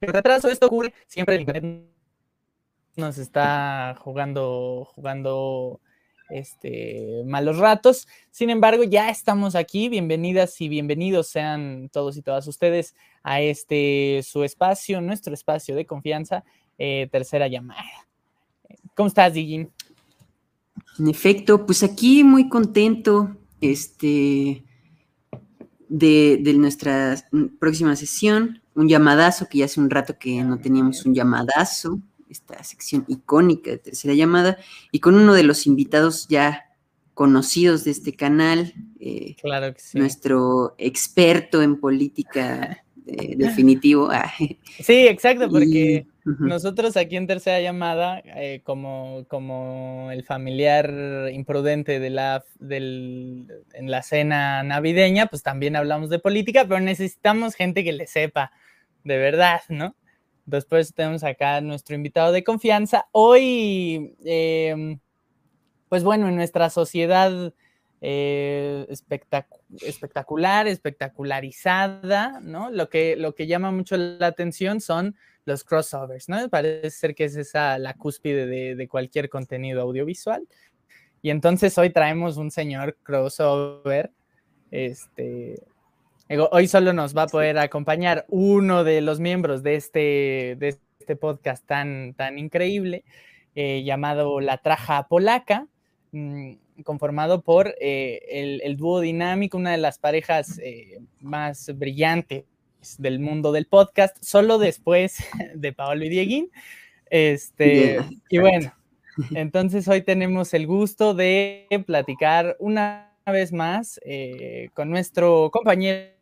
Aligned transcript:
El 0.00 0.12
retraso, 0.12 0.48
esto 0.50 0.66
ocurre 0.66 0.92
siempre 1.06 1.36
el 1.36 1.42
internet 1.42 1.96
nos 2.96 3.18
está 3.18 3.94
jugando, 4.00 4.88
jugando 4.94 5.80
este, 6.30 7.22
malos 7.26 7.58
ratos. 7.58 8.08
Sin 8.30 8.50
embargo, 8.50 8.84
ya 8.84 9.10
estamos 9.10 9.54
aquí. 9.54 9.88
Bienvenidas 9.88 10.60
y 10.60 10.68
bienvenidos 10.68 11.28
sean 11.28 11.90
todos 11.90 12.16
y 12.16 12.22
todas 12.22 12.46
ustedes 12.46 12.94
a 13.22 13.40
este 13.40 14.22
su 14.22 14.44
espacio, 14.44 15.00
nuestro 15.00 15.34
espacio 15.34 15.74
de 15.76 15.86
confianza, 15.86 16.44
eh, 16.78 17.08
tercera 17.10 17.48
llamada. 17.48 18.06
¿Cómo 18.94 19.08
estás, 19.08 19.34
Digin? 19.34 19.70
En 20.98 21.08
efecto, 21.08 21.66
pues 21.66 21.82
aquí 21.82 22.24
muy 22.24 22.48
contento 22.48 23.36
este, 23.60 24.62
de, 25.88 26.38
de 26.40 26.54
nuestra 26.54 27.16
próxima 27.58 27.94
sesión 27.94 28.62
un 28.76 28.88
llamadazo, 28.88 29.48
que 29.48 29.58
ya 29.58 29.64
hace 29.64 29.80
un 29.80 29.90
rato 29.90 30.18
que 30.18 30.44
no 30.44 30.58
teníamos 30.58 31.04
un 31.06 31.14
llamadazo, 31.14 31.98
esta 32.28 32.62
sección 32.62 33.04
icónica 33.08 33.70
de 33.70 33.78
tercera 33.78 34.14
llamada, 34.14 34.58
y 34.92 35.00
con 35.00 35.14
uno 35.14 35.34
de 35.34 35.42
los 35.42 35.66
invitados 35.66 36.28
ya 36.28 36.66
conocidos 37.14 37.84
de 37.84 37.92
este 37.92 38.14
canal, 38.14 38.74
eh, 39.00 39.36
claro 39.40 39.72
que 39.72 39.80
sí. 39.80 39.98
nuestro 39.98 40.74
experto 40.76 41.62
en 41.62 41.80
política 41.80 42.84
eh, 43.06 43.34
definitivo. 43.38 44.10
Ah, 44.10 44.30
sí, 44.80 45.06
exacto, 45.08 45.48
porque 45.48 46.06
nosotros 46.24 46.96
aquí 46.96 47.16
en 47.16 47.26
tercera 47.26 47.60
llamada, 47.60 48.20
eh, 48.24 48.60
como, 48.64 49.24
como 49.28 50.10
el 50.12 50.24
familiar 50.24 51.30
imprudente 51.32 52.00
de 52.00 52.10
la, 52.10 52.44
del, 52.58 53.46
en 53.72 53.90
la 53.90 54.02
cena 54.02 54.62
navideña, 54.62 55.26
pues 55.26 55.42
también 55.42 55.76
hablamos 55.76 56.10
de 56.10 56.18
política, 56.18 56.66
pero 56.68 56.80
necesitamos 56.80 57.54
gente 57.54 57.82
que 57.84 57.92
le 57.92 58.06
sepa 58.06 58.50
de 59.06 59.18
verdad, 59.18 59.60
¿no? 59.68 59.94
Después 60.46 60.92
tenemos 60.94 61.22
acá 61.22 61.60
nuestro 61.60 61.94
invitado 61.94 62.32
de 62.32 62.42
confianza. 62.44 63.06
Hoy, 63.12 64.16
em, 64.24 64.98
pues 65.88 66.02
bueno, 66.02 66.28
en 66.28 66.36
nuestra 66.36 66.70
sociedad 66.70 67.52
eh, 68.00 68.86
espectacular, 69.80 70.66
espectacularizada, 70.66 72.40
¿no? 72.42 72.70
Lo 72.70 72.88
que, 72.88 73.16
lo 73.16 73.34
que 73.34 73.46
llama 73.46 73.70
mucho 73.70 73.96
la 73.96 74.26
atención 74.26 74.80
son 74.80 75.16
los 75.44 75.62
crossovers, 75.62 76.28
¿no? 76.28 76.48
Parece 76.48 76.90
ser 76.90 77.14
que 77.14 77.24
es 77.24 77.36
esa 77.36 77.78
la 77.78 77.94
cúspide 77.94 78.46
de, 78.46 78.74
de 78.74 78.88
cualquier 78.88 79.28
contenido 79.28 79.82
audiovisual. 79.82 80.46
Y 81.22 81.30
entonces 81.30 81.78
hoy 81.78 81.90
traemos 81.90 82.36
un 82.36 82.50
señor 82.50 82.98
crossover, 83.02 84.12
este, 84.70 85.62
Hoy 86.28 86.66
solo 86.66 86.92
nos 86.92 87.16
va 87.16 87.22
a 87.22 87.26
poder 87.28 87.56
acompañar 87.56 88.26
uno 88.28 88.82
de 88.82 89.00
los 89.00 89.20
miembros 89.20 89.62
de 89.62 89.76
este, 89.76 90.56
de 90.58 90.76
este 90.98 91.14
podcast 91.14 91.64
tan, 91.64 92.14
tan 92.14 92.36
increíble, 92.36 93.04
eh, 93.54 93.84
llamado 93.84 94.40
La 94.40 94.58
Traja 94.58 95.06
Polaca, 95.06 95.68
mm, 96.10 96.54
conformado 96.82 97.42
por 97.42 97.76
eh, 97.80 98.60
el, 98.64 98.76
dúo 98.76 99.00
dinámico, 99.00 99.56
una 99.56 99.70
de 99.70 99.76
las 99.76 99.98
parejas 99.98 100.58
eh, 100.58 100.98
más 101.20 101.70
brillantes 101.78 102.44
del 102.98 103.20
mundo 103.20 103.52
del 103.52 103.66
podcast, 103.66 104.16
solo 104.20 104.58
después 104.58 105.18
de 105.54 105.72
Paolo 105.72 106.06
y 106.06 106.08
Dieguín. 106.08 106.50
Este, 107.08 108.00
y 108.28 108.38
bueno, 108.38 108.74
entonces 109.30 109.86
hoy 109.86 110.02
tenemos 110.02 110.54
el 110.54 110.66
gusto 110.66 111.14
de 111.14 111.68
platicar 111.86 112.56
una 112.58 113.12
vez 113.26 113.52
más 113.52 114.00
con 114.74 114.90
nuestro 114.90 115.50
compañero 115.52 116.15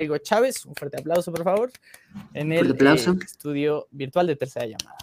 Diego 0.00 0.16
Chávez, 0.16 0.64
un 0.64 0.74
fuerte 0.74 0.98
aplauso, 0.98 1.30
por 1.30 1.44
favor, 1.44 1.70
en 2.32 2.52
el 2.52 2.70
eh, 2.70 3.18
estudio 3.22 3.86
virtual 3.90 4.28
de 4.28 4.36
Tercera 4.36 4.64
Llamada. 4.64 4.96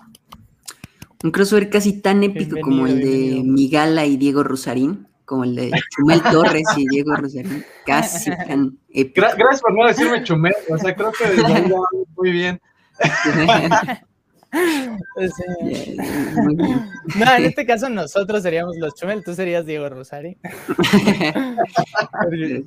Un 1.24 1.30
crossover 1.30 1.70
casi 1.70 2.02
tan 2.02 2.24
épico 2.24 2.60
como 2.62 2.88
el 2.88 3.00
de 3.00 3.44
Migala 3.44 4.08
y 4.08 4.18
Diego 4.18 4.42
Rosarín, 4.42 5.08
como 5.24 5.44
el 5.44 5.56
de 5.56 5.72
Chumel 5.96 6.24
Torres 6.24 6.66
y 6.78 6.88
Diego 6.88 7.16
Rosarín, 7.16 7.64
casi 7.86 8.32
tan 8.48 8.80
épico. 8.90 9.28
Gracias 9.38 9.62
por 9.62 9.76
no 9.76 9.88
decirme 9.88 10.24
Chumel, 10.24 10.56
o 10.68 10.78
sea, 10.80 10.96
creo 10.96 11.12
que 11.12 11.26
muy 12.18 12.32
bien. 12.32 12.60
No, 17.20 17.36
en 17.36 17.46
este 17.46 17.66
caso 17.66 17.90
nosotros 17.90 18.42
seríamos 18.42 18.76
los 18.78 18.96
Chumel, 18.96 19.24
tú 19.24 19.36
serías 19.36 19.66
Diego 19.66 19.90
Rosari. 19.90 20.38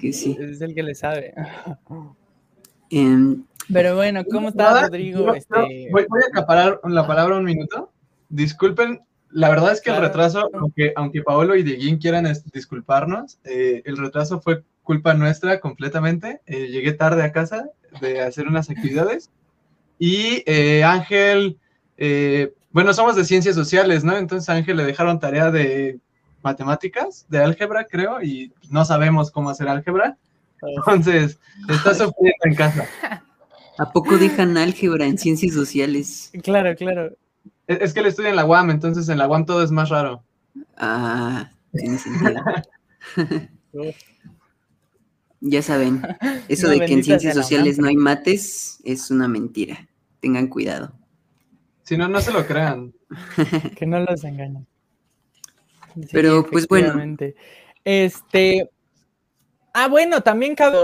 Es 0.00 0.60
el 0.60 0.74
que 0.74 0.82
le 0.82 0.94
sabe. 0.94 1.34
Pero 3.72 3.96
bueno, 3.96 4.24
¿cómo 4.24 4.48
estás, 4.48 4.82
Rodrigo? 4.82 5.34
Este, 5.34 5.88
voy, 5.92 6.02
a 6.02 6.28
acaparar 6.28 6.80
la 6.84 7.06
palabra 7.06 7.36
un 7.36 7.44
minuto. 7.44 7.90
Disculpen, 8.28 9.00
la 9.30 9.48
verdad 9.48 9.72
es 9.72 9.80
que 9.80 9.90
el 9.90 10.00
retraso, 10.00 10.50
aunque, 10.54 10.92
aunque 10.96 11.22
Paolo 11.22 11.54
y 11.54 11.62
Dieguín 11.62 11.98
quieran 11.98 12.26
disculparnos, 12.52 13.38
eh, 13.44 13.82
el 13.84 13.96
retraso 13.96 14.40
fue 14.40 14.64
culpa 14.82 15.14
nuestra 15.14 15.60
completamente. 15.60 16.40
Eh, 16.46 16.66
llegué 16.68 16.92
tarde 16.92 17.22
a 17.22 17.32
casa 17.32 17.70
de 18.00 18.20
hacer 18.22 18.48
unas 18.48 18.70
actividades 18.70 19.30
y 19.98 20.42
eh, 20.46 20.82
Ángel, 20.82 21.58
bueno, 22.72 22.92
somos 22.94 23.14
de 23.14 23.24
ciencias 23.24 23.54
sociales, 23.54 24.04
¿no? 24.04 24.16
Entonces 24.16 24.48
a 24.48 24.54
Ángel 24.54 24.78
le 24.78 24.84
dejaron 24.84 25.20
tarea 25.20 25.50
de 25.50 25.98
matemáticas, 26.42 27.26
de 27.28 27.42
álgebra, 27.42 27.84
creo, 27.84 28.22
y 28.22 28.52
no 28.70 28.84
sabemos 28.84 29.30
cómo 29.30 29.50
hacer 29.50 29.68
álgebra. 29.68 30.16
Entonces, 30.62 31.38
está 31.68 31.94
sufriendo 31.94 32.44
en 32.44 32.54
casa. 32.54 32.88
¿A 33.78 33.92
poco 33.92 34.18
dejan 34.18 34.56
álgebra 34.56 35.06
en 35.06 35.18
ciencias 35.18 35.54
sociales? 35.54 36.30
Claro, 36.42 36.74
claro. 36.76 37.16
Es, 37.66 37.94
que 37.94 38.00
él 38.00 38.06
estudia 38.06 38.30
en 38.30 38.36
la 38.36 38.44
UAM, 38.44 38.70
entonces 38.70 39.08
en 39.08 39.18
la 39.18 39.28
UAM 39.28 39.46
todo 39.46 39.62
es 39.62 39.70
más 39.70 39.88
raro. 39.88 40.24
Ah, 40.76 41.50
tiene 41.72 41.98
sentido. 41.98 42.42
ya 45.40 45.62
saben, 45.62 46.02
eso 46.48 46.68
de 46.68 46.80
que 46.80 46.92
en 46.92 47.04
ciencias 47.04 47.34
sociales 47.34 47.78
no 47.78 47.88
hay 47.88 47.96
mates 47.96 48.80
es 48.84 49.10
una 49.10 49.28
mentira. 49.28 49.88
Tengan 50.20 50.48
cuidado. 50.48 50.92
Si 51.84 51.96
no, 51.96 52.08
no 52.08 52.20
se 52.20 52.32
lo 52.32 52.46
crean. 52.46 52.92
que 53.76 53.86
no 53.86 54.00
los 54.00 54.24
engañen. 54.24 54.66
Pero 56.12 56.46
pues 56.46 56.68
bueno. 56.68 57.16
Este, 57.84 58.68
Ah, 59.72 59.88
bueno, 59.88 60.22
también 60.22 60.54
cabe. 60.54 60.78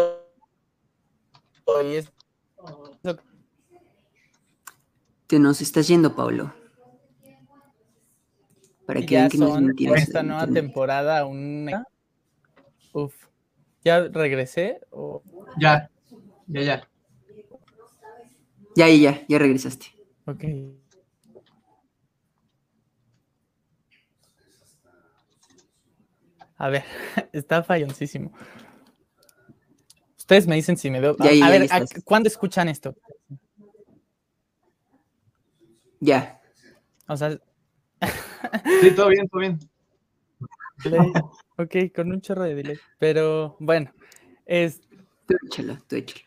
Te 5.27 5.39
nos 5.39 5.61
estás 5.61 5.89
yendo, 5.89 6.15
Pablo. 6.15 6.55
Para 8.87 9.01
que 9.01 9.17
vean 9.17 9.29
que 9.29 9.95
Esta 9.97 10.23
nueva 10.23 10.47
temporada, 10.47 11.27
un. 11.27 11.71
Uf. 12.93 13.15
¿Ya 13.85 14.01
regresé? 14.09 14.81
O... 14.91 15.23
Ya, 15.61 15.91
ya, 16.47 16.63
ya. 16.63 16.89
Ya, 18.77 18.89
ya, 18.89 19.25
ya 19.29 19.39
regresaste. 19.39 19.87
Ok. 20.27 20.45
A 26.59 26.69
ver, 26.69 26.85
está 27.33 27.63
falloncísimo. 27.63 28.33
Ustedes 30.27 30.49
me 30.49 30.57
dicen 30.57 30.77
si 30.77 30.91
me 30.91 30.99
veo. 30.99 31.15
a 31.21 31.51
ver, 31.51 31.69
¿cuándo 32.03 32.27
escuchan 32.27 32.69
esto? 32.69 32.97
Ya. 36.01 36.41
O 37.07 37.17
sea. 37.17 37.39
sí, 38.81 38.91
todo 38.97 39.09
bien, 39.09 39.29
todo 39.29 39.41
bien. 39.41 39.61
Ok, 41.59 41.77
con 41.95 42.11
un 42.11 42.21
chorro 42.21 42.43
de 42.43 42.57
delay. 42.57 42.77
Pero 42.99 43.57
bueno, 43.61 43.93
es. 44.47 44.81
Tú 45.29 45.37
échalo, 45.47 45.79
tú 45.87 45.95
échalo. 45.95 46.27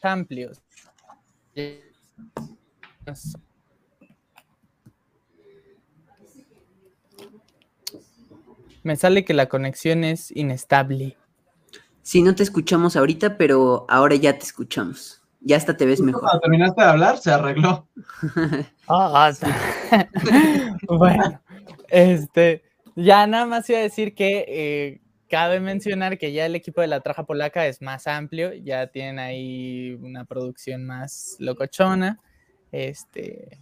Amplios. 0.00 0.62
Me 8.88 8.96
sale 8.96 9.22
que 9.22 9.34
la 9.34 9.50
conexión 9.50 10.02
es 10.02 10.34
inestable. 10.34 11.18
Sí, 12.00 12.22
no 12.22 12.34
te 12.34 12.42
escuchamos 12.42 12.96
ahorita, 12.96 13.36
pero 13.36 13.84
ahora 13.86 14.16
ya 14.16 14.38
te 14.38 14.46
escuchamos. 14.46 15.20
Ya 15.40 15.58
hasta 15.58 15.76
te 15.76 15.84
ves 15.84 16.00
mejor. 16.00 16.22
Cuando 16.22 16.40
terminaste 16.40 16.80
de 16.80 16.88
hablar, 16.88 17.18
se 17.18 17.30
arregló. 17.30 17.86
Ah, 18.88 19.30
bueno, 20.88 21.42
este, 21.88 22.62
ya 22.96 23.26
nada 23.26 23.44
más 23.44 23.68
iba 23.68 23.78
a 23.78 23.82
decir 23.82 24.14
que 24.14 24.46
eh, 24.48 25.02
cabe 25.28 25.60
mencionar 25.60 26.16
que 26.16 26.32
ya 26.32 26.46
el 26.46 26.54
equipo 26.54 26.80
de 26.80 26.86
la 26.86 27.00
Traja 27.00 27.26
Polaca 27.26 27.66
es 27.66 27.82
más 27.82 28.06
amplio, 28.06 28.54
ya 28.54 28.86
tienen 28.86 29.18
ahí 29.18 29.98
una 30.00 30.24
producción 30.24 30.86
más 30.86 31.36
locochona. 31.40 32.20
Este, 32.72 33.60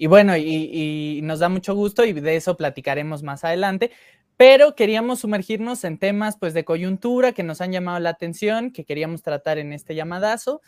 y 0.00 0.06
bueno, 0.06 0.36
y, 0.36 1.20
nos 1.24 1.40
da 1.40 1.48
mucho 1.48 1.74
gusto 1.74 2.04
y 2.04 2.12
de 2.12 2.36
eso 2.36 2.56
platicaremos 2.56 3.24
más 3.24 3.44
adelante. 3.44 3.90
Pero 4.38 4.76
queríamos 4.76 5.18
sumergirnos 5.18 5.82
en 5.82 5.98
temas 5.98 6.36
pues 6.38 6.54
de 6.54 6.64
coyuntura 6.64 7.32
que 7.32 7.42
nos 7.42 7.60
han 7.60 7.72
llamado 7.72 7.98
la 7.98 8.10
atención, 8.10 8.70
que 8.70 8.84
queríamos 8.84 9.22
tratar 9.22 9.58
en 9.58 9.72
este 9.72 9.96
llamadazo. 9.96 10.62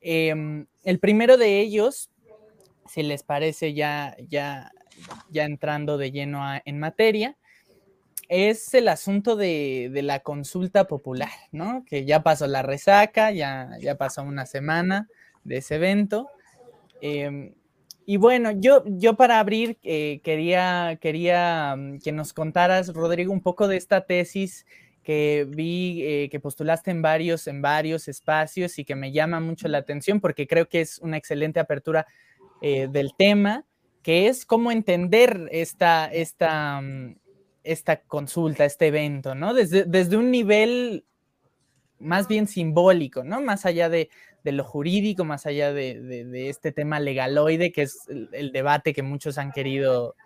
Em, 0.00 0.66
el 0.82 0.98
primero 0.98 1.36
de 1.36 1.60
ellos, 1.60 2.10
si 2.88 3.02
les 3.02 3.22
parece 3.22 3.74
ya, 3.74 4.16
ya, 4.30 4.72
ya 5.28 5.44
entrando 5.44 5.98
de 5.98 6.10
lleno 6.10 6.42
en 6.64 6.78
materia, 6.78 7.36
es 8.30 8.72
el 8.72 8.88
asunto 8.88 9.36
de, 9.36 9.90
la 10.02 10.20
consulta 10.20 10.86
popular, 10.86 11.28
¿no? 11.50 11.84
Que 11.84 12.06
ya 12.06 12.22
pasó 12.22 12.46
la 12.46 12.62
resaca, 12.62 13.30
ya, 13.30 13.76
ya 13.78 13.96
pasó 13.96 14.22
una 14.22 14.46
semana 14.46 15.06
de 15.44 15.58
ese 15.58 15.74
evento. 15.74 16.30
Em, 17.02 17.52
y 18.06 18.16
bueno, 18.16 18.50
yo, 18.52 18.82
yo 18.86 19.14
para 19.14 19.38
abrir 19.38 19.78
eh, 19.82 20.20
quería, 20.24 20.98
quería 21.00 21.76
mm, 21.76 21.98
que 22.00 22.12
nos 22.12 22.32
contaras, 22.32 22.92
Rodrigo, 22.92 23.32
un 23.32 23.42
poco 23.42 23.68
de 23.68 23.76
esta 23.76 24.04
tesis 24.04 24.66
que 25.02 25.46
vi 25.48 26.02
eh, 26.04 26.28
que 26.30 26.40
postulaste 26.40 26.90
en 26.90 27.02
varios, 27.02 27.46
en 27.46 27.60
varios 27.60 28.08
espacios 28.08 28.78
y 28.78 28.84
que 28.84 28.94
me 28.94 29.12
llama 29.12 29.40
mucho 29.40 29.68
la 29.68 29.78
atención 29.78 30.20
porque 30.20 30.46
creo 30.46 30.68
que 30.68 30.80
es 30.80 30.98
una 30.98 31.16
excelente 31.16 31.60
apertura 31.60 32.06
eh, 32.60 32.88
del 32.90 33.14
tema, 33.16 33.64
que 34.02 34.28
es 34.28 34.44
cómo 34.46 34.70
entender 34.70 35.48
esta, 35.50 36.06
esta, 36.06 36.80
mm, 36.80 37.16
esta 37.64 38.02
consulta, 38.02 38.64
este 38.64 38.88
evento, 38.88 39.34
¿no? 39.34 39.54
Desde, 39.54 39.84
desde 39.84 40.16
un 40.16 40.30
nivel 40.30 41.04
más 41.98 42.26
bien 42.28 42.46
simbólico, 42.48 43.22
¿no? 43.24 43.40
Más 43.40 43.64
allá 43.64 43.88
de, 43.88 44.10
lo 44.50 44.64
jurídico, 44.64 45.24
más 45.24 45.46
allá 45.46 45.72
de, 45.72 46.48
este 46.48 46.72
tema 46.72 46.98
legaloide, 46.98 47.70
que 47.70 47.82
es 47.82 48.00
el, 48.08 48.50
debate 48.50 48.92
que 48.92 49.02
muchos 49.02 49.38
han 49.38 49.52
querido 49.52 50.16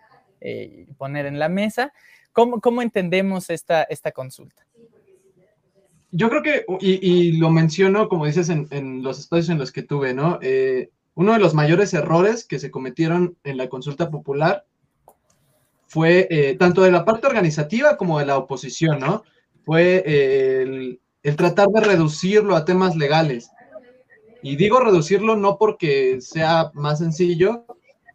eh, 0.41 0.87
poner 0.97 1.27
en 1.27 1.37
la 1.37 1.49
mesa. 1.49 1.93
¿Cómo, 2.33 2.59
cómo 2.59 2.81
entendemos 2.81 3.51
esta, 3.51 3.83
esta 3.83 4.11
consulta? 4.11 4.65
Yo 6.11 6.29
creo 6.29 6.41
que, 6.41 6.65
y, 6.79 7.33
lo 7.33 7.51
menciono, 7.51 8.09
como 8.09 8.25
dices, 8.25 8.49
en, 8.49 9.03
los 9.03 9.19
espacios 9.19 9.49
en 9.49 9.59
los 9.59 9.71
que 9.71 9.83
tuve, 9.83 10.13
¿no? 10.15 10.39
Eh, 10.41 10.89
uno 11.13 11.33
de 11.33 11.39
los 11.39 11.53
mayores 11.53 11.93
errores 11.93 12.45
que 12.45 12.59
se 12.59 12.71
cometieron 12.71 13.37
en 13.43 13.57
la 13.57 13.67
consulta 13.67 14.09
popular 14.09 14.65
fue 15.87 16.27
eh, 16.29 16.55
tanto 16.57 16.81
de 16.81 16.91
la 16.91 17.05
parte 17.05 17.27
organizativa 17.27 17.97
como 17.97 18.19
de 18.19 18.25
la 18.25 18.37
oposición, 18.37 18.99
¿no? 18.99 19.23
Fue 19.65 20.03
el, 20.05 21.01
el 21.23 21.35
tratar 21.35 21.67
de 21.67 21.81
reducirlo 21.81 22.55
a 22.55 22.63
temas 22.63 22.95
legales. 22.95 23.51
Y 24.41 24.55
digo 24.55 24.79
reducirlo 24.79 25.35
no 25.35 25.57
porque 25.57 26.19
sea 26.21 26.71
más 26.73 26.99
sencillo, 26.99 27.65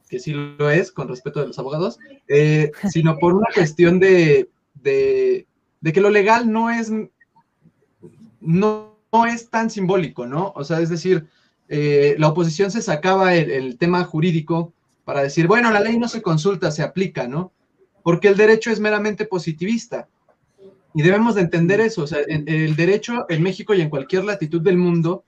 que 0.09 0.19
sí 0.19 0.33
lo 0.33 0.71
es 0.71 0.93
con 0.93 1.09
respeto 1.09 1.41
de 1.41 1.49
los 1.49 1.59
abogados, 1.59 1.99
eh, 2.29 2.71
sino 2.91 3.17
por 3.17 3.35
una 3.35 3.49
cuestión 3.55 3.99
de, 3.99 4.51
de, 4.75 5.47
que 5.83 6.01
lo 6.01 6.11
legal 6.11 6.53
no 6.53 6.71
es, 6.71 6.93
no, 8.41 8.99
es 9.27 9.49
tan 9.49 9.71
simbólico, 9.71 10.27
¿no? 10.27 10.53
O 10.55 10.65
sea, 10.65 10.81
es 10.81 10.91
decir, 10.91 11.27
eh, 11.69 12.15
la 12.19 12.29
oposición 12.29 12.71
se 12.71 12.83
sacaba 12.83 13.35
el, 13.35 13.51
el, 13.51 13.79
tema 13.79 14.05
jurídico 14.05 14.73
para 15.05 15.23
decir, 15.23 15.47
bueno, 15.47 15.71
la 15.71 15.81
ley 15.81 15.99
no 15.99 16.09
se 16.09 16.23
consulta, 16.23 16.71
se 16.71 16.83
aplica, 16.83 17.27
¿no? 17.27 17.53
Porque 18.03 18.29
el 18.29 18.37
derecho 18.37 18.71
es 18.71 18.81
meramente 18.81 19.25
positivista. 19.25 20.09
Y 20.95 21.01
debemos 21.01 21.37
de 21.37 21.41
entender 21.41 21.81
eso, 21.81 22.03
o 22.03 22.07
sea, 22.07 22.19
el 22.21 22.77
derecho 22.77 23.25
en 23.31 23.43
México 23.43 23.73
y 23.73 23.81
en 23.81 23.89
cualquier 23.89 24.25
latitud 24.25 24.61
del 24.61 24.77
mundo 24.77 25.25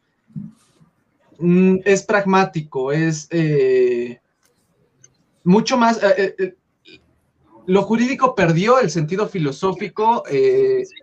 mm, 1.39 1.77
es 1.85 2.03
pragmático, 2.03 2.93
es 2.93 3.29
eh, 3.31 4.21
mucho 5.43 5.77
más... 5.77 6.03
Eh, 6.03 6.35
eh, 6.39 6.55
lo 7.67 7.83
jurídico 7.83 8.35
perdió 8.35 8.79
el 8.79 8.91
sentido 8.91 9.27
filosófico, 9.27 10.23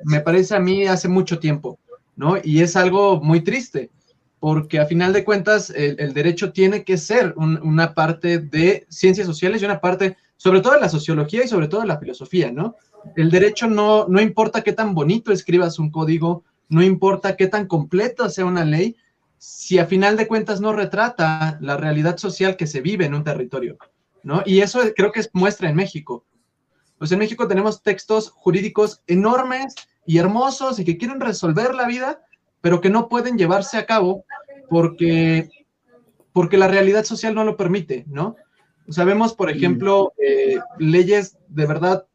me 0.05 0.19
parece 0.19 0.55
a 0.55 0.59
mí, 0.59 0.85
hace 0.85 1.07
mucho 1.07 1.39
tiempo, 1.39 1.79
¿no? 2.15 2.35
Y 2.43 2.61
es 2.61 2.75
algo 2.75 3.19
muy 3.19 3.41
triste, 3.41 3.89
porque 4.39 4.79
a 4.79 4.85
final 4.85 5.11
de 5.11 5.23
cuentas 5.23 5.71
el, 5.71 6.13
derecho 6.13 6.51
tiene 6.51 6.83
que 6.83 6.99
ser 6.99 7.33
una 7.35 7.95
parte 7.95 8.37
de 8.37 8.85
ciencias 8.89 9.25
sociales 9.25 9.63
y 9.63 9.65
una 9.65 9.81
parte, 9.81 10.17
sobre 10.37 10.61
todo 10.61 10.73
de 10.73 10.81
la 10.81 10.89
sociología 10.89 11.43
y 11.43 11.47
sobre 11.47 11.67
todo 11.67 11.81
de 11.81 11.87
la 11.87 11.97
filosofía, 11.97 12.51
¿no? 12.51 12.75
El 13.15 13.31
derecho 13.31 13.65
no, 13.65 14.05
no 14.07 14.21
importa 14.21 14.61
qué 14.61 14.73
tan 14.73 14.93
bonito 14.93 15.31
escribas 15.31 15.79
un 15.79 15.89
código, 15.89 16.43
no 16.71 16.81
importa 16.81 17.35
qué 17.35 17.47
tan 17.47 17.67
completa 17.67 18.29
sea 18.29 18.45
una 18.45 18.63
ley, 18.63 18.95
si 19.41 19.79
a 19.79 19.87
final 19.87 20.17
de 20.17 20.27
cuentas 20.27 20.61
no 20.61 20.71
retrata 20.71 21.57
la 21.61 21.75
realidad 21.75 22.17
social 22.17 22.55
que 22.55 22.67
se 22.67 22.79
vive 22.79 23.05
en 23.05 23.15
un 23.15 23.23
territorio, 23.23 23.75
¿no? 24.21 24.43
Y 24.45 24.61
eso 24.61 24.81
creo 24.95 25.11
que 25.11 25.19
es 25.19 25.31
muestra 25.33 25.67
en 25.67 25.75
México. 25.75 26.27
Pues 26.99 27.11
en 27.11 27.17
México 27.17 27.47
tenemos 27.47 27.81
textos 27.81 28.29
jurídicos 28.29 29.01
enormes 29.07 29.73
y 30.05 30.19
hermosos 30.19 30.77
y 30.77 30.85
que 30.85 30.99
quieren 30.99 31.19
resolver 31.19 31.73
la 31.73 31.87
vida, 31.87 32.21
pero 32.61 32.81
que 32.81 32.91
no 32.91 33.09
pueden 33.09 33.35
llevarse 33.35 33.79
a 33.79 33.87
cabo 33.87 34.25
porque, 34.69 35.49
porque 36.33 36.59
la 36.59 36.67
realidad 36.67 37.03
social 37.03 37.33
no 37.33 37.43
lo 37.43 37.57
permite, 37.57 38.05
¿no? 38.07 38.35
Sabemos, 38.89 39.33
por 39.33 39.49
ejemplo, 39.49 40.13
eh, 40.23 40.59
leyes 40.77 41.39
de 41.47 41.65
verdad 41.65 42.05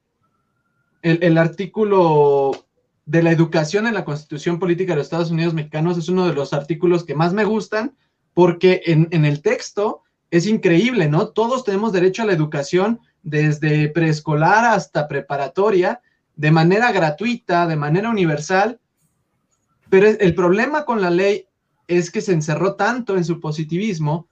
el, 1.03 1.39
artículo 1.39 2.66
de 3.07 3.23
la 3.23 3.31
educación 3.31 3.87
en 3.87 3.95
la 3.95 4.05
Constitución 4.05 4.59
Política 4.59 4.93
de 4.93 4.97
los 4.97 5.07
Estados 5.07 5.31
Unidos 5.31 5.55
Mexicanos 5.55 5.97
es 5.97 6.09
uno 6.09 6.27
de 6.27 6.35
los 6.35 6.53
artículos 6.53 7.05
que 7.05 7.15
más 7.15 7.33
me 7.33 7.45
gustan 7.45 7.95
porque 8.35 8.83
en, 8.85 9.25
el 9.25 9.41
texto 9.41 10.03
es 10.31 10.47
increíble, 10.47 11.09
¿no? 11.09 11.29
Todos 11.29 11.65
tenemos 11.65 11.93
derecho 11.93 12.23
a 12.23 12.27
la 12.27 12.33
educación 12.33 13.01
desde 13.23 13.89
preescolar 13.89 14.65
hasta 14.65 15.09
preparatoria, 15.09 16.03
de 16.35 16.51
manera 16.51 16.93
gratuita, 16.93 17.67
de 17.67 17.77
manera 17.77 18.11
universal, 18.11 18.79
pero 19.89 20.09
el 20.09 20.35
problema 20.35 20.85
con 20.85 21.01
la 21.01 21.11
ley 21.11 21.47
es 21.89 22.11
que 22.11 22.21
se 22.21 22.33
encerró 22.33 22.75
tanto 22.75 23.17
en 23.17 23.25
su 23.25 23.41
positivismo 23.41 24.29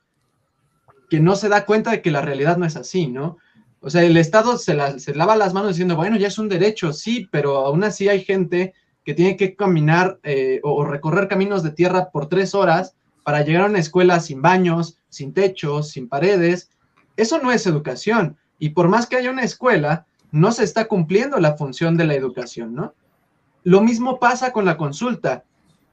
que 1.09 1.21
no 1.21 1.37
se 1.37 1.49
da 1.49 1.65
cuenta 1.65 1.93
de 1.93 2.03
que 2.03 2.11
la 2.11 2.21
realidad 2.21 2.57
no 2.57 2.67
es 2.67 2.77
así, 2.77 3.07
¿no? 3.07 3.39
O 3.85 3.91
sea, 3.91 4.03
el 4.03 4.17
Estado 4.17 4.57
se, 4.57 4.75
lava 4.75 5.37
las 5.37 5.53
manos 5.53 5.73
diciendo, 5.73 5.95
bueno, 5.95 6.17
ya 6.17 6.29
es 6.29 6.39
un 6.39 6.49
derecho, 6.49 6.95
sí, 6.95 7.29
pero 7.31 7.67
aún 7.67 7.85
así 7.85 8.09
hay 8.09 8.25
gente 8.25 8.73
que 9.05 9.13
tiene 9.13 9.37
que 9.37 9.55
caminar 9.55 10.19
eh, 10.23 10.61
o, 10.63 10.87
recorrer 10.87 11.29
caminos 11.29 11.63
de 11.63 11.71
tierra 11.71 12.09
por 12.11 12.31
tres 12.31 12.55
horas 12.55 12.97
para 13.25 13.43
llegar 13.43 13.65
a 13.65 13.67
una 13.67 13.81
escuela 13.81 14.21
sin 14.21 14.41
baños, 14.41 14.97
sin 15.11 15.35
techos, 15.35 15.91
sin 15.91 16.09
paredes. 16.09 16.71
Eso 17.19 17.39
no 17.41 17.53
es 17.53 17.67
educación. 17.67 18.39
Y 18.59 18.71
por 18.71 18.89
más 18.89 19.07
que 19.07 19.17
haya 19.17 19.31
una 19.31 19.45
escuela, 19.45 20.07
no 20.33 20.51
se 20.51 20.65
está 20.65 20.89
cumpliendo 20.89 21.39
la 21.39 21.59
función 21.59 21.99
de 21.99 22.07
la 22.07 22.15
educación, 22.15 22.75
¿no? 22.75 22.95
Lo 23.65 23.83
mismo 23.83 24.19
pasa 24.19 24.51
con 24.51 24.65
la 24.65 24.79
consulta. 24.79 25.45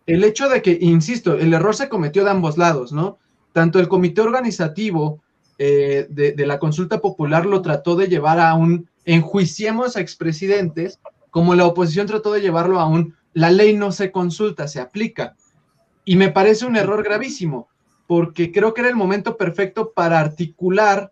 El 0.05 0.23
hecho 0.23 0.47
de 0.47 0.61
que, 0.61 0.77
insisto, 0.79 1.33
el 1.33 1.53
error 1.53 1.75
se 1.75 1.89
cometió 1.89 2.23
de 2.23 2.31
ambos 2.31 2.57
lados, 2.57 2.93
¿no? 2.93 3.17
Tanto 3.51 3.81
el 3.81 3.89
comité 3.89 4.21
organizativo 4.21 5.21
eh, 5.63 6.07
de, 6.09 6.47
la 6.47 6.57
consulta 6.57 7.01
popular 7.01 7.45
lo 7.45 7.61
trató 7.61 7.95
de 7.95 8.07
llevar 8.07 8.39
a 8.39 8.55
un 8.55 8.89
enjuiciemos 9.05 9.95
a 9.95 10.01
expresidentes, 10.01 10.99
como 11.29 11.53
la 11.53 11.67
oposición 11.67 12.07
trató 12.07 12.33
de 12.33 12.41
llevarlo 12.41 12.79
a 12.79 12.87
un 12.87 13.13
la 13.33 13.51
ley 13.51 13.75
no 13.75 13.91
se 13.91 14.11
consulta, 14.11 14.67
se 14.67 14.79
aplica. 14.79 15.35
Y 16.03 16.15
me 16.15 16.31
parece 16.31 16.65
un 16.65 16.77
error 16.77 17.03
gravísimo, 17.03 17.67
porque 18.07 18.51
creo 18.51 18.73
que 18.73 18.81
era 18.81 18.89
el 18.89 18.95
momento 18.95 19.37
perfecto 19.37 19.91
para 19.91 20.19
articular 20.19 21.11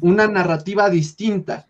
una 0.00 0.26
narrativa 0.26 0.88
distinta. 0.88 1.66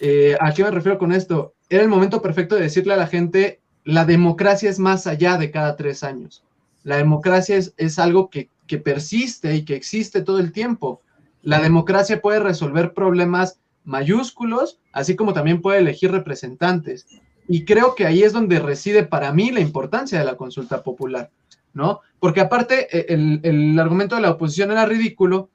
Eh, 0.00 0.36
¿A 0.40 0.52
qué 0.52 0.64
me 0.64 0.72
refiero 0.72 0.98
con 0.98 1.12
esto? 1.12 1.54
Era 1.68 1.84
el 1.84 1.88
momento 1.88 2.20
perfecto 2.20 2.56
de 2.56 2.62
decirle 2.62 2.94
a 2.94 2.96
la 2.96 3.06
gente, 3.06 3.60
la 3.84 4.04
democracia 4.04 4.68
es 4.68 4.80
más 4.80 5.06
allá 5.06 5.38
de 5.38 5.52
cada 5.52 5.76
tres 5.76 6.02
años. 6.02 6.42
La 6.82 6.96
democracia 6.96 7.56
es, 7.56 7.74
es 7.76 8.00
algo 8.00 8.28
que, 8.28 8.48
que 8.66 8.78
persiste 8.78 9.54
y 9.54 9.64
que 9.64 9.76
existe 9.76 10.22
todo 10.22 10.40
el 10.40 10.50
tiempo. 10.50 11.00
La 11.42 11.60
democracia 11.60 12.20
puede 12.20 12.40
resolver 12.40 12.92
problemas 12.92 13.60
mayúsculos, 13.84 14.78
así 14.92 15.16
como 15.16 15.32
también 15.32 15.62
puede 15.62 15.78
elegir 15.78 16.10
representantes. 16.12 17.06
Y 17.48 17.64
creo 17.64 17.94
que 17.94 18.06
ahí 18.06 18.22
es 18.22 18.32
donde 18.32 18.60
reside 18.60 19.04
para 19.04 19.32
mí 19.32 19.50
la 19.50 19.60
importancia 19.60 20.18
de 20.18 20.24
la 20.24 20.36
consulta 20.36 20.82
popular, 20.82 21.30
¿no? 21.72 22.00
Porque 22.20 22.40
aparte 22.40 22.86
e, 22.96 23.14
el, 23.42 23.78
argumento 23.78 24.14
de 24.14 24.22
la 24.22 24.30
oposición 24.30 24.70
era 24.70 24.86
ridículo, 24.86 25.50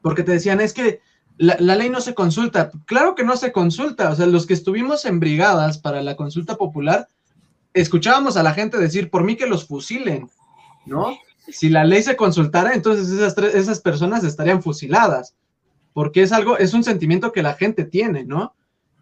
porque 0.00 0.24
te 0.24 0.32
decían, 0.32 0.60
es 0.60 0.72
que 0.72 1.00
la, 1.36 1.56
ley 1.76 1.90
no 1.90 2.00
se 2.00 2.14
consulta. 2.14 2.70
Claro 2.86 3.14
que 3.14 3.24
no 3.24 3.36
se 3.36 3.52
consulta. 3.52 4.10
O 4.10 4.16
sea, 4.16 4.26
los 4.26 4.46
que 4.46 4.54
estuvimos 4.54 5.04
en 5.04 5.20
brigadas 5.20 5.78
para 5.78 6.02
la 6.02 6.16
consulta 6.16 6.56
popular, 6.56 7.06
escuchábamos 7.74 8.36
a 8.36 8.42
la 8.42 8.54
gente 8.54 8.78
decir, 8.78 9.10
por 9.10 9.24
mí 9.24 9.36
que 9.36 9.46
los 9.46 9.66
fusilen, 9.66 10.28
¿no? 10.86 11.16
Si 11.48 11.68
la 11.68 11.84
ley 11.84 12.02
se 12.02 12.16
consultara, 12.16 12.74
entonces 12.74 13.10
esas, 13.10 13.36
esas 13.54 13.80
personas 13.80 14.24
estarían 14.24 14.62
fusiladas, 14.62 15.34
porque 15.92 16.22
es 16.22 16.32
algo, 16.32 16.56
es 16.58 16.74
un 16.74 16.84
sentimiento 16.84 17.32
que 17.32 17.42
la 17.42 17.54
gente 17.54 17.84
tiene, 17.84 18.24
¿no? 18.24 18.54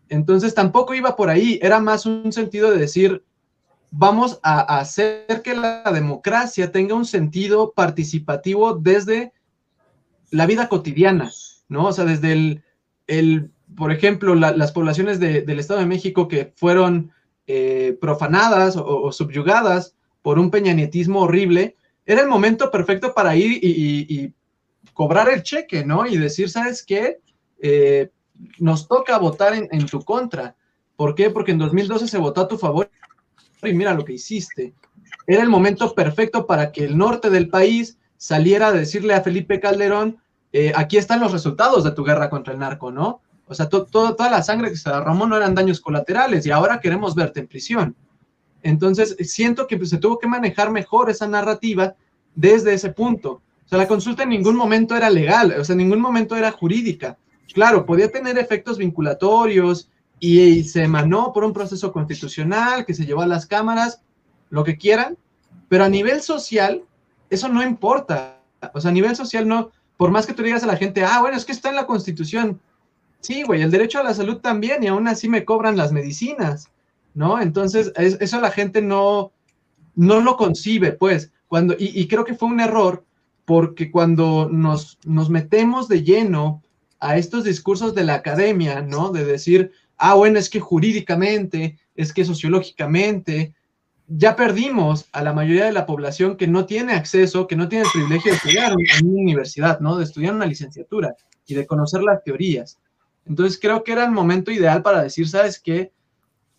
Entonces 0.08 0.54
tampoco 0.54 0.94
iba 0.94 1.16
por 1.16 1.30
ahí, 1.30 1.58
era 1.62 1.80
más 1.80 2.06
un 2.06 2.32
sentido 2.32 2.70
de 2.70 2.78
decir, 2.78 3.24
vamos 3.90 4.40
a 4.42 4.78
hacer 4.78 5.42
que 5.44 5.54
la 5.54 5.82
democracia 5.92 6.72
tenga 6.72 6.94
un 6.94 7.04
sentido 7.04 7.72
participativo 7.72 8.74
desde 8.74 9.32
la 10.30 10.46
vida 10.46 10.68
cotidiana, 10.68 11.30
¿no? 11.68 11.86
O 11.86 11.92
sea, 11.92 12.04
desde 12.04 12.32
el, 12.32 12.62
el 13.06 13.50
por 13.76 13.92
ejemplo, 13.92 14.34
las 14.34 14.72
poblaciones 14.72 15.20
del 15.20 15.58
Estado 15.58 15.80
de 15.80 15.86
México 15.86 16.28
que 16.28 16.52
fueron 16.56 17.12
eh, 17.46 17.96
profanadas 18.00 18.76
o, 18.76 19.10
subyugadas 19.12 19.94
por 20.22 20.38
un 20.38 20.50
peñanietismo 20.50 21.20
horrible, 21.20 21.76
era 22.12 22.22
el 22.22 22.28
momento 22.28 22.72
perfecto 22.72 23.14
para 23.14 23.36
ir 23.36 23.60
y, 23.62 24.34
cobrar 24.92 25.30
el 25.30 25.42
cheque, 25.42 25.84
¿no? 25.84 26.06
Y 26.06 26.18
decir, 26.18 26.50
¿sabes 26.50 26.84
qué? 26.84 27.20
Eh, 27.62 28.10
nos 28.58 28.88
toca 28.88 29.16
votar 29.16 29.54
en, 29.54 29.86
tu 29.86 30.02
contra. 30.02 30.56
¿Por 30.96 31.14
qué? 31.14 31.30
Porque 31.30 31.52
en 31.52 31.58
2012 31.58 32.08
se 32.08 32.18
votó 32.18 32.42
a 32.42 32.48
tu 32.48 32.58
favor 32.58 32.90
y 33.62 33.72
mira 33.72 33.94
lo 33.94 34.04
que 34.04 34.14
hiciste. 34.14 34.74
Era 35.26 35.42
el 35.42 35.48
momento 35.48 35.94
perfecto 35.94 36.46
para 36.46 36.72
que 36.72 36.84
el 36.84 36.98
norte 36.98 37.30
del 37.30 37.48
país 37.48 37.96
saliera 38.16 38.68
a 38.68 38.72
decirle 38.72 39.14
a 39.14 39.22
Felipe 39.22 39.60
Calderón, 39.60 40.18
eh, 40.52 40.72
aquí 40.74 40.96
están 40.96 41.20
los 41.20 41.32
resultados 41.32 41.84
de 41.84 41.92
tu 41.92 42.02
guerra 42.02 42.28
contra 42.28 42.52
el 42.52 42.58
narco, 42.58 42.90
¿no? 42.90 43.22
O 43.46 43.54
sea, 43.54 43.68
toda 43.68 44.30
la 44.30 44.42
sangre 44.42 44.70
que 44.70 44.76
se 44.76 44.90
derramó 44.90 45.26
no 45.26 45.36
eran 45.36 45.54
daños 45.54 45.80
colaterales 45.80 46.44
y 46.44 46.50
ahora 46.50 46.80
queremos 46.80 47.14
verte 47.14 47.40
en 47.40 47.46
prisión. 47.46 47.96
Entonces, 48.62 49.16
siento 49.20 49.66
que 49.66 49.84
se 49.86 49.98
tuvo 49.98 50.18
que 50.18 50.28
manejar 50.28 50.70
mejor 50.70 51.10
esa 51.10 51.26
narrativa 51.26 51.94
desde 52.34 52.74
ese 52.74 52.90
punto. 52.92 53.42
O 53.64 53.68
sea, 53.68 53.78
la 53.78 53.88
consulta 53.88 54.24
en 54.24 54.30
ningún 54.30 54.56
momento 54.56 54.96
era 54.96 55.10
legal, 55.10 55.54
o 55.58 55.64
sea, 55.64 55.74
en 55.74 55.78
ningún 55.78 56.00
momento 56.00 56.36
era 56.36 56.50
jurídica. 56.50 57.16
Claro, 57.52 57.86
podía 57.86 58.10
tener 58.10 58.38
efectos 58.38 58.78
vinculatorios 58.78 59.88
y, 60.18 60.64
se 60.64 60.84
emanó 60.84 61.32
por 61.32 61.44
un 61.44 61.52
proceso 61.52 61.92
constitucional 61.92 62.84
que 62.84 62.94
se 62.94 63.06
llevó 63.06 63.22
a 63.22 63.26
las 63.26 63.46
cámaras, 63.46 64.02
lo 64.50 64.64
que 64.64 64.76
quieran, 64.76 65.16
pero 65.68 65.84
a 65.84 65.88
nivel 65.88 66.20
social, 66.20 66.82
eso 67.30 67.48
no 67.48 67.62
importa. 67.62 68.40
O 68.74 68.80
sea, 68.80 68.90
a 68.90 68.94
nivel 68.94 69.16
social 69.16 69.48
no, 69.48 69.70
por 69.96 70.10
más 70.10 70.26
que 70.26 70.34
tú 70.34 70.42
digas 70.42 70.62
a 70.62 70.66
la 70.66 70.76
gente, 70.76 71.04
ah, 71.04 71.20
bueno, 71.20 71.36
es 71.36 71.44
que 71.44 71.52
está 71.52 71.70
en 71.70 71.76
la 71.76 71.86
constitución. 71.86 72.60
Sí, 73.20 73.42
güey, 73.42 73.62
el 73.62 73.70
derecho 73.70 74.00
a 74.00 74.02
la 74.02 74.14
salud 74.14 74.38
también, 74.38 74.82
y 74.82 74.88
aún 74.88 75.08
así 75.08 75.28
me 75.28 75.44
cobran 75.44 75.76
las 75.76 75.92
medicinas, 75.92 76.70
¿no? 77.14 77.40
Entonces, 77.40 77.92
eso 77.96 78.40
la 78.40 78.50
gente 78.50 78.82
no, 78.82 79.32
no 79.94 80.20
lo 80.20 80.36
concibe, 80.36 80.92
pues, 80.92 81.32
cuando, 81.48 81.74
y, 81.78 82.06
creo 82.06 82.24
que 82.24 82.34
fue 82.34 82.48
un 82.48 82.60
error, 82.60 83.04
porque 83.44 83.90
cuando 83.90 84.48
nos, 84.50 84.98
nos 85.04 85.30
metemos 85.30 85.88
de 85.88 86.04
lleno 86.04 86.62
a 87.00 87.16
estos 87.16 87.42
discursos 87.44 87.94
de 87.94 88.04
la 88.04 88.14
academia, 88.14 88.82
¿no? 88.82 89.10
De 89.10 89.24
decir, 89.24 89.72
ah, 89.96 90.14
bueno, 90.14 90.38
es 90.38 90.48
que 90.48 90.60
jurídicamente, 90.60 91.78
es 91.96 92.12
que 92.12 92.24
sociológicamente, 92.24 93.54
ya 94.06 94.36
perdimos 94.36 95.08
a 95.12 95.22
la 95.22 95.32
mayoría 95.32 95.66
de 95.66 95.72
la 95.72 95.86
población 95.86 96.36
que 96.36 96.46
no 96.46 96.66
tiene 96.66 96.92
acceso, 96.92 97.46
que 97.46 97.56
no 97.56 97.68
tiene 97.68 97.84
el 97.84 97.90
privilegio 97.92 98.32
de 98.32 98.36
estudiar 98.36 98.72
en 98.72 99.06
una 99.06 99.20
universidad, 99.20 99.80
¿no? 99.80 99.96
De 99.96 100.04
estudiar 100.04 100.34
una 100.34 100.46
licenciatura 100.46 101.14
y 101.46 101.54
de 101.54 101.66
conocer 101.66 102.02
las 102.02 102.22
teorías. 102.22 102.78
Entonces 103.24 103.58
creo 103.60 103.84
que 103.84 103.92
era 103.92 104.04
el 104.04 104.10
momento 104.10 104.50
ideal 104.50 104.82
para 104.82 105.02
decir, 105.02 105.28
¿sabes 105.28 105.60
qué? 105.60 105.92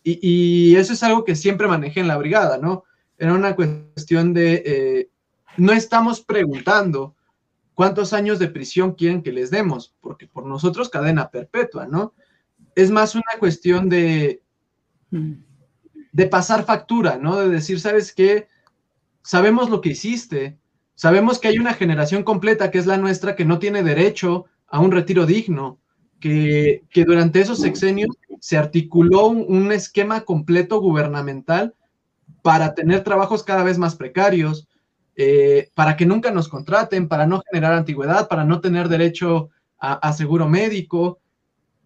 Y, 0.04 0.76
eso 0.76 0.94
es 0.94 1.04
algo 1.04 1.24
que 1.24 1.36
siempre 1.36 1.68
manejé 1.68 2.00
en 2.00 2.08
la 2.08 2.18
brigada, 2.18 2.58
¿no? 2.58 2.84
Era 3.18 3.34
una 3.34 3.56
cuestión 3.56 4.34
de, 4.34 4.64
eh, 4.66 5.10
no 5.58 5.74
estamos 5.74 6.22
preguntando 6.22 7.16
cuántos 7.76 8.14
años 8.14 8.40
de 8.40 8.48
prisión 8.48 8.94
quieren 8.94 9.22
que 9.22 9.32
les 9.32 9.52
demos, 9.52 9.94
porque 10.02 10.28
por 10.28 10.46
nosotros 10.46 10.90
cadena 10.90 11.30
perpetua, 11.30 11.88
¿no? 11.88 12.14
Es 12.76 12.90
más 12.90 13.16
una 13.16 13.40
cuestión 13.40 13.90
de... 13.90 14.42
De 16.14 16.28
pasar 16.28 16.66
factura, 16.66 17.18
¿no? 17.18 17.38
De 17.38 17.50
decir, 17.50 17.80
¿sabes 17.80 18.14
qué? 18.14 18.48
Sabemos 19.22 19.70
lo 19.70 19.82
que 19.82 19.90
hiciste, 19.90 20.58
sabemos 20.96 21.40
que 21.40 21.48
hay 21.48 21.58
una 21.58 21.74
generación 21.74 22.24
completa 22.24 22.70
que 22.70 22.80
es 22.80 22.86
la 22.86 22.98
nuestra 22.98 23.36
que 23.36 23.46
no 23.46 23.60
tiene 23.60 23.84
derecho 23.84 24.46
a 24.68 24.80
un 24.80 24.92
retiro 24.92 25.26
digno, 25.26 25.80
que, 26.20 26.84
durante 27.06 27.42
esos 27.42 27.60
sexenios 27.60 28.16
se 28.42 28.58
articuló 28.58 29.28
un, 29.28 29.72
esquema 29.72 30.22
completo 30.22 30.82
gubernamental 30.82 31.76
para 32.42 32.74
tener 32.74 33.04
trabajos 33.04 33.44
cada 33.44 33.62
vez 33.62 33.78
más 33.78 33.96
precarios, 33.96 34.68
eh, 35.16 35.70
para 35.76 35.96
que 35.96 36.08
nunca 36.08 36.32
nos 36.32 36.48
contraten, 36.50 37.08
para 37.08 37.28
no 37.28 37.44
generar 37.48 37.74
antigüedad, 37.74 38.28
para 38.28 38.44
no 38.44 38.60
tener 38.60 38.90
derecho 38.90 39.52
a 39.78 40.14
seguro 40.14 40.48
médico. 40.48 41.20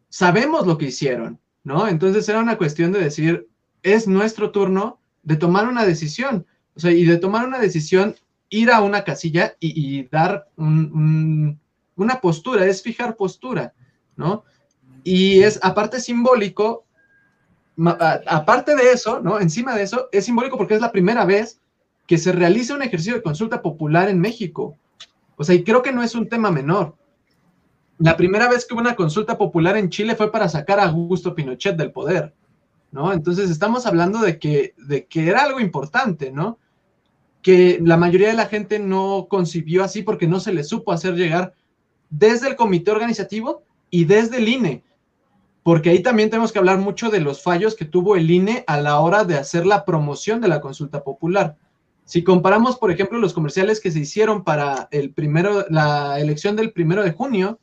Sabemos 0.10 0.66
lo 0.66 0.78
que 0.78 0.86
hicieron, 0.86 1.40
¿no? 1.64 1.88
Entonces 1.88 2.28
era 2.28 2.40
una 2.40 2.58
cuestión 2.58 2.92
de 2.92 3.00
decir, 3.00 3.48
es 3.84 4.08
nuestro 4.08 4.52
turno 4.52 5.00
de 5.24 5.36
tomar 5.36 5.68
una 5.68 5.86
decisión. 5.86 6.46
O 6.76 6.80
sea, 6.80 6.92
y 6.92 7.04
de 7.04 7.18
tomar 7.18 7.46
una 7.46 7.60
decisión, 7.60 8.16
ir 8.50 8.72
a 8.72 8.82
una 8.82 9.04
casilla 9.04 9.56
y, 9.60 10.08
dar 10.08 10.48
una 10.56 12.22
postura, 12.22 12.66
es 12.66 12.82
fijar 12.82 13.18
postura, 13.18 13.74
¿no? 14.16 14.46
Y 15.06 15.44
es 15.44 15.60
aparte 15.62 16.02
simbólico, 16.02 16.84
aparte 17.78 18.76
de 18.76 18.92
eso, 18.92 19.22
¿no? 19.22 19.40
Encima 19.40 19.76
de 19.76 19.84
eso, 19.84 20.10
es 20.12 20.26
simbólico 20.26 20.58
porque 20.58 20.74
es 20.74 20.82
la 20.82 20.92
primera 20.92 21.26
vez 21.26 21.62
que 22.08 22.18
se 22.18 22.32
realiza 22.32 22.74
un 22.74 22.82
ejercicio 22.82 23.14
de 23.14 23.22
consulta 23.22 23.62
popular 23.62 24.10
en 24.10 24.20
México. 24.20 24.76
O 25.38 25.44
sea, 25.44 25.54
y 25.54 25.64
creo 25.64 25.84
que 25.84 25.92
no 25.92 26.02
es 26.02 26.16
un 26.16 26.28
tema 26.28 26.50
menor. 26.50 26.96
La 28.00 28.18
primera 28.18 28.50
vez 28.50 28.66
que 28.66 28.74
hubo 28.74 28.82
una 28.82 28.96
consulta 28.96 29.38
popular 29.38 29.78
en 29.78 29.92
Chile 29.92 30.16
fue 30.16 30.32
para 30.32 30.50
sacar 30.50 30.80
a 30.80 30.86
Augusto 30.86 31.36
Pinochet 31.36 31.78
del 31.78 31.92
poder. 31.92 32.34
¿no? 32.92 33.14
Entonces 33.14 33.52
estamos 33.52 33.86
hablando 33.86 34.22
de 34.22 34.40
que, 34.40 34.74
de 34.78 35.06
que 35.06 35.28
era 35.28 35.44
algo 35.44 35.60
importante, 35.60 36.32
¿no? 36.32 36.58
Que 37.44 37.78
la 37.84 37.98
mayoría 37.98 38.30
de 38.30 38.34
la 38.34 38.48
gente 38.48 38.80
no 38.80 39.28
concibió 39.30 39.84
así 39.84 40.02
porque 40.02 40.28
no 40.28 40.40
se 40.40 40.52
le 40.52 40.64
supo 40.64 40.92
hacer 40.92 41.14
llegar 41.14 41.54
desde 42.10 42.48
el 42.48 42.56
comité 42.56 42.90
organizativo 42.90 43.62
y 43.90 44.06
desde 44.06 44.38
el 44.38 44.48
INE, 44.48 44.84
porque 45.66 45.90
ahí 45.90 46.04
también 46.04 46.30
tenemos 46.30 46.52
que 46.52 46.60
hablar 46.60 46.78
mucho 46.78 47.10
de 47.10 47.20
los 47.20 47.42
fallos 47.42 47.74
que 47.74 47.86
tuvo 47.86 48.16
el 48.16 48.30
INE 48.30 48.64
a 48.68 48.80
la 48.80 49.00
hora 49.00 49.24
de 49.24 49.36
hacer 49.36 49.66
la 49.66 49.84
promoción 49.84 50.40
de 50.40 50.48
la 50.48 50.62
consulta 50.62 51.04
popular. 51.04 51.58
Si 52.04 52.24
comparamos, 52.24 52.78
por 52.78 52.92
ejemplo, 52.92 53.18
los 53.18 53.34
comerciales 53.34 53.82
que 53.82 53.90
se 53.90 53.98
hicieron 53.98 54.44
para 54.44 54.88
el 54.92 55.12
primero, 55.12 55.66
la 55.72 56.20
elección 56.20 56.56
del 56.56 56.72
primero 56.72 57.04
de 57.04 57.14
junio, 57.14 57.60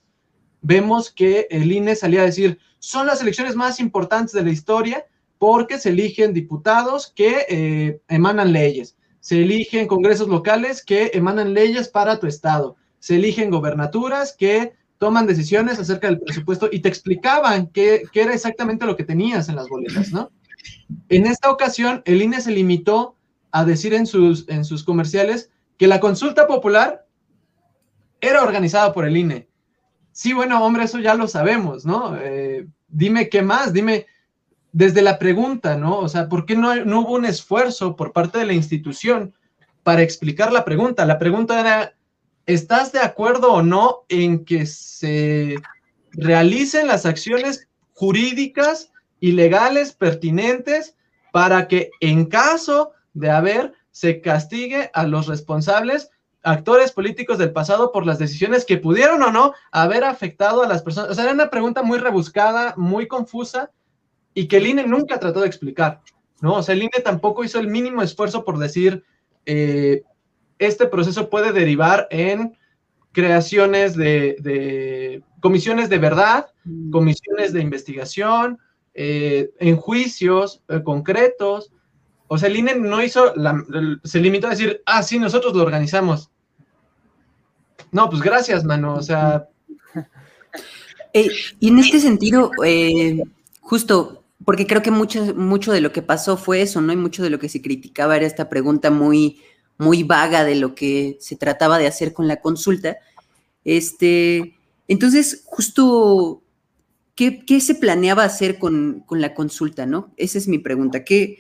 vemos 0.63 1.13
que 1.13 1.47
el 1.49 1.71
INE 1.71 1.95
salía 1.95 2.23
a 2.23 2.25
decir, 2.25 2.59
son 2.81 3.07
las 3.07 3.23
elecciones 3.23 3.55
más 3.55 3.79
importantes 3.79 4.33
de 4.33 4.43
la 4.43 4.51
historia 4.51 5.07
porque 5.39 5.79
se 5.79 5.91
eligen 5.91 6.35
diputados 6.35 7.13
que 7.15 7.47
eh, 7.49 8.01
emanan 8.09 8.53
leyes, 8.53 8.97
se 9.21 9.43
eligen 9.43 9.87
congresos 9.87 10.27
locales 10.27 10.85
que 10.85 11.13
emanan 11.15 11.55
leyes 11.55 11.89
para 11.89 12.19
tu 12.19 12.27
estado, 12.27 12.75
se 12.99 13.15
eligen 13.15 13.49
gobernaturas 13.49 14.35
que 14.37 14.73
toman 15.03 15.27
decisiones 15.27 15.81
acerca 15.81 16.07
del 16.07 16.21
presupuesto 16.21 16.69
y 16.71 16.79
te 16.79 16.89
explicaban 16.89 17.67
qué, 17.67 18.05
era 18.15 18.33
exactamente 18.33 18.87
lo 18.87 18.97
que 18.97 19.03
tenías 19.03 19.49
en 19.49 19.57
las 19.57 19.69
boletas, 19.69 20.13
¿no? 20.13 20.31
En 21.09 21.27
esta 21.27 21.51
ocasión, 21.51 22.03
el 22.05 22.23
INE 22.23 22.41
se 22.41 22.53
limitó 22.53 23.17
a 23.51 23.65
decir 23.65 23.95
en 23.95 24.07
sus, 24.07 24.49
en 24.49 24.65
sus 24.65 24.85
comerciales 24.85 25.51
que 25.77 25.89
la 25.89 25.99
consulta 25.99 26.47
popular 26.47 27.05
era 28.21 28.45
organizada 28.45 28.93
por 28.93 29.05
el 29.05 29.17
INE. 29.17 29.49
Sí, 30.13 30.35
bueno, 30.35 30.65
hombre, 30.65 30.85
eso 30.85 31.01
ya 31.01 31.17
lo 31.17 31.27
sabemos, 31.27 31.85
¿no? 31.85 32.17
Eh, 32.21 32.69
dime 32.87 33.29
qué 33.29 33.43
más, 33.43 33.73
dime 33.73 34.07
desde 34.71 35.03
la 35.03 35.19
pregunta, 35.19 35.77
¿no? 35.77 35.99
O 35.99 36.09
sea, 36.09 36.29
¿por 36.29 36.47
qué 36.47 36.55
no, 36.55 36.77
no 36.85 37.01
hubo 37.01 37.15
un 37.15 37.25
esfuerzo 37.25 37.97
por 37.97 38.13
parte 38.13 38.39
de 38.39 38.47
la 38.47 38.53
institución 38.53 39.35
para 39.83 40.03
explicar 40.03 40.53
la 40.53 40.65
pregunta? 40.65 41.05
La 41.05 41.19
pregunta 41.19 41.59
era, 41.59 41.93
¿estás 42.47 42.93
de 42.93 43.01
acuerdo 43.01 43.53
o 43.53 43.63
no 43.63 44.05
en 44.09 44.45
que 44.45 44.67
se 44.67 45.57
realicen 46.13 46.87
las 46.87 47.07
acciones 47.07 47.69
jurídicas 47.95 48.93
y 49.21 49.33
legales 49.33 49.93
pertinentes 49.93 50.97
para 51.33 51.69
que 51.69 51.91
en 52.01 52.27
caso 52.27 52.93
de 53.15 53.31
haber 53.31 53.73
se 53.91 54.21
castigue 54.21 54.91
a 54.95 55.05
los 55.05 55.27
responsables 55.27 56.11
actores 56.43 56.93
políticos 56.93 57.39
del 57.39 57.53
pasado 57.53 57.93
por 57.93 58.05
las 58.05 58.19
decisiones 58.19 58.65
que 58.65 58.79
pudieron 58.79 59.23
o 59.23 59.31
no 59.31 59.55
haber 59.71 60.05
afectado 60.05 60.63
a 60.63 60.69
las 60.69 60.83
personas. 60.83 61.11
O 61.11 61.15
sea, 61.15 61.25
era 61.25 61.33
una 61.33 61.51
pregunta 61.51 61.83
muy 61.83 61.99
rebuscada, 61.99 62.75
muy 62.77 63.07
confusa, 63.07 63.71
y 64.35 64.49
que 64.49 64.57
el 64.57 64.67
INE 64.67 64.87
nunca 64.87 65.21
trató 65.21 65.41
de 65.41 65.47
explicar, 65.47 66.01
¿no? 66.41 66.55
O 66.55 66.63
sea, 66.63 66.75
el 66.75 66.83
INE 66.83 67.01
tampoco 67.05 67.45
hizo 67.45 67.61
el 67.61 67.69
mínimo 67.69 68.03
esfuerzo 68.03 68.45
por 68.45 68.59
decir, 68.59 69.05
eh, 69.47 70.03
este 70.59 70.87
proceso 70.87 71.31
puede 71.31 71.53
derivar 71.53 72.07
en 72.11 72.57
creaciones 73.13 73.97
de, 73.97 75.23
comisiones 75.41 75.89
de 75.89 75.99
verdad, 75.99 76.47
mm. 76.65 76.91
comisiones 76.91 77.53
de 77.53 77.61
investigación, 77.61 78.59
eh, 78.95 79.51
en 79.59 79.77
juicios 79.77 80.63
eh, 80.69 80.83
concretos. 80.83 81.73
O 82.29 82.39
sea, 82.39 82.49
el 82.49 82.57
INE 82.57 82.77
no 82.77 83.03
hizo, 83.03 83.35
se 84.05 84.21
limitó 84.21 84.47
a 84.47 84.51
decir, 84.51 84.83
ah, 84.87 85.03
sí, 85.03 85.19
nosotros 85.19 85.55
lo 85.55 85.63
organizamos. 85.63 86.31
No, 87.91 88.09
pues 88.09 88.23
gracias, 88.23 88.65
mano. 88.65 88.95
O 88.95 89.03
sea. 89.03 89.49
y 91.13 91.69
en 91.69 91.79
este 91.79 92.01
sentido, 92.01 92.51
justo 93.61 94.23
porque 94.45 94.67
creo 94.67 94.83
que 94.83 94.91
mucho, 94.91 95.35
mucho 95.35 95.73
de 95.73 95.81
lo 95.81 95.93
que 95.93 96.03
pasó 96.03 96.37
fue 96.37 96.63
eso, 96.63 96.81
¿no? 96.81 96.93
Y 96.93 96.97
mucho 96.97 97.23
de 97.23 97.31
lo 97.31 97.39
que 97.39 97.49
se 97.49 97.63
criticaba 97.63 98.17
era 98.17 98.27
esta 98.27 98.49
pregunta 98.49 98.91
muy, 98.91 99.41
muy 99.83 100.03
vaga 100.03 100.45
de 100.45 100.55
lo 100.55 100.75
que 100.75 101.17
se 101.21 101.37
trataba 101.37 101.79
de 101.79 101.87
hacer 101.87 102.13
con 102.13 102.29
la 102.29 102.41
consulta. 102.41 102.97
Este, 103.65 104.55
entonces, 104.89 105.43
justo, 105.45 106.43
¿qué, 107.15 107.61
se 107.61 107.75
planeaba 107.75 108.25
hacer 108.25 108.59
con, 108.59 109.05
la 109.11 109.35
consulta, 109.35 109.87
no? 109.87 110.13
Esa 110.17 110.39
es 110.39 110.49
mi 110.49 110.59
pregunta. 110.59 111.05
¿Qué, 111.05 111.39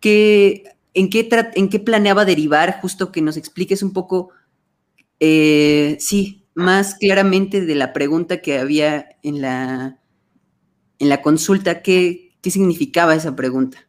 qué, 0.00 0.64
en, 0.94 1.08
qué 1.08 1.28
¿En 1.54 1.68
qué 1.68 1.78
planeaba 1.78 2.24
derivar? 2.24 2.80
Justo 2.80 3.12
que 3.12 3.22
nos 3.22 3.36
expliques 3.36 3.82
un 3.82 3.92
poco, 3.92 4.30
eh, 5.20 5.96
sí, 6.00 6.44
más 6.54 6.96
claramente 6.96 7.64
de 7.64 7.74
la 7.74 7.92
pregunta 7.92 8.42
que 8.42 8.58
había 8.58 9.08
en 9.22 9.40
la, 9.40 10.00
en 10.98 11.08
la 11.08 11.22
consulta, 11.22 11.82
¿qué, 11.82 12.28
¿Qué 12.40 12.50
significaba 12.50 13.14
esa 13.14 13.34
pregunta? 13.34 13.87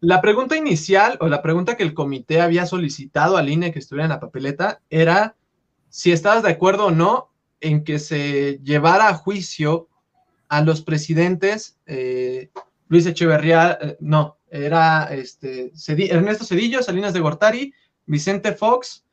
La 0.00 0.20
pregunta 0.20 0.56
inicial 0.56 1.16
o 1.20 1.28
la 1.28 1.42
pregunta 1.42 1.76
que 1.76 1.82
el 1.82 1.94
comité 1.94 2.40
había 2.40 2.66
solicitado 2.66 3.36
al 3.36 3.48
INE 3.48 3.72
que 3.72 3.78
estuviera 3.78 4.04
en 4.04 4.10
la 4.10 4.20
papeleta 4.20 4.80
era 4.90 5.36
si 5.88 6.12
estabas 6.12 6.42
de 6.42 6.50
acuerdo 6.50 6.86
o 6.86 6.90
no 6.90 7.30
en 7.60 7.82
que 7.82 7.98
se 7.98 8.60
llevara 8.62 9.08
a 9.08 9.14
juicio 9.14 9.88
a 10.48 10.60
los 10.60 10.82
presidentes 10.82 11.78
eh, 11.86 12.50
Luis 12.88 13.06
Echeverría, 13.06 13.78
eh, 13.80 13.96
no, 14.00 14.38
era 14.50 15.04
este, 15.14 15.72
Ernesto 15.88 16.44
Cedillo, 16.44 16.82
Salinas 16.82 17.12
de 17.12 17.20
Gortari, 17.20 17.74
Vicente 18.06 18.52
Fox, 18.52 19.04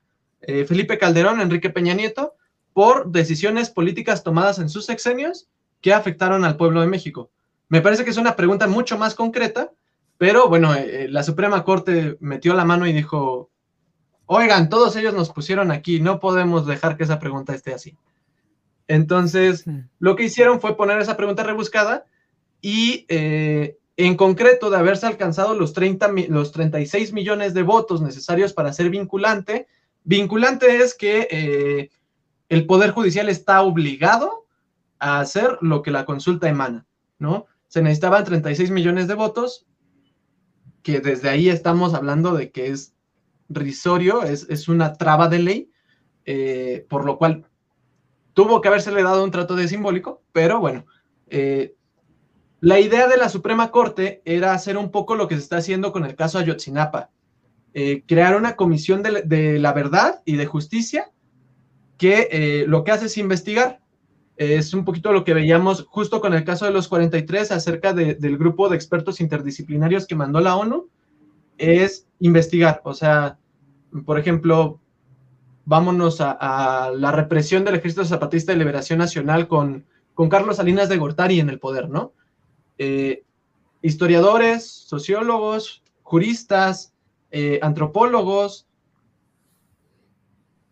eh, 0.41 0.65
Felipe 0.65 0.97
Calderón, 0.97 1.41
Enrique 1.41 1.69
Peña 1.69 1.93
Nieto, 1.93 2.35
por 2.73 3.11
decisiones 3.11 3.69
políticas 3.69 4.23
tomadas 4.23 4.59
en 4.59 4.69
sus 4.69 4.85
sexenios 4.85 5.47
que 5.81 5.93
afectaron 5.93 6.45
al 6.45 6.57
pueblo 6.57 6.81
de 6.81 6.87
México. 6.87 7.29
Me 7.69 7.81
parece 7.81 8.03
que 8.03 8.11
es 8.11 8.17
una 8.17 8.35
pregunta 8.35 8.67
mucho 8.67 8.97
más 8.97 9.15
concreta, 9.15 9.71
pero 10.23 10.47
bueno, 10.47 10.73
eh, 10.73 11.03
eh, 11.03 11.07
la 11.09 11.21
Suprema 11.21 11.65
Corte 11.65 12.15
metió 12.21 12.53
la 12.53 12.63
mano 12.63 12.87
y 12.87 12.93
dijo, 12.93 13.51
oigan, 14.25 14.69
todos 14.69 14.95
ellos 14.95 15.13
nos 15.13 15.29
pusieron 15.29 15.69
aquí, 15.69 15.99
no 15.99 16.21
podemos 16.21 16.65
dejar 16.65 16.95
que 16.95 17.03
esa 17.03 17.19
pregunta 17.19 17.53
esté 17.53 17.73
así. 17.73 17.97
Entonces, 18.87 19.65
lo 19.99 20.15
que 20.15 20.23
hicieron 20.23 20.61
fue 20.61 20.77
poner 20.77 21.01
esa 21.01 21.17
pregunta 21.17 21.43
rebuscada 21.43 22.05
y 22.61 23.05
eh, 23.09 23.77
en 23.97 24.15
concreto 24.15 24.69
de 24.69 24.77
haberse 24.77 25.07
alcanzado 25.07 25.55
los, 25.55 25.73
30, 25.73 26.09
los 26.29 26.53
36 26.53 27.11
millones 27.11 27.53
de 27.53 27.63
votos 27.63 28.01
necesarios 28.01 28.53
para 28.53 28.71
ser 28.71 28.89
vinculante, 28.89 29.67
vinculante 30.05 30.77
es 30.77 30.95
que 30.95 31.89
el 32.47 32.65
Poder 32.65 32.91
Judicial 32.91 33.27
está 33.27 33.61
obligado 33.61 34.45
a 34.99 35.19
hacer 35.19 35.57
lo 35.59 35.81
que 35.81 35.91
la 35.91 36.05
consulta 36.05 36.47
emana, 36.47 36.85
¿no? 37.19 37.45
se 37.73 37.81
necesitaban 37.81 38.23
36 38.23 38.69
millones 38.69 39.07
de 39.07 39.15
votos, 39.15 39.65
que 40.83 40.99
desde 40.99 41.29
ahí 41.29 41.49
estamos 41.49 41.93
hablando 41.93 42.35
de 42.35 42.51
que 42.51 42.67
es 42.67 42.93
risorio, 43.49 44.23
es, 44.23 44.67
una 44.67 44.93
traba 44.93 45.29
de 45.29 45.39
ley, 45.39 45.71
eh, 46.25 46.85
por 46.89 47.05
lo 47.05 47.17
cual 47.17 47.45
tuvo 48.33 48.61
que 48.61 48.67
habérsele 48.67 49.01
dado 49.01 49.23
un 49.23 49.31
trato 49.31 49.55
de 49.55 49.67
simbólico, 49.67 50.21
pero 50.31 50.59
bueno, 50.59 50.85
eh, 51.27 51.75
la 52.59 52.79
idea 52.79 53.07
de 53.07 53.17
la 53.17 53.29
Suprema 53.29 53.71
Corte 53.71 54.21
era 54.25 54.53
hacer 54.53 54.77
un 54.77 54.91
poco 54.91 55.15
lo 55.15 55.27
que 55.27 55.35
se 55.35 55.41
está 55.41 55.57
haciendo 55.57 55.91
con 55.91 56.05
el 56.05 56.15
caso 56.15 56.37
Ayotzinapa, 56.37 57.09
eh, 57.73 58.03
crear 58.05 58.35
una 58.35 58.55
comisión 58.55 59.01
de, 59.03 59.59
la 59.59 59.73
verdad 59.73 60.21
y 60.25 60.35
de 60.35 60.45
justicia 60.45 61.11
que 61.97 62.65
lo 62.67 62.83
que 62.83 62.91
hace 62.91 63.05
es 63.05 63.17
investigar 63.17 63.82
es 64.37 64.73
un 64.73 64.83
poquito 64.83 65.11
lo 65.11 65.23
que 65.23 65.33
veíamos 65.33 65.85
justo 65.87 66.19
con 66.19 66.33
el 66.33 66.43
caso 66.43 66.65
de 66.65 66.71
los 66.71 66.87
43 66.87 67.51
acerca 67.51 67.93
del 67.93 68.37
grupo 68.37 68.69
de 68.69 68.75
expertos 68.75 69.21
interdisciplinarios 69.21 70.07
que 70.07 70.15
mandó 70.15 70.39
la 70.39 70.55
ONU, 70.55 70.87
es 71.57 72.07
investigar. 72.19 72.81
O 72.83 72.93
sea, 72.93 73.37
por 74.05 74.17
ejemplo, 74.17 74.79
vámonos 75.65 76.17
a, 76.19 76.91
la 76.95 77.11
represión 77.11 77.63
del 77.63 77.75
Ejército 77.75 78.05
Zapatista 78.05 78.51
de 78.51 78.57
Liberación 78.57 78.99
Nacional 78.99 79.47
con, 79.47 79.85
con 80.13 80.29
Carlos 80.29 80.57
Salinas 80.57 80.89
de 80.89 80.97
Gortari 80.97 81.39
en 81.39 81.49
el 81.49 81.59
poder, 81.59 81.89
¿no? 81.89 82.13
Eh, 82.77 83.23
historiadores, 83.81 84.65
sociólogos, 84.65 85.83
juristas, 86.01 86.93
eh, 87.31 87.59
antropólogos, 87.61 88.67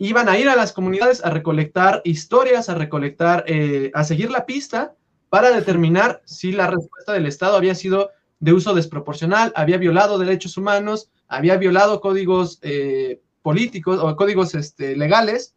iban 0.08 0.30
a 0.30 0.40
ir 0.40 0.50
a 0.50 0.56
las 0.56 0.74
comunidades 0.74 1.24
a 1.24 1.30
recolectar 1.30 2.02
historias, 2.06 2.70
a 2.70 2.74
recolectar, 2.74 3.44
eh, 3.46 3.92
a 3.94 4.04
seguir 4.04 4.32
la 4.32 4.48
pista 4.48 4.96
para 5.30 5.52
determinar 5.52 6.24
si 6.26 6.52
la 6.52 6.66
respuesta 6.66 7.14
del 7.14 7.28
Estado 7.28 7.56
había 7.56 7.76
sido 7.76 8.10
de 8.40 8.52
uso 8.52 8.74
desproporcional, 8.74 9.54
había 9.56 9.78
violado 9.78 10.18
derechos 10.18 10.58
humanos, 10.58 11.12
había 11.28 11.56
violado 11.58 12.02
códigos 12.02 12.58
eh, 12.64 13.22
políticos 13.44 14.00
o 14.02 14.16
códigos 14.16 14.56
este, 14.56 14.98
legales 14.98 15.54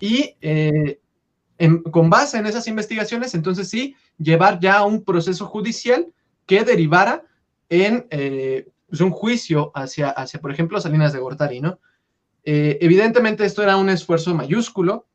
y 0.00 0.36
eh, 0.42 1.00
con 1.90 2.08
base 2.08 2.38
en 2.38 2.46
esas 2.46 2.68
investigaciones, 2.68 3.34
entonces 3.34 3.68
sí, 3.68 3.96
llevar 4.16 4.60
ya 4.60 4.84
un 4.84 5.02
proceso 5.02 5.44
judicial 5.46 6.06
que 6.46 6.62
derivara 6.62 7.24
en 7.68 8.06
pues, 8.08 9.00
un 9.00 9.10
juicio 9.10 9.72
hacia, 9.74 10.10
hacia, 10.10 10.40
por 10.40 10.52
ejemplo, 10.52 10.80
Salinas 10.80 11.12
de 11.12 11.18
Gortari, 11.18 11.60
¿no? 11.60 11.80
Eh, 12.50 12.78
evidentemente 12.80 13.44
esto 13.44 13.62
era 13.62 13.76
un 13.76 13.90
esfuerzo 13.90 14.34
mayúsculo, 14.34 15.06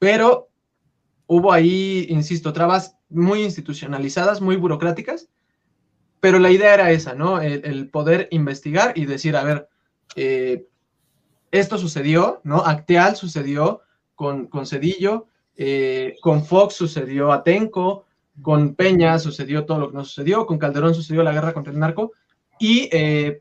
pero 0.00 0.48
hubo 1.28 1.52
ahí, 1.52 2.04
insisto, 2.08 2.52
trabas 2.52 2.96
muy 3.08 3.44
institucionalizadas, 3.44 4.40
muy 4.40 4.56
burocráticas, 4.56 5.28
pero 6.18 6.40
la 6.40 6.50
idea 6.50 6.74
era 6.74 6.90
esa, 6.90 7.14
¿no? 7.14 7.40
El, 7.40 7.90
poder 7.90 8.26
investigar 8.32 8.92
y 8.98 9.06
decir, 9.06 9.36
a 9.36 9.44
ver, 9.44 9.68
eh, 10.16 10.66
esto 11.52 11.78
sucedió, 11.78 12.40
¿no? 12.42 12.56
Acteal 12.56 13.14
sucedió 13.14 13.82
con, 14.16 14.48
con 14.48 14.66
Cedillo, 14.66 15.28
eh, 15.56 16.16
con 16.22 16.44
Fox 16.44 16.74
sucedió 16.74 17.30
Atenco, 17.30 18.04
con 18.42 18.74
Peña 18.74 19.20
sucedió 19.20 19.64
todo 19.64 19.78
lo 19.78 19.90
que 19.90 19.96
no 19.98 20.04
sucedió, 20.04 20.44
con 20.44 20.58
Calderón 20.58 20.92
sucedió 20.92 21.22
la 21.22 21.32
guerra 21.32 21.54
contra 21.54 21.72
el 21.72 21.78
narco, 21.78 22.10
y 22.58 22.90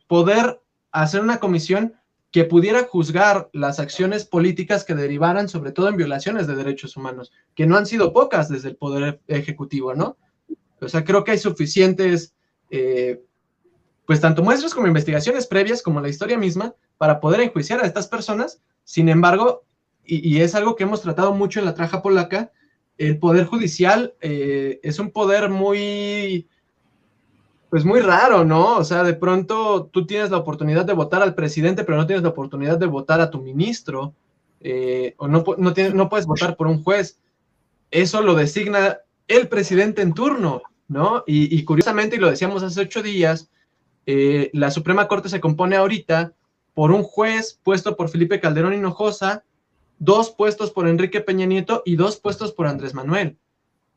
poder 0.07 0.61
hacer 0.91 1.21
una 1.21 1.39
comisión 1.39 1.95
que 2.35 2.43
pudiera 2.43 2.83
juzgar 2.83 3.49
las 3.53 3.79
acciones 3.79 4.25
políticas 4.25 4.83
que 4.83 4.93
derivaran 4.93 5.47
sobre 5.47 5.71
todo 5.71 5.87
en 5.87 5.95
violaciones 5.95 6.47
de 6.47 6.55
derechos 6.57 6.97
humanos, 6.97 7.31
que 7.55 7.65
no 7.65 7.77
han 7.77 7.85
sido 7.85 8.11
pocas 8.11 8.49
desde 8.49 8.67
el 8.67 8.75
Poder 8.75 9.21
Ejecutivo, 9.29 9.93
¿no? 9.93 10.17
O 10.81 10.89
sea, 10.89 11.05
creo 11.05 11.23
que 11.23 11.31
hay 11.31 11.37
suficientes, 11.37 12.35
eh, 12.71 13.23
pues 14.05 14.19
tanto 14.19 14.43
muestras 14.43 14.73
como 14.73 14.85
investigaciones 14.85 15.47
previas, 15.47 15.81
como 15.81 16.01
la 16.01 16.09
historia 16.09 16.37
misma, 16.37 16.75
para 16.97 17.21
poder 17.21 17.39
enjuiciar 17.39 17.79
a 17.81 17.87
estas 17.87 18.09
personas. 18.09 18.61
Sin 18.83 19.07
embargo, 19.07 19.63
y, 20.03 20.41
es 20.41 20.55
algo 20.55 20.75
que 20.75 20.83
hemos 20.83 21.03
tratado 21.03 21.33
mucho 21.33 21.61
en 21.61 21.65
la 21.65 21.73
traja 21.73 22.01
polaca, 22.01 22.51
el 22.97 23.17
Poder 23.17 23.45
Judicial 23.45 24.13
eh, 24.19 24.81
es 24.83 24.99
un 24.99 25.11
poder 25.11 25.49
muy 25.49 26.49
pues 27.75 27.83
muy 27.83 27.99
raro, 27.99 28.45
¿no? 28.45 28.77
O 28.77 28.85
sea, 28.85 29.03
de 29.03 29.15
pronto 29.15 29.89
tú 29.91 30.05
tienes 30.05 30.31
la 30.31 30.37
oportunidad 30.37 30.85
de 30.85 30.93
votar 30.93 31.21
al 31.21 31.35
presidente, 31.35 31.83
pero 31.83 31.97
no 31.97 32.07
tienes 32.07 32.23
la 32.23 32.29
oportunidad 32.29 32.77
de 32.77 32.85
votar 32.85 33.19
a 33.19 33.29
tu 33.29 33.41
ministro, 33.41 34.13
eh, 34.61 35.13
o 35.17 35.27
no, 35.27 35.43
no, 35.57 36.09
puedes 36.09 36.25
votar 36.25 36.55
por 36.55 36.67
un 36.67 36.81
juez. 36.81 37.19
Eso 37.91 38.21
lo 38.21 38.33
designa 38.33 38.99
el 39.27 39.49
presidente 39.49 40.01
en 40.01 40.13
turno, 40.13 40.61
¿no? 40.87 41.25
Y, 41.27 41.65
curiosamente, 41.65 42.15
y 42.15 42.19
lo 42.19 42.29
decíamos 42.29 42.63
hace 42.63 42.79
ocho 42.79 43.03
días, 43.03 43.51
eh, 44.05 44.51
la 44.53 44.71
Suprema 44.71 45.09
Corte 45.09 45.27
se 45.27 45.41
compone 45.41 45.75
ahorita 45.75 46.31
por 46.73 46.93
un 46.93 47.03
juez 47.03 47.59
puesto 47.61 47.97
por 47.97 48.07
Felipe 48.07 48.39
Calderón 48.39 48.73
Hinojosa, 48.73 49.43
dos 49.99 50.31
puestos 50.31 50.71
por 50.71 50.87
Enrique 50.87 51.19
Peña 51.19 51.45
Nieto 51.45 51.83
y 51.85 51.97
dos 51.97 52.21
puestos 52.21 52.53
por 52.53 52.67
Andrés 52.67 52.93
Manuel. 52.93 53.37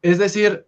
Es 0.03 0.19
decir, 0.19 0.67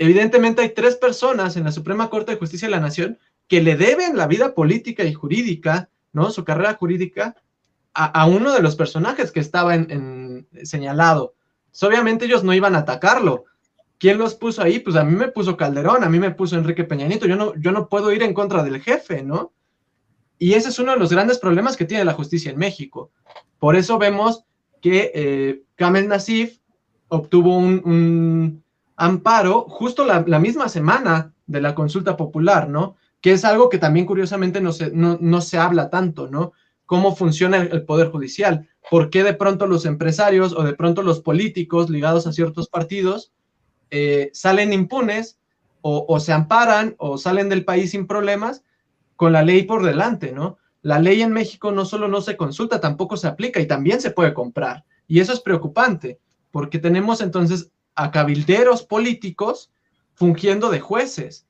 Evidentemente 0.00 0.62
hay 0.62 0.70
tres 0.70 0.96
personas 0.96 1.58
en 1.58 1.64
la 1.64 1.72
Suprema 1.72 2.08
Corte 2.08 2.32
de 2.32 2.38
Justicia 2.38 2.68
de 2.68 2.72
la 2.72 2.80
Nación 2.80 3.18
que 3.48 3.60
le 3.60 3.76
deben 3.76 4.16
la 4.16 4.26
vida 4.26 4.54
política 4.54 5.04
y 5.04 5.12
jurídica, 5.12 5.90
¿no? 6.14 6.30
Su 6.30 6.42
carrera 6.42 6.72
jurídica 6.72 7.36
a, 7.92 8.24
uno 8.24 8.54
de 8.54 8.62
los 8.62 8.76
personajes 8.76 9.30
que 9.30 9.40
estaba 9.40 9.76
señalado. 10.62 11.34
obviamente 11.82 12.24
ellos 12.24 12.42
no 12.42 12.54
iban 12.54 12.76
a 12.76 12.78
atacarlo. 12.78 13.44
¿Quién 13.98 14.16
los 14.16 14.34
puso 14.34 14.62
ahí? 14.62 14.78
Pues 14.78 14.96
a 14.96 15.04
mí 15.04 15.14
me 15.14 15.28
puso 15.28 15.58
Calderón, 15.58 16.02
a 16.02 16.08
mí 16.08 16.18
me 16.18 16.30
puso 16.30 16.56
Enrique 16.56 16.84
Peñanito. 16.84 17.26
Yo 17.26 17.36
no, 17.36 17.52
yo 17.56 17.70
no 17.70 17.90
puedo 17.90 18.10
ir 18.10 18.22
en 18.22 18.32
contra 18.32 18.62
del 18.62 18.80
jefe, 18.80 19.22
¿no? 19.22 19.52
Y 20.38 20.54
ese 20.54 20.70
es 20.70 20.78
uno 20.78 20.92
de 20.92 20.98
los 20.98 21.12
grandes 21.12 21.38
problemas 21.38 21.76
que 21.76 21.84
tiene 21.84 22.06
la 22.06 22.14
justicia 22.14 22.50
en 22.50 22.56
México. 22.56 23.10
Por 23.58 23.76
eso 23.76 23.98
vemos 23.98 24.44
que 24.80 25.12
eh, 25.14 25.62
Kamel 25.76 26.08
Nasif 26.08 26.58
obtuvo 27.08 27.58
un, 27.58 28.64
amparo 29.00 29.62
justo 29.62 30.04
la, 30.04 30.38
misma 30.38 30.68
semana 30.68 31.32
de 31.46 31.62
la 31.62 31.74
consulta 31.74 32.18
popular, 32.18 32.68
¿no? 32.68 32.96
Que 33.22 33.32
es 33.32 33.46
algo 33.46 33.70
que 33.70 33.78
también 33.78 34.04
curiosamente 34.04 34.60
no 34.60 34.72
se, 34.72 34.90
no, 34.92 35.40
se 35.40 35.56
habla 35.56 35.88
tanto, 35.88 36.28
¿no? 36.28 36.52
Cómo 36.84 37.16
funciona 37.16 37.56
el, 37.56 37.84
Poder 37.84 38.10
Judicial, 38.10 38.68
por 38.90 39.08
qué 39.08 39.24
de 39.24 39.32
pronto 39.32 39.66
los 39.66 39.86
empresarios 39.86 40.52
o 40.52 40.64
de 40.64 40.74
pronto 40.74 41.02
los 41.02 41.20
políticos 41.20 41.88
ligados 41.88 42.26
a 42.26 42.32
ciertos 42.32 42.68
partidos 42.68 43.32
eh, 43.90 44.30
salen 44.34 44.74
impunes 44.74 45.38
o, 45.80 46.04
o 46.06 46.20
se 46.20 46.34
amparan 46.34 46.94
o 46.98 47.16
salen 47.16 47.48
del 47.48 47.64
país 47.64 47.92
sin 47.92 48.06
problemas 48.06 48.64
con 49.16 49.32
la 49.32 49.42
ley 49.42 49.62
por 49.62 49.82
delante, 49.82 50.32
¿no? 50.32 50.58
La 50.82 50.98
ley 50.98 51.22
en 51.22 51.32
México 51.32 51.72
no 51.72 51.86
solo 51.86 52.06
no 52.06 52.20
se 52.20 52.36
consulta, 52.36 52.80
tampoco 52.80 53.16
se 53.16 53.28
aplica 53.28 53.60
y 53.60 53.66
también 53.66 54.02
se 54.02 54.10
puede 54.10 54.34
comprar. 54.34 54.84
Y 55.08 55.20
eso 55.20 55.32
es 55.32 55.40
preocupante, 55.40 56.18
porque 56.50 56.78
tenemos 56.78 57.22
entonces 57.22 57.70
a 57.94 58.10
cabilderos 58.10 58.82
políticos 58.82 59.70
fungiendo 60.14 60.70
de 60.70 60.80
jueces, 60.80 61.46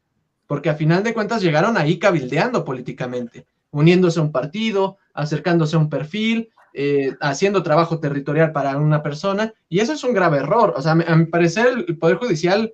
porque 0.47 0.71
a 0.71 0.75
final 0.75 1.03
de 1.03 1.15
cuentas 1.15 1.43
llegaron 1.43 1.77
ahí 1.77 1.99
cabildeando 1.99 2.65
políticamente, 2.65 3.47
uniéndose 3.71 4.19
a 4.21 4.23
un 4.23 4.33
partido, 4.33 4.99
acercándose 5.13 5.77
a 5.77 5.81
un 5.81 5.89
perfil, 5.89 6.51
eh, 6.73 7.17
haciendo 7.21 7.65
trabajo 7.65 7.99
territorial 7.99 8.53
para 8.53 8.77
una 8.77 9.03
persona, 9.03 9.53
y 9.69 9.81
eso 9.81 9.93
es 9.93 10.05
un 10.05 10.15
grave 10.15 10.39
error. 10.39 10.75
O 10.77 10.83
sea, 10.83 10.93
a 10.93 11.17
mi 11.17 11.27
parecer 11.27 11.85
el 11.89 11.99
Poder 11.99 12.17
Judicial 12.17 12.73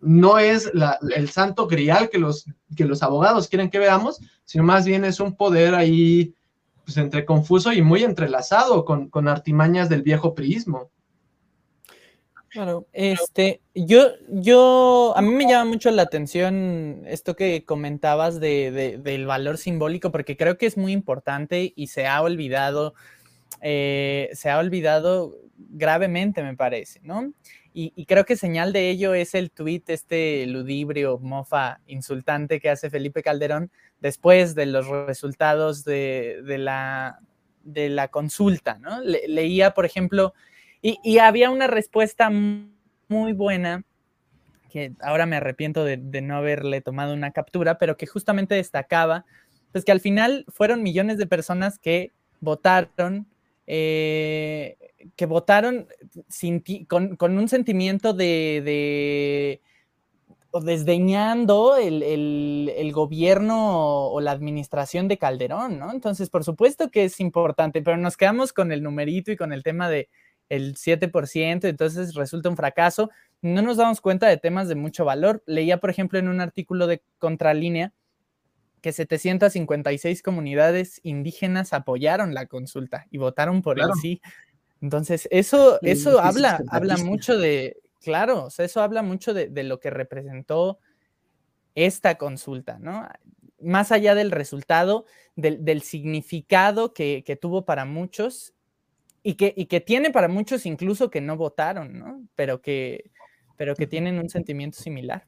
no 0.00 0.38
es 0.38 0.70
el 1.14 1.28
santo 1.28 1.66
grial 1.66 2.08
que 2.08 2.18
los, 2.18 2.46
que 2.76 2.84
los 2.84 3.02
abogados 3.02 3.48
quieren 3.48 3.70
que 3.70 3.78
veamos, 3.78 4.20
sino 4.44 4.64
más 4.64 4.86
bien 4.86 5.04
es 5.04 5.20
un 5.20 5.36
poder 5.36 5.74
ahí, 5.74 6.34
pues 6.84 6.96
entre 6.96 7.24
confuso 7.24 7.72
y 7.72 7.82
muy 7.82 8.04
entrelazado 8.04 8.84
con, 8.84 9.08
con 9.08 9.28
artimañas 9.28 9.88
del 9.88 10.02
viejo 10.02 10.34
priismo. 10.34 10.90
Claro, 12.50 12.86
este, 12.94 13.60
yo, 13.74 14.08
yo, 14.28 15.12
a 15.14 15.20
mí 15.20 15.34
me 15.34 15.46
llama 15.46 15.66
mucho 15.70 15.90
la 15.90 16.02
atención 16.02 17.02
esto 17.06 17.36
que 17.36 17.64
comentabas 17.64 18.40
de, 18.40 18.98
del 19.02 19.26
valor 19.26 19.58
simbólico, 19.58 20.10
porque 20.10 20.36
creo 20.36 20.56
que 20.56 20.66
es 20.66 20.78
muy 20.78 20.92
importante 20.92 21.74
y 21.76 21.88
se 21.88 22.06
ha 22.06 22.22
olvidado, 22.22 22.94
eh, 23.60 24.30
se 24.32 24.48
ha 24.48 24.58
olvidado 24.58 25.36
gravemente, 25.56 26.42
me 26.42 26.56
parece, 26.56 27.00
¿no? 27.02 27.32
Y, 27.80 28.06
creo 28.06 28.24
que 28.24 28.34
señal 28.34 28.72
de 28.72 28.90
ello 28.90 29.14
es 29.14 29.36
el 29.36 29.52
tuit, 29.52 29.88
este 29.90 30.44
ludibrio, 30.48 31.20
mofa, 31.20 31.78
insultante 31.86 32.58
que 32.58 32.70
hace 32.70 32.90
Felipe 32.90 33.22
Calderón 33.22 33.70
después 34.00 34.56
de 34.56 34.66
los 34.66 34.88
resultados 34.88 35.84
de, 35.84 36.42
la, 36.58 37.20
de 37.62 37.88
la 37.88 38.08
consulta, 38.08 38.78
¿no? 38.80 39.00
leía, 39.00 39.74
por 39.74 39.86
ejemplo, 39.86 40.34
y, 40.80 41.18
había 41.18 41.50
una 41.50 41.66
respuesta 41.66 42.30
muy 42.30 43.32
buena, 43.32 43.84
que 44.70 44.92
ahora 45.00 45.26
me 45.26 45.36
arrepiento 45.36 45.84
de, 45.84 45.96
no 45.96 46.36
haberle 46.36 46.80
tomado 46.80 47.14
una 47.14 47.32
captura, 47.32 47.78
pero 47.78 47.96
que 47.96 48.06
justamente 48.06 48.54
destacaba, 48.54 49.24
pues 49.72 49.84
que 49.84 49.92
al 49.92 50.00
final 50.00 50.44
fueron 50.48 50.82
millones 50.82 51.18
de 51.18 51.26
personas 51.26 51.78
que 51.78 52.12
votaron, 52.40 53.26
eh, 53.66 54.76
que 55.16 55.26
votaron 55.26 55.88
con, 56.86 57.38
un 57.38 57.48
sentimiento 57.48 58.14
de, 58.14 59.60
o 60.50 60.60
desdeñando 60.60 61.76
el, 61.76 62.02
el, 62.02 62.92
gobierno 62.92 64.06
o 64.08 64.20
la 64.20 64.30
administración 64.30 65.08
de 65.08 65.18
Calderón, 65.18 65.78
¿no? 65.78 65.90
Entonces, 65.90 66.30
por 66.30 66.44
supuesto 66.44 66.90
que 66.90 67.04
es 67.04 67.20
importante, 67.20 67.82
pero 67.82 67.96
nos 67.96 68.16
quedamos 68.16 68.52
con 68.52 68.72
el 68.72 68.82
numerito 68.82 69.32
y 69.32 69.36
con 69.36 69.52
el 69.52 69.62
tema 69.62 69.90
de 69.90 70.08
el 70.48 70.74
7%, 70.76 71.68
entonces 71.68 72.14
resulta 72.14 72.48
un 72.48 72.56
fracaso. 72.56 73.10
No 73.42 73.62
nos 73.62 73.76
damos 73.76 74.00
cuenta 74.00 74.26
de 74.28 74.36
temas 74.36 74.68
de 74.68 74.74
mucho 74.74 75.04
valor. 75.04 75.42
Leía, 75.46 75.78
por 75.78 75.90
ejemplo, 75.90 76.18
en 76.18 76.28
un 76.28 76.40
artículo 76.40 76.86
de 76.86 77.02
Contralínea 77.18 77.92
que 78.80 78.92
756 78.92 80.22
comunidades 80.22 81.00
indígenas 81.02 81.72
apoyaron 81.72 82.34
la 82.34 82.46
consulta 82.46 83.06
y 83.10 83.18
votaron 83.18 83.62
por 83.62 83.80
el 83.80 83.92
sí. 84.00 84.20
Entonces, 84.80 85.28
eso, 85.30 85.80
eso 85.82 86.20
habla, 86.20 86.62
habla 86.68 86.96
mucho 86.96 87.36
de, 87.36 87.78
claro, 88.00 88.48
eso 88.56 88.80
habla 88.80 89.02
mucho 89.02 89.34
de, 89.34 89.50
lo 89.64 89.80
que 89.80 89.90
representó 89.90 90.78
esta 91.74 92.16
consulta, 92.16 92.78
¿no? 92.78 93.08
Más 93.60 93.90
allá 93.90 94.14
del 94.14 94.30
resultado, 94.30 95.04
del, 95.34 95.82
significado 95.82 96.94
que, 96.94 97.24
que, 97.26 97.34
tuvo 97.34 97.64
para 97.64 97.84
muchos 97.84 98.54
y 99.28 99.34
que, 99.34 99.52
y 99.54 99.66
que 99.66 99.82
tiene 99.82 100.10
para 100.10 100.26
muchos 100.26 100.64
incluso 100.64 101.10
que 101.10 101.20
no 101.20 101.36
votaron, 101.36 101.98
¿no? 101.98 102.22
Pero 102.34 102.62
que, 102.62 103.10
pero 103.58 103.74
que 103.76 103.86
tienen 103.86 104.18
un 104.18 104.30
sentimiento 104.30 104.78
similar. 104.78 105.26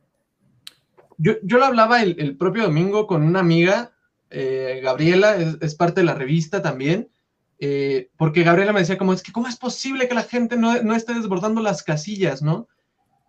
Yo, 1.18 1.34
yo 1.42 1.58
lo 1.58 1.66
hablaba 1.66 2.00
el, 2.00 2.34
propio 2.38 2.62
domingo 2.62 3.06
con 3.06 3.22
una 3.22 3.40
amiga, 3.40 3.92
eh, 4.30 4.80
Gabriela, 4.82 5.36
es, 5.36 5.74
parte 5.74 6.00
de 6.00 6.06
la 6.06 6.14
revista 6.14 6.62
también, 6.62 7.10
eh, 7.58 8.08
porque 8.16 8.42
Gabriela 8.42 8.72
me 8.72 8.80
decía 8.80 8.96
como, 8.96 9.12
es 9.12 9.22
que 9.22 9.32
cómo 9.32 9.48
es 9.48 9.58
posible 9.58 10.08
que 10.08 10.14
la 10.14 10.22
gente 10.22 10.56
no, 10.56 10.82
no 10.82 10.94
esté 10.94 11.12
desbordando 11.12 11.60
las 11.60 11.82
casillas, 11.82 12.40
¿no? 12.40 12.68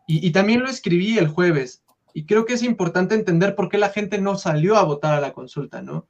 Y, 0.07 0.25
y, 0.25 0.31
también 0.31 0.62
lo 0.62 0.69
escribí 0.69 1.17
el 1.17 1.27
jueves, 1.27 1.84
y 2.13 2.25
creo 2.25 2.45
que 2.45 2.53
es 2.53 2.63
importante 2.63 3.13
entender 3.13 3.55
por 3.55 3.67
qué 3.67 3.77
la 3.77 3.89
gente 3.89 4.21
no 4.21 4.38
salió 4.38 4.77
a 4.77 4.86
votar 4.86 5.15
a 5.15 5.19
la 5.19 5.34
consulta, 5.34 5.81
¿no? 5.81 6.07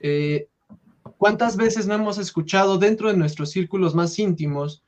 Eh, 0.00 0.48
¿Cuántas 1.20 1.58
veces 1.58 1.86
no 1.86 1.92
hemos 1.92 2.16
escuchado 2.16 2.78
dentro 2.78 3.08
de 3.08 3.16
nuestros 3.18 3.50
círculos 3.50 3.94
más 3.94 4.18
íntimos 4.18 4.82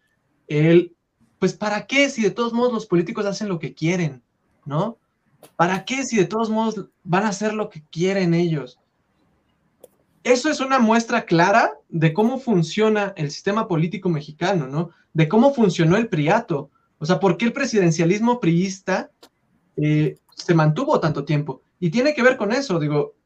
el, 0.48 0.96
pues, 1.38 1.52
¿para 1.52 1.86
qué 1.86 2.08
si 2.08 2.22
de 2.22 2.30
todos 2.30 2.54
modos 2.54 2.72
los 2.72 2.86
políticos 2.86 3.26
hacen 3.26 3.50
lo 3.50 3.58
que 3.58 3.74
quieren? 3.74 4.22
¿No? 4.64 4.96
¿Para 5.56 5.84
qué 5.84 6.06
si 6.06 6.16
de 6.16 6.24
todos 6.24 6.48
modos 6.48 6.88
van 7.04 7.24
a 7.24 7.28
hacer 7.28 7.52
lo 7.52 7.68
que 7.68 7.84
quieren 7.84 8.32
ellos? 8.32 8.80
Eso 10.24 10.48
es 10.48 10.60
una 10.60 10.78
muestra 10.78 11.26
clara 11.26 11.74
de 11.90 12.14
cómo 12.14 12.38
funciona 12.38 13.12
el 13.18 13.30
sistema 13.30 13.68
político 13.68 14.08
mexicano, 14.08 14.66
¿no? 14.66 14.88
De 15.12 15.28
cómo 15.28 15.52
funcionó 15.52 15.98
el 15.98 16.08
priato. 16.08 16.70
O 16.96 17.04
sea, 17.04 17.20
¿por 17.20 17.36
qué 17.36 17.44
el 17.44 17.52
presidencialismo 17.52 18.40
priista 18.40 19.10
eh, 19.76 20.16
se 20.34 20.54
mantuvo 20.54 20.98
tanto 20.98 21.26
tiempo? 21.26 21.60
Y 21.78 21.90
tiene 21.90 22.14
que 22.14 22.22
ver 22.22 22.38
con 22.38 22.52
eso, 22.52 22.78
digo, 22.78 23.16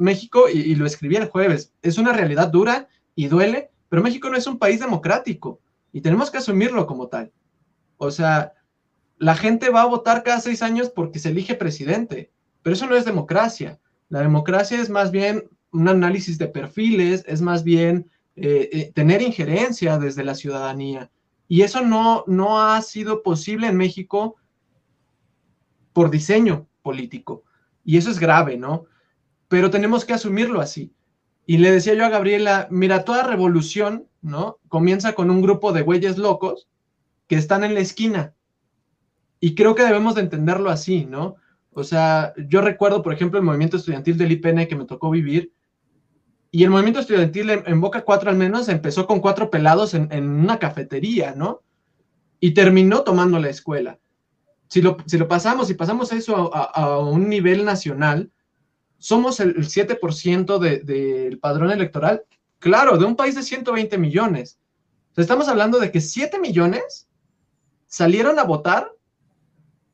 México, 0.00 0.48
y, 0.48 0.74
lo 0.74 0.86
escribí 0.86 1.16
el 1.16 1.28
jueves, 1.28 1.72
es 1.82 1.98
una 1.98 2.12
realidad 2.12 2.48
dura 2.48 2.88
y 3.14 3.28
duele, 3.28 3.70
pero 3.88 4.02
México 4.02 4.30
no 4.30 4.36
es 4.36 4.46
un 4.46 4.58
país 4.58 4.80
democrático 4.80 5.60
y 5.92 6.00
tenemos 6.00 6.30
que 6.30 6.38
asumirlo 6.38 6.86
como 6.86 7.08
tal. 7.08 7.32
O 7.98 8.10
sea, 8.10 8.54
la 9.18 9.36
gente 9.36 9.68
va 9.68 9.82
a 9.82 9.86
votar 9.86 10.22
cada 10.22 10.40
seis 10.40 10.62
años 10.62 10.88
porque 10.88 11.18
se 11.18 11.28
elige 11.28 11.54
presidente, 11.54 12.32
pero 12.62 12.74
eso 12.74 12.86
no 12.86 12.96
es 12.96 13.04
democracia. 13.04 13.78
La 14.08 14.20
democracia 14.20 14.80
es 14.80 14.88
más 14.88 15.10
bien 15.10 15.44
un 15.70 15.88
análisis 15.88 16.38
de 16.38 16.48
perfiles, 16.48 17.22
es 17.26 17.42
más 17.42 17.62
bien 17.62 18.10
eh, 18.36 18.70
eh, 18.72 18.92
tener 18.94 19.20
injerencia 19.20 19.98
desde 19.98 20.24
la 20.24 20.34
ciudadanía. 20.34 21.10
Y 21.46 21.60
eso 21.60 21.82
no, 21.82 22.24
no 22.26 22.62
ha 22.62 22.80
sido 22.80 23.22
posible 23.22 23.66
en 23.66 23.76
México 23.76 24.36
por 25.92 26.10
diseño 26.10 26.68
político. 26.82 27.44
Y 27.84 27.98
eso 27.98 28.10
es 28.10 28.18
grave, 28.18 28.56
¿no? 28.56 28.86
Pero 29.50 29.68
tenemos 29.68 30.04
que 30.04 30.12
asumirlo 30.12 30.60
así. 30.60 30.94
Y 31.44 31.58
le 31.58 31.72
decía 31.72 31.94
yo 31.94 32.06
a 32.06 32.08
Gabriela, 32.08 32.68
mira, 32.70 33.04
toda 33.04 33.24
revolución, 33.24 34.06
¿no? 34.22 34.60
Comienza 34.68 35.14
con 35.14 35.28
un 35.28 35.42
grupo 35.42 35.72
de 35.72 35.82
güeyes 35.82 36.18
locos 36.18 36.68
que 37.26 37.34
están 37.34 37.64
en 37.64 37.74
la 37.74 37.80
esquina. 37.80 38.32
Y 39.40 39.56
creo 39.56 39.74
que 39.74 39.82
debemos 39.82 40.14
de 40.14 40.20
entenderlo 40.20 40.70
así, 40.70 41.04
¿no? 41.04 41.34
O 41.72 41.82
sea, 41.82 42.32
yo 42.48 42.60
recuerdo, 42.60 43.02
por 43.02 43.12
ejemplo, 43.12 43.40
el 43.40 43.44
movimiento 43.44 43.76
estudiantil 43.76 44.16
del 44.16 44.30
IPN 44.30 44.68
que 44.68 44.76
me 44.76 44.84
tocó 44.84 45.10
vivir. 45.10 45.52
Y 46.52 46.62
el 46.62 46.70
movimiento 46.70 47.00
estudiantil 47.00 47.50
en, 47.50 47.80
Boca 47.80 48.02
4 48.02 48.30
al 48.30 48.36
menos 48.36 48.68
empezó 48.68 49.08
con 49.08 49.18
cuatro 49.18 49.50
pelados 49.50 49.94
en, 49.94 50.12
una 50.28 50.60
cafetería, 50.60 51.34
¿no? 51.34 51.62
Y 52.38 52.54
terminó 52.54 53.02
tomando 53.02 53.40
la 53.40 53.48
escuela. 53.48 53.98
Si 54.68 54.80
lo, 54.80 54.98
si 55.06 55.18
lo 55.18 55.26
pasamos, 55.26 55.66
si 55.66 55.74
pasamos 55.74 56.12
eso 56.12 56.54
a 56.54 57.00
un 57.00 57.28
nivel 57.28 57.64
nacional, 57.64 58.30
somos 59.00 59.40
el, 59.40 59.56
7% 59.56 60.58
del 60.58 61.38
padrón 61.38 61.72
electoral, 61.72 62.22
claro, 62.58 62.98
de 62.98 63.06
un 63.06 63.16
país 63.16 63.34
de 63.34 63.42
120 63.42 63.98
millones. 63.98 64.60
estamos 65.16 65.48
hablando 65.48 65.80
de 65.80 65.90
que 65.90 66.00
7 66.00 66.38
millones 66.38 67.08
salieron 67.86 68.38
a 68.38 68.44
votar 68.44 68.92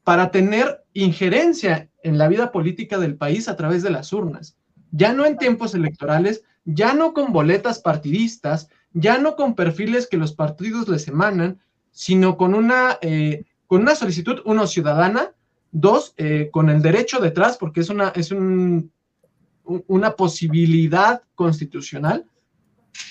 para 0.04 0.30
tener 0.30 0.84
injerencia 0.92 1.88
en 2.02 2.18
la 2.18 2.28
vida 2.28 2.52
política 2.52 2.98
del 2.98 3.16
país 3.16 3.48
a 3.48 3.56
través 3.56 3.82
de 3.82 3.90
las 3.90 4.12
urnas. 4.12 4.56
Ya 4.90 5.12
no 5.12 5.24
en 5.24 5.38
tiempos 5.38 5.74
electorales, 5.74 6.42
ya 6.64 6.92
no 6.92 7.14
con 7.14 7.32
boletas 7.32 7.78
partidistas, 7.78 8.68
ya 8.92 9.18
no 9.18 9.36
con 9.36 9.54
perfiles 9.54 10.08
que 10.08 10.16
los 10.16 10.32
partidos 10.32 10.88
les 10.88 11.06
emanan, 11.06 11.60
sino 11.92 12.36
con 12.36 12.54
una, 12.54 12.98
eh, 13.02 13.44
con 13.66 13.82
una 13.82 13.94
solicitud, 13.94 14.40
uno, 14.44 14.66
ciudadana, 14.66 15.32
dos, 15.70 16.14
eh, 16.16 16.50
con 16.52 16.70
el 16.70 16.82
derecho 16.82 17.20
detrás, 17.20 17.56
porque 17.56 17.80
es, 17.80 17.88
una, 17.88 18.08
es 18.10 18.32
un 18.32 18.92
una 19.66 20.12
posibilidad 20.12 21.22
constitucional 21.35 22.26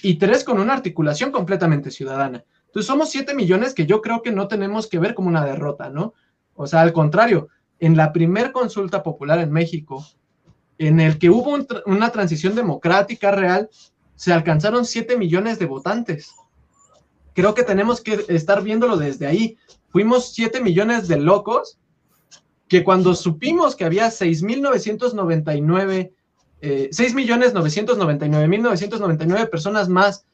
y 0.01 0.15
tres, 0.15 0.43
con 0.43 0.59
una 0.59 0.73
articulación 0.73 1.31
completamente 1.31 1.91
ciudadana. 1.91 2.43
Entonces 2.65 2.87
somos 2.87 3.09
7 3.09 3.35
millones 3.35 3.73
que 3.73 3.85
yo 3.85 4.01
creo 4.01 4.21
que 4.21 4.31
no 4.31 4.47
tenemos 4.47 4.87
que 4.87 4.99
ver 4.99 5.15
como 5.15 5.29
una 5.29 5.45
derrota, 5.45 5.89
¿no? 5.89 6.13
O 6.55 6.67
sea, 6.67 6.81
al 6.81 6.93
contrario, 6.93 7.49
en 7.79 7.95
la 7.95 8.11
primer 8.11 8.51
consulta 8.51 9.03
popular 9.03 9.39
en 9.39 9.51
México, 9.51 10.05
en 10.77 10.99
el 10.99 11.17
que 11.17 11.29
hubo 11.29 11.57
una 11.85 12.09
transición 12.09 12.53
democrática 12.55 13.31
real, 13.31 13.69
se 14.15 14.33
alcanzaron 14.33 14.83
7 14.85 15.15
millones 15.17 15.59
de 15.59 15.67
votantes. 15.67 16.33
Creo 17.33 17.53
que 17.53 17.63
tenemos 17.63 18.01
que 18.01 18.25
estar 18.29 18.63
viéndolo 18.63 18.97
desde 18.97 19.27
ahí. 19.27 19.57
Fuimos 19.89 20.33
7 20.33 20.61
millones 20.61 21.07
de 21.07 21.17
locos 21.17 21.77
que 22.67 22.83
cuando 22.83 23.13
supimos 23.13 23.75
que 23.75 23.85
había 23.85 24.07
6.999, 24.07 26.14
eh, 26.65 26.89
6.999.999 26.89 29.49
personas 29.51 29.87
más 29.87 30.25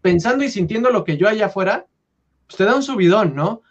pensando 0.00 0.44
y 0.44 0.48
sintiendo 0.48 0.90
lo 0.90 1.02
que 1.02 1.16
yo 1.16 1.28
allá 1.28 1.46
afuera, 1.46 1.88
pues 2.46 2.56
te 2.56 2.64
da 2.64 2.76
un 2.76 2.84
subidón, 2.84 3.34
¿no? 3.34 3.62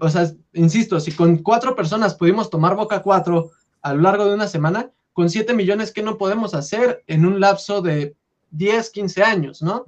O 0.00 0.08
sea, 0.08 0.30
insisto, 0.52 1.00
si 1.00 1.10
con 1.10 1.38
cuatro 1.38 1.74
personas 1.74 2.14
pudimos 2.14 2.50
tomar 2.50 2.76
boca 2.76 3.02
cuatro 3.02 3.50
a 3.82 3.94
lo 3.94 4.02
largo 4.02 4.26
de 4.26 4.34
una 4.34 4.46
semana, 4.46 4.92
con 5.12 5.28
7 5.28 5.52
millones, 5.54 5.90
¿qué 5.90 6.04
no 6.04 6.18
podemos 6.18 6.54
hacer 6.54 7.02
en 7.08 7.26
un 7.26 7.40
lapso 7.40 7.82
de 7.82 8.14
10, 8.52 8.90
15 8.90 9.24
años, 9.24 9.60
¿no? 9.60 9.86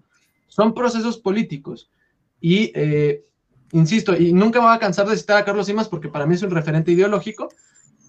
Son 0.49 0.75
procesos 0.75 1.19
políticos. 1.19 1.89
Y, 2.41 2.73
eh, 2.75 3.23
insisto, 3.71 4.17
y 4.17 4.33
nunca 4.33 4.59
me 4.59 4.67
voy 4.67 4.75
a 4.75 4.81
cansar 4.81 5.09
de 5.09 5.17
citar 5.17 5.37
a 5.37 5.45
Carlos 5.45 5.67
Simas 5.67 5.89
porque 5.89 6.09
para 6.09 6.27
mí 6.27 6.35
es 6.35 6.43
un 6.43 6.51
referente 6.51 6.91
ideológico. 6.91 7.51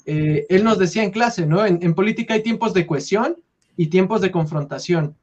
Eh, 0.06 0.46
él 0.50 0.64
nos 0.64 0.78
decía 0.78 1.04
en 1.04 1.12
clase, 1.12 1.46
¿no? 1.46 1.66
En, 1.66 1.94
política 1.94 2.34
hay 2.34 2.44
tiempos 2.44 2.74
de 2.74 2.86
cohesión 2.86 3.38
y 3.78 3.88
tiempos 3.88 4.22
de 4.22 4.32
confrontación. 4.32 5.16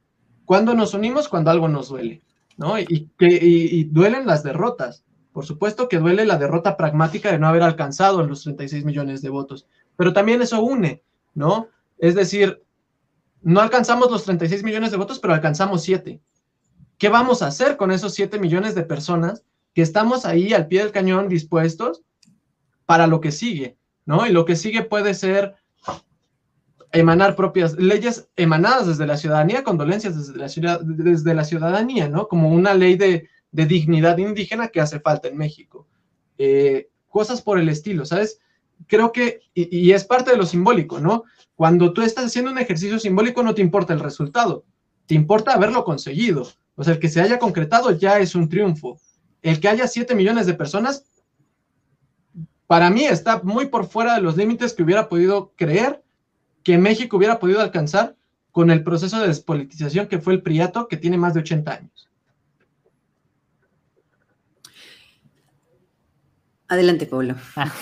¿Cuándo 0.44 0.74
nos 0.74 0.94
unimos? 0.94 1.28
Cuando 1.28 1.50
algo 1.50 1.68
nos 1.68 1.88
duele, 1.88 2.22
¿no? 2.56 2.78
Y, 2.78 3.10
que, 3.18 3.26
y 3.28 3.84
duelen 3.84 4.26
las 4.26 4.42
derrotas. 4.42 5.04
Por 5.32 5.46
supuesto 5.46 5.88
que 5.88 5.98
duele 5.98 6.24
la 6.24 6.38
derrota 6.38 6.76
pragmática 6.76 7.30
de 7.30 7.38
no 7.38 7.46
haber 7.46 7.62
alcanzado 7.62 8.22
los 8.26 8.42
36 8.42 8.84
millones 8.84 9.22
de 9.22 9.28
votos, 9.28 9.66
pero 9.96 10.12
también 10.12 10.42
eso 10.42 10.60
une, 10.60 11.02
¿no? 11.34 11.68
Es 11.98 12.14
decir, 12.14 12.62
no 13.42 13.60
alcanzamos 13.60 14.10
los 14.10 14.24
36 14.24 14.64
millones 14.64 14.90
de 14.90 14.96
votos, 14.96 15.18
pero 15.18 15.34
alcanzamos 15.34 15.82
7. 15.82 16.20
¿Qué 16.98 17.08
vamos 17.08 17.42
a 17.42 17.46
hacer 17.46 17.76
con 17.76 17.90
esos 17.90 18.14
7 18.14 18.38
millones 18.38 18.74
de 18.74 18.82
personas 18.82 19.44
que 19.72 19.82
estamos 19.82 20.26
ahí 20.26 20.52
al 20.52 20.66
pie 20.66 20.82
del 20.82 20.92
cañón 20.92 21.28
dispuestos 21.28 22.02
para 22.84 23.06
lo 23.06 23.20
que 23.20 23.32
sigue? 23.32 23.78
¿No? 24.10 24.26
Y 24.26 24.32
lo 24.32 24.44
que 24.44 24.56
sigue 24.56 24.82
puede 24.82 25.14
ser 25.14 25.54
emanar 26.90 27.36
propias 27.36 27.74
leyes 27.74 28.28
emanadas 28.34 28.88
desde 28.88 29.06
la 29.06 29.16
ciudadanía, 29.16 29.62
condolencias 29.62 30.16
desde 30.16 30.36
la, 30.36 30.48
ciudad, 30.48 30.80
desde 30.82 31.32
la 31.32 31.44
ciudadanía, 31.44 32.08
¿no? 32.08 32.26
Como 32.26 32.48
una 32.50 32.74
ley 32.74 32.96
de, 32.96 33.28
dignidad 33.52 34.18
indígena 34.18 34.66
que 34.66 34.80
hace 34.80 34.98
falta 34.98 35.28
en 35.28 35.36
México. 35.36 35.86
Eh, 36.38 36.88
cosas 37.08 37.40
por 37.40 37.60
el 37.60 37.68
estilo, 37.68 38.04
¿sabes? 38.04 38.40
Creo 38.88 39.12
que, 39.12 39.42
y, 39.54 39.92
es 39.92 40.02
parte 40.02 40.32
de 40.32 40.36
lo 40.36 40.44
simbólico, 40.44 40.98
¿no? 40.98 41.22
Cuando 41.54 41.92
tú 41.92 42.02
estás 42.02 42.24
haciendo 42.24 42.50
un 42.50 42.58
ejercicio 42.58 42.98
simbólico 42.98 43.44
no 43.44 43.54
te 43.54 43.62
importa 43.62 43.92
el 43.92 44.00
resultado, 44.00 44.64
te 45.06 45.14
importa 45.14 45.54
haberlo 45.54 45.84
conseguido. 45.84 46.48
O 46.74 46.82
sea, 46.82 46.94
el 46.94 46.98
que 46.98 47.08
se 47.08 47.20
haya 47.20 47.38
concretado 47.38 47.92
ya 47.92 48.18
es 48.18 48.34
un 48.34 48.48
triunfo. 48.48 48.98
El 49.40 49.60
que 49.60 49.68
haya 49.68 49.86
7 49.86 50.16
millones 50.16 50.46
de 50.46 50.54
personas, 50.54 51.04
para 52.70 52.88
mí 52.88 53.04
está 53.04 53.40
muy 53.42 53.66
por 53.66 53.84
fuera 53.84 54.14
de 54.14 54.20
los 54.20 54.36
límites 54.36 54.74
que 54.74 54.84
hubiera 54.84 55.08
podido 55.08 55.52
creer 55.56 56.04
que 56.62 56.78
México 56.78 57.16
hubiera 57.16 57.40
podido 57.40 57.60
alcanzar 57.60 58.14
con 58.52 58.70
el 58.70 58.84
proceso 58.84 59.20
de 59.20 59.26
despolitización 59.26 60.06
que 60.06 60.20
fue 60.20 60.34
el 60.34 60.42
Priato, 60.42 60.86
que 60.86 60.96
tiene 60.96 61.18
más 61.18 61.34
de 61.34 61.40
80 61.40 61.72
años. 61.72 62.08
Adelante, 66.68 67.06
Pablo. 67.06 67.34
Ah, 67.56 67.72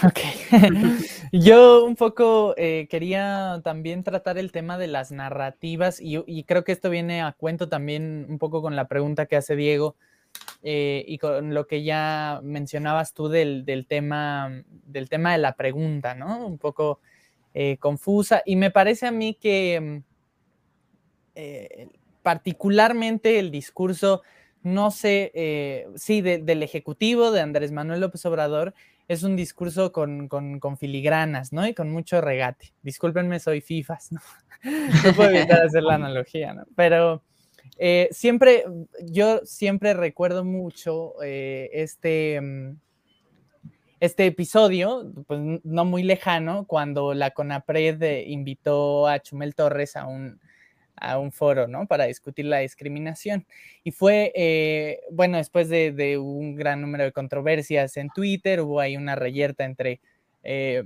Yo 1.33 1.85
un 1.85 1.95
poco 1.95 2.55
eh, 2.57 2.87
quería 2.89 3.61
también 3.63 4.03
tratar 4.03 4.39
el 4.39 4.53
tema 4.53 4.79
de 4.79 4.87
las 4.87 5.13
narrativas 5.13 6.01
y, 6.01 6.45
creo 6.45 6.65
que 6.65 6.73
esto 6.73 6.89
viene 6.89 7.21
a 7.21 7.33
cuento 7.33 7.69
también 7.69 8.25
un 8.27 8.39
poco 8.39 8.63
con 8.63 8.75
la 8.75 8.89
pregunta 8.89 9.27
que 9.27 9.37
hace 9.37 9.55
Diego 9.55 9.97
eh, 10.63 11.05
y 11.07 11.19
con 11.19 11.55
lo 11.55 11.67
que 11.67 11.83
ya 11.83 12.41
mencionabas 12.43 13.15
tú 13.15 13.29
del, 13.29 13.65
tema, 13.89 14.63
del 14.69 15.09
tema 15.09 15.33
de 15.33 15.39
la 15.39 15.55
pregunta, 15.55 16.15
¿no? 16.15 16.47
Un 16.47 16.59
poco 16.59 17.01
eh, 17.55 17.77
confusa 17.79 18.43
y 18.45 18.57
me 18.57 18.71
parece 18.71 19.07
a 19.07 19.13
mí 19.13 19.35
que 19.35 20.03
particularmente 22.23 23.39
el 23.39 23.51
discurso 23.51 24.23
no 24.63 24.91
sé, 24.91 25.31
eh, 25.35 25.87
sí, 25.97 26.21
del 26.21 26.63
Ejecutivo, 26.63 27.31
de 27.31 27.41
Andrés 27.41 27.73
Manuel 27.73 28.01
López 28.01 28.25
Obrador, 28.27 28.75
es 29.07 29.23
un 29.23 29.37
discurso 29.37 29.93
con, 29.93 30.29
filigranas, 30.79 31.53
¿no? 31.53 31.67
Y 31.67 31.75
con 31.75 31.91
mucho 31.91 32.21
regate. 32.21 32.75
Discúlpenme, 32.83 33.41
soy 33.41 33.61
FIFAs, 33.61 34.13
¿no? 34.13 34.21
no 35.05 35.13
puedo 35.15 35.31
evitar 35.31 35.63
hacer 35.63 35.83
la 35.83 35.95
analogía, 35.95 36.53
¿no? 36.53 36.65
Pero 36.77 37.23
eh, 37.79 38.09
siempre, 38.11 38.65
yo 39.03 39.41
siempre 39.45 39.95
recuerdo 39.95 40.45
mucho 40.45 41.15
eh, 41.23 41.71
este, 41.73 42.41
mm, 42.41 42.77
este 44.01 44.27
episodio, 44.27 45.13
pues 45.27 45.41
no 45.65 45.85
muy 45.85 46.03
lejano, 46.03 46.67
cuando 46.67 47.15
la 47.15 47.31
CONAPRED 47.31 48.27
invitó 48.27 49.07
a 49.07 49.21
Chumel 49.21 49.55
Torres 49.55 49.97
a 49.97 50.07
un, 50.07 50.41
a 51.01 51.19
un 51.19 51.33
foro, 51.33 51.67
¿no? 51.67 51.87
Para 51.87 52.05
discutir 52.05 52.45
la 52.47 52.59
discriminación. 52.59 53.47
Y 53.85 53.93
fue, 53.93 54.33
eh, 54.35 55.01
bueno, 55.11 55.39
después 55.39 55.69
de, 55.69 56.19
un 56.19 56.55
gran 56.55 56.81
número 56.81 57.05
de 57.05 57.13
controversias 57.13 57.97
en 57.97 58.11
Twitter, 58.11 58.61
hubo 58.61 58.81
ahí 58.81 58.97
una 58.97 59.15
reyerta 59.15 59.65
entre, 59.65 60.01
eh, 60.43 60.83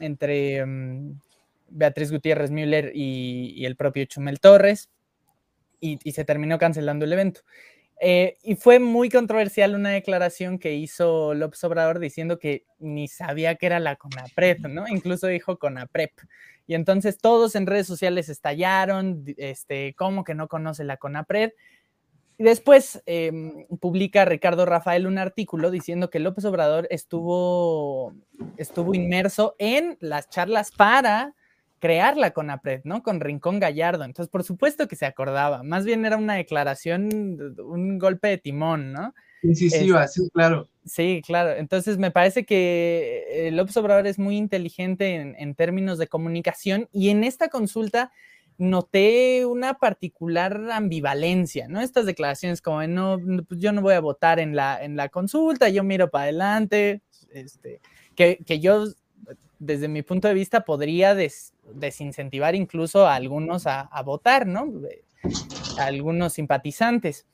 entre 0.00 0.64
mm, 0.64 1.20
Beatriz 1.68 2.10
Gutiérrez 2.10 2.50
Müller 2.50 2.92
y, 2.94 3.64
el 3.64 3.76
propio 3.76 4.04
Chumel 4.04 4.40
Torres, 4.40 4.88
y, 5.80 6.12
se 6.12 6.24
terminó 6.24 6.58
cancelando 6.58 7.04
el 7.04 7.12
evento. 7.12 7.40
Eh, 8.00 8.36
y 8.42 8.54
fue 8.54 8.78
muy 8.78 9.10
controversial 9.10 9.74
una 9.74 9.90
declaración 9.90 10.58
que 10.58 10.74
hizo 10.74 11.34
López 11.34 11.62
Obrador 11.64 11.98
diciendo 11.98 12.38
que 12.38 12.64
ni 12.78 13.08
sabía 13.08 13.56
que 13.56 13.66
era 13.66 13.80
la 13.80 13.96
CONAPREP, 13.96 14.66
¿no? 14.66 14.86
Incluso 14.86 15.26
dijo 15.26 15.58
CONAPREP. 15.58 16.12
Y 16.66 16.74
entonces 16.74 17.18
todos 17.18 17.56
en 17.56 17.66
redes 17.66 17.86
sociales 17.86 18.28
estallaron, 18.28 19.24
este, 19.36 19.94
¿cómo 19.94 20.22
que 20.22 20.34
no 20.34 20.48
conoce 20.48 20.84
la 20.84 20.96
CONAPRED? 20.96 21.52
Y 22.40 22.44
después 22.44 23.02
em, 23.06 23.66
publica 23.80 24.24
Ricardo 24.24 24.64
Rafael 24.64 25.08
un 25.08 25.18
artículo 25.18 25.72
diciendo 25.72 26.08
que 26.08 26.20
López 26.20 26.44
Obrador 26.44 26.86
estuvo, 26.90 28.14
estuvo 28.56 28.94
inmerso 28.94 29.56
en 29.58 29.98
las 30.00 30.30
charlas 30.30 30.70
para 30.70 31.34
crear 31.78 32.16
la 32.16 32.32
CONAPRED, 32.32 32.82
¿no? 32.84 33.02
Con 33.02 33.20
Rincón 33.20 33.60
Gallardo. 33.60 34.04
Entonces, 34.04 34.30
por 34.30 34.44
supuesto 34.44 34.88
que 34.88 34.96
se 34.96 35.06
acordaba. 35.06 35.62
Más 35.62 35.84
bien 35.84 36.04
era 36.04 36.16
una 36.16 36.34
declaración, 36.34 37.54
un 37.58 37.98
golpe 37.98 38.28
de 38.28 38.38
timón, 38.38 38.92
¿no? 38.92 39.14
Incisiva, 39.42 40.08
sí, 40.08 40.28
claro. 40.32 40.68
Sí, 40.84 41.22
claro. 41.24 41.52
Entonces 41.52 41.98
me 41.98 42.10
parece 42.10 42.44
que 42.44 43.24
eh, 43.30 43.50
López 43.52 43.76
Obrador 43.76 44.06
es 44.06 44.18
muy 44.18 44.36
inteligente 44.36 45.14
en, 45.14 45.54
términos 45.54 45.98
de 45.98 46.08
comunicación 46.08 46.88
y 46.92 47.10
en 47.10 47.24
esta 47.24 47.48
consulta 47.48 48.10
noté 48.56 49.46
una 49.46 49.74
particular 49.74 50.60
ambivalencia, 50.72 51.68
¿no? 51.68 51.80
Estas 51.80 52.06
declaraciones 52.06 52.60
como, 52.60 52.84
no, 52.88 53.18
pues 53.46 53.60
yo 53.60 53.70
no 53.72 53.82
voy 53.82 53.94
a 53.94 54.00
votar 54.00 54.40
en 54.40 54.56
la, 54.56 54.82
en 54.82 54.96
la 54.96 55.08
consulta, 55.10 55.68
yo 55.68 55.84
miro 55.84 56.10
para 56.10 56.24
adelante, 56.24 57.02
este, 57.30 57.80
que, 58.16 58.58
yo 58.60 58.86
desde 59.60 59.86
mi 59.86 60.02
punto 60.02 60.26
de 60.26 60.34
vista 60.34 60.64
podría 60.64 61.14
desincentivar 61.74 62.54
incluso 62.54 63.06
a 63.06 63.14
algunos 63.14 63.66
a, 63.66 63.88
votar, 64.04 64.46
¿no? 64.46 64.72
A 65.78 65.84
algunos 65.84 66.34
simpatizantes. 66.34 67.26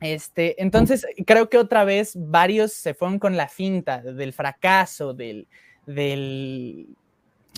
Este, 0.00 0.62
entonces, 0.62 1.06
creo 1.26 1.48
que 1.48 1.58
otra 1.58 1.84
vez 1.84 2.12
varios 2.16 2.72
se 2.72 2.94
fueron 2.94 3.18
con 3.18 3.36
la 3.36 3.48
finta 3.48 4.00
del 4.00 4.32
fracaso, 4.32 5.12
del, 5.12 5.48
del 5.86 6.96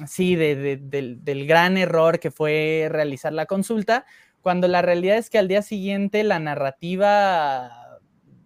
sí, 0.06 0.36
del, 0.36 1.46
gran 1.46 1.76
error 1.76 2.18
que 2.18 2.30
fue 2.30 2.88
realizar 2.90 3.32
la 3.32 3.46
consulta, 3.46 4.06
cuando 4.42 4.68
la 4.68 4.82
realidad 4.82 5.16
es 5.16 5.30
que 5.30 5.38
al 5.38 5.48
día 5.48 5.62
siguiente 5.62 6.24
la 6.24 6.38
narrativa 6.38 8.00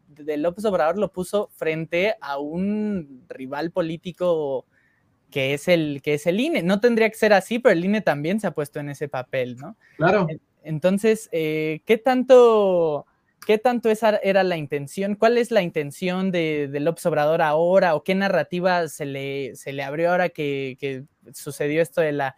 de 0.08 0.36
López 0.36 0.64
Obrador 0.64 0.98
lo 0.98 1.12
puso 1.12 1.48
frente 1.54 2.16
a 2.20 2.38
un 2.38 3.24
rival 3.28 3.70
político 3.70 4.66
que 5.30 5.54
es 5.54 5.68
el, 5.68 6.00
que 6.02 6.14
es 6.14 6.26
el 6.26 6.40
INE. 6.40 6.62
No 6.62 6.80
tendría 6.80 7.08
que 7.08 7.16
ser 7.16 7.32
así, 7.32 7.58
pero 7.58 7.72
el 7.72 7.84
INE 7.84 8.00
también 8.00 8.40
se 8.40 8.46
ha 8.46 8.52
puesto 8.52 8.80
en 8.80 8.88
ese 8.88 9.08
papel, 9.08 9.56
¿no? 9.56 9.76
Claro. 9.96 10.26
Entonces, 10.62 11.28
eh, 11.32 11.80
¿qué 11.86 11.98
tanto 11.98 13.06
¿Qué 13.48 13.56
tanto 13.56 13.88
esa 13.88 14.18
era 14.22 14.42
la 14.42 14.58
intención? 14.58 15.14
¿Cuál 15.14 15.38
es 15.38 15.50
la 15.50 15.62
intención 15.62 16.30
de, 16.30 16.68
de 16.68 16.80
López 16.80 17.06
Obrador 17.06 17.40
ahora? 17.40 17.94
¿O 17.94 18.04
qué 18.04 18.14
narrativa 18.14 18.86
se 18.88 19.06
le, 19.06 19.56
se 19.56 19.72
le 19.72 19.82
abrió 19.82 20.10
ahora 20.10 20.28
que, 20.28 21.06
sucedió 21.32 21.80
esto 21.80 22.02
de 22.02 22.12
la, 22.12 22.36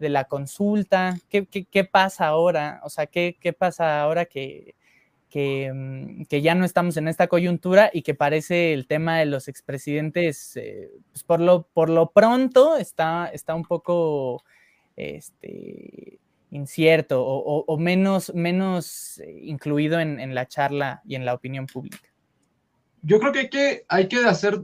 de 0.00 0.08
la 0.08 0.24
consulta? 0.24 1.16
¿Qué, 1.28 1.84
pasa 1.84 2.26
ahora? 2.26 2.80
O 2.82 2.90
sea, 2.90 3.06
¿qué, 3.06 3.54
pasa 3.56 4.00
ahora 4.00 4.24
que, 4.24 4.74
que, 5.30 6.24
que, 6.28 6.42
ya 6.42 6.54
no 6.54 6.64
estamos 6.64 6.96
en 6.96 7.08
esta 7.08 7.26
coyuntura 7.26 7.90
y 7.92 8.02
que 8.02 8.14
parece 8.14 8.72
el 8.72 8.86
tema 8.86 9.18
de 9.18 9.26
los 9.26 9.48
expresidentes, 9.48 10.56
eh, 10.56 10.90
pues 11.12 11.22
por, 11.24 11.40
lo, 11.40 11.68
por 11.72 11.90
lo 11.90 12.10
pronto 12.10 12.76
está, 12.76 13.26
está 13.26 13.54
un 13.54 13.64
poco 13.64 14.42
este, 14.96 16.18
incierto 16.50 17.24
o, 17.24 17.78
menos, 17.78 18.34
menos 18.34 19.18
eh, 19.18 19.40
incluido 19.42 20.00
en, 20.00 20.34
la 20.34 20.46
charla 20.46 21.02
y 21.04 21.14
en 21.14 21.24
la 21.24 21.34
opinión 21.34 21.66
pública. 21.66 22.08
Yo 23.02 23.20
creo 23.20 23.32
que 23.32 23.38
hay 23.38 23.50
que, 23.50 23.84
hay 23.88 24.08
que 24.08 24.24
hacer 24.24 24.62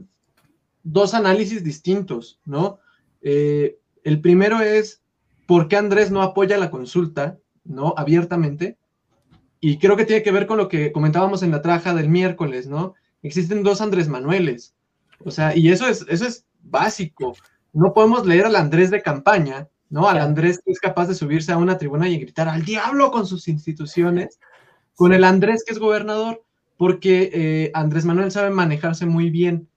dos 0.83 1.13
análisis 1.13 1.63
distintos, 1.63 2.39
¿no? 2.45 2.79
Eh, 3.21 3.77
el 4.03 4.19
primero 4.21 4.61
es 4.61 5.01
por 5.47 5.67
qué 5.67 5.77
Andrés 5.77 6.11
no 6.11 6.21
apoya 6.21 6.57
la 6.57 6.69
consulta, 6.69 7.37
¿no? 7.63 7.93
Abiertamente. 7.97 8.77
Y 9.65 9.79
creo 9.79 9.97
que 9.97 10.05
tiene 10.05 10.21
que 10.21 10.31
ver 10.31 10.45
con 10.45 10.57
lo 10.57 10.67
que 10.67 10.91
comentábamos 10.91 11.41
en 11.41 11.51
la 11.51 11.61
traja 11.61 11.93
del 11.93 12.07
miércoles, 12.07 12.67
¿no? 12.67 12.93
Existen 13.23 13.63
dos 13.63 13.81
Andrés 13.81 14.07
Manueles. 14.07 14.75
O 15.23 15.31
sea, 15.31 15.57
y 15.57 15.69
eso 15.69 15.87
es, 15.87 16.05
eso 16.07 16.27
es 16.27 16.45
básico. 16.61 17.35
No 17.73 17.93
podemos 17.93 18.27
leer 18.27 18.45
al 18.45 18.55
Andrés 18.55 18.91
de 18.91 19.01
campaña 19.01 19.67
¿no? 19.89 20.07
Al 20.07 20.19
Andrés 20.19 20.61
que 20.63 20.71
es 20.71 20.79
capaz 20.79 21.07
de 21.07 21.15
subirse 21.15 21.51
a 21.51 21.57
una 21.57 21.77
tribuna 21.77 22.09
y 22.09 22.19
gritar 22.19 22.47
al 22.47 22.63
diablo 22.63 23.11
con 23.11 23.25
sus 23.25 23.47
instituciones, 23.47 24.39
con 24.95 25.13
el 25.13 25.23
Andrés 25.23 25.63
que 25.65 25.73
es 25.73 25.79
gobernador, 25.79 26.43
porque 26.77 27.31
eh, 27.33 27.71
Andrés 27.73 28.05
Manuel 28.05 28.31
sabe 28.31 28.49
manejarse 28.49 29.05
muy 29.05 29.29
bien 29.29 29.67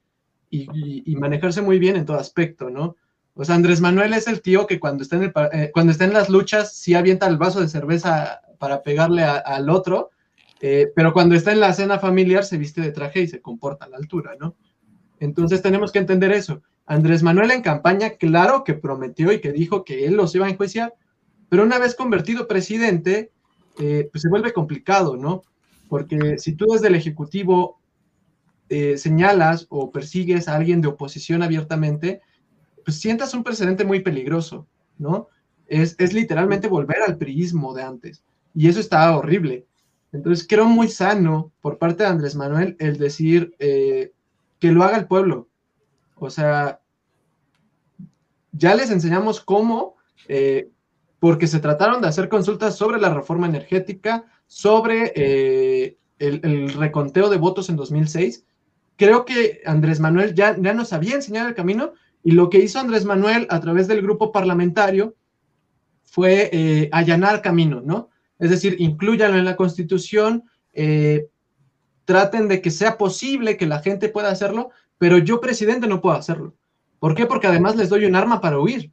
y, 0.50 1.14
manejarse 1.16 1.62
muy 1.62 1.78
bien 1.78 1.96
en 1.96 2.06
todo 2.06 2.18
aspecto, 2.18 2.70
¿no? 2.70 2.96
O 3.34 3.44
sea, 3.44 3.54
Andrés 3.54 3.80
Manuel 3.80 4.14
es 4.14 4.26
el 4.26 4.42
tío 4.42 4.66
que 4.66 4.80
cuando 4.80 5.02
está 5.02 5.16
en, 5.16 5.32
eh, 5.52 5.70
cuando 5.72 5.92
está 5.92 6.04
en 6.04 6.12
las 6.12 6.28
luchas 6.28 6.74
sí 6.74 6.94
avienta 6.94 7.26
el 7.26 7.36
vaso 7.36 7.60
de 7.60 7.68
cerveza 7.68 8.40
para 8.58 8.82
pegarle 8.82 9.22
al 9.22 9.70
otro, 9.70 10.10
eh, 10.60 10.88
pero 10.94 11.12
cuando 11.12 11.34
está 11.34 11.52
en 11.52 11.60
la 11.60 11.72
cena 11.72 11.98
familiar 11.98 12.44
se 12.44 12.58
viste 12.58 12.80
de 12.80 12.92
traje 12.92 13.20
y 13.20 13.28
se 13.28 13.40
comporta 13.40 13.84
a 13.84 13.88
la 13.88 13.96
altura, 13.96 14.32
¿no? 14.38 14.56
Entonces 15.20 15.62
tenemos 15.62 15.92
que 15.92 16.00
entender 16.00 16.32
eso. 16.32 16.62
Andrés 16.86 17.22
Manuel 17.22 17.50
en 17.50 17.62
campaña, 17.62 18.10
claro 18.10 18.64
que 18.64 18.74
prometió 18.74 19.32
y 19.32 19.40
que 19.40 19.52
dijo 19.52 19.84
que 19.84 20.06
él 20.06 20.14
los 20.14 20.34
iba 20.34 20.46
a 20.46 20.50
enjuiciar, 20.50 20.94
pero 21.48 21.62
una 21.62 21.78
vez 21.78 21.94
convertido 21.94 22.48
presidente, 22.48 23.30
eh, 23.78 24.08
pues 24.10 24.22
se 24.22 24.28
vuelve 24.28 24.52
complicado, 24.52 25.16
¿no? 25.16 25.42
Porque 25.88 26.38
si 26.38 26.54
tú 26.54 26.66
desde 26.70 26.88
el 26.88 26.94
Ejecutivo 26.94 27.78
eh, 28.68 28.98
señalas 28.98 29.66
o 29.70 29.90
persigues 29.90 30.46
a 30.46 30.56
alguien 30.56 30.82
de 30.82 30.88
oposición 30.88 31.42
abiertamente, 31.42 32.20
pues 32.84 33.00
sientas 33.00 33.32
un 33.32 33.42
precedente 33.42 33.84
muy 33.84 34.00
peligroso, 34.00 34.66
¿no? 34.98 35.28
Es, 35.66 35.96
literalmente 36.12 36.68
volver 36.68 37.02
al 37.06 37.18
priismo 37.18 37.74
de 37.74 37.82
antes. 37.82 38.24
Y 38.54 38.68
eso 38.68 38.80
está 38.80 39.16
horrible. 39.16 39.68
Entonces 40.12 40.46
creo 40.48 40.64
muy 40.64 40.88
sano 40.88 41.52
por 41.60 41.78
parte 41.78 42.02
de 42.02 42.08
Andrés 42.08 42.34
Manuel 42.34 42.76
el 42.78 42.98
decir 42.98 43.54
eh, 43.58 44.12
que 44.58 44.72
lo 44.72 44.82
haga 44.82 44.96
el 44.96 45.06
pueblo, 45.06 45.48
o 46.16 46.30
sea, 46.30 46.80
ya 48.52 48.74
les 48.74 48.90
enseñamos 48.90 49.40
cómo, 49.40 49.96
eh, 50.26 50.70
porque 51.20 51.46
se 51.46 51.60
trataron 51.60 52.00
de 52.00 52.08
hacer 52.08 52.28
consultas 52.28 52.76
sobre 52.76 53.00
la 53.00 53.12
reforma 53.12 53.46
energética, 53.46 54.24
sobre 54.46 55.12
eh, 55.14 55.98
el, 56.18 56.72
reconteo 56.72 57.28
de 57.28 57.36
votos 57.36 57.68
en 57.68 57.76
2006. 57.76 58.44
Creo 58.96 59.24
que 59.24 59.60
Andrés 59.64 60.00
Manuel 60.00 60.34
ya, 60.34 60.56
ya 60.58 60.72
nos 60.72 60.92
había 60.92 61.14
enseñado 61.14 61.48
el 61.48 61.54
camino 61.54 61.92
y 62.24 62.32
lo 62.32 62.50
que 62.50 62.58
hizo 62.58 62.80
Andrés 62.80 63.04
Manuel 63.04 63.46
a 63.50 63.60
través 63.60 63.86
del 63.86 64.02
grupo 64.02 64.32
parlamentario 64.32 65.14
fue 66.02 66.88
allanar 66.90 67.42
camino, 67.42 67.80
¿no? 67.80 68.08
Es 68.38 68.50
decir, 68.50 68.76
incluyanlo 68.78 69.38
en 69.38 69.44
la 69.44 69.56
constitución, 69.56 70.44
traten 72.04 72.48
de 72.48 72.62
que 72.62 72.70
sea 72.70 72.96
posible 72.96 73.56
que 73.56 73.66
la 73.66 73.80
gente 73.80 74.08
pueda 74.08 74.30
hacerlo, 74.30 74.70
pero 74.96 75.18
yo, 75.18 75.40
presidente, 75.40 75.86
no 75.86 76.00
puedo 76.00 76.16
hacerlo. 76.16 76.54
¿Por 76.98 77.14
qué? 77.14 77.26
Porque 77.26 77.46
además 77.46 77.76
les 77.76 77.88
doy 77.88 78.04
un 78.04 78.16
arma 78.16 78.40
para 78.40 78.58
huir. 78.58 78.92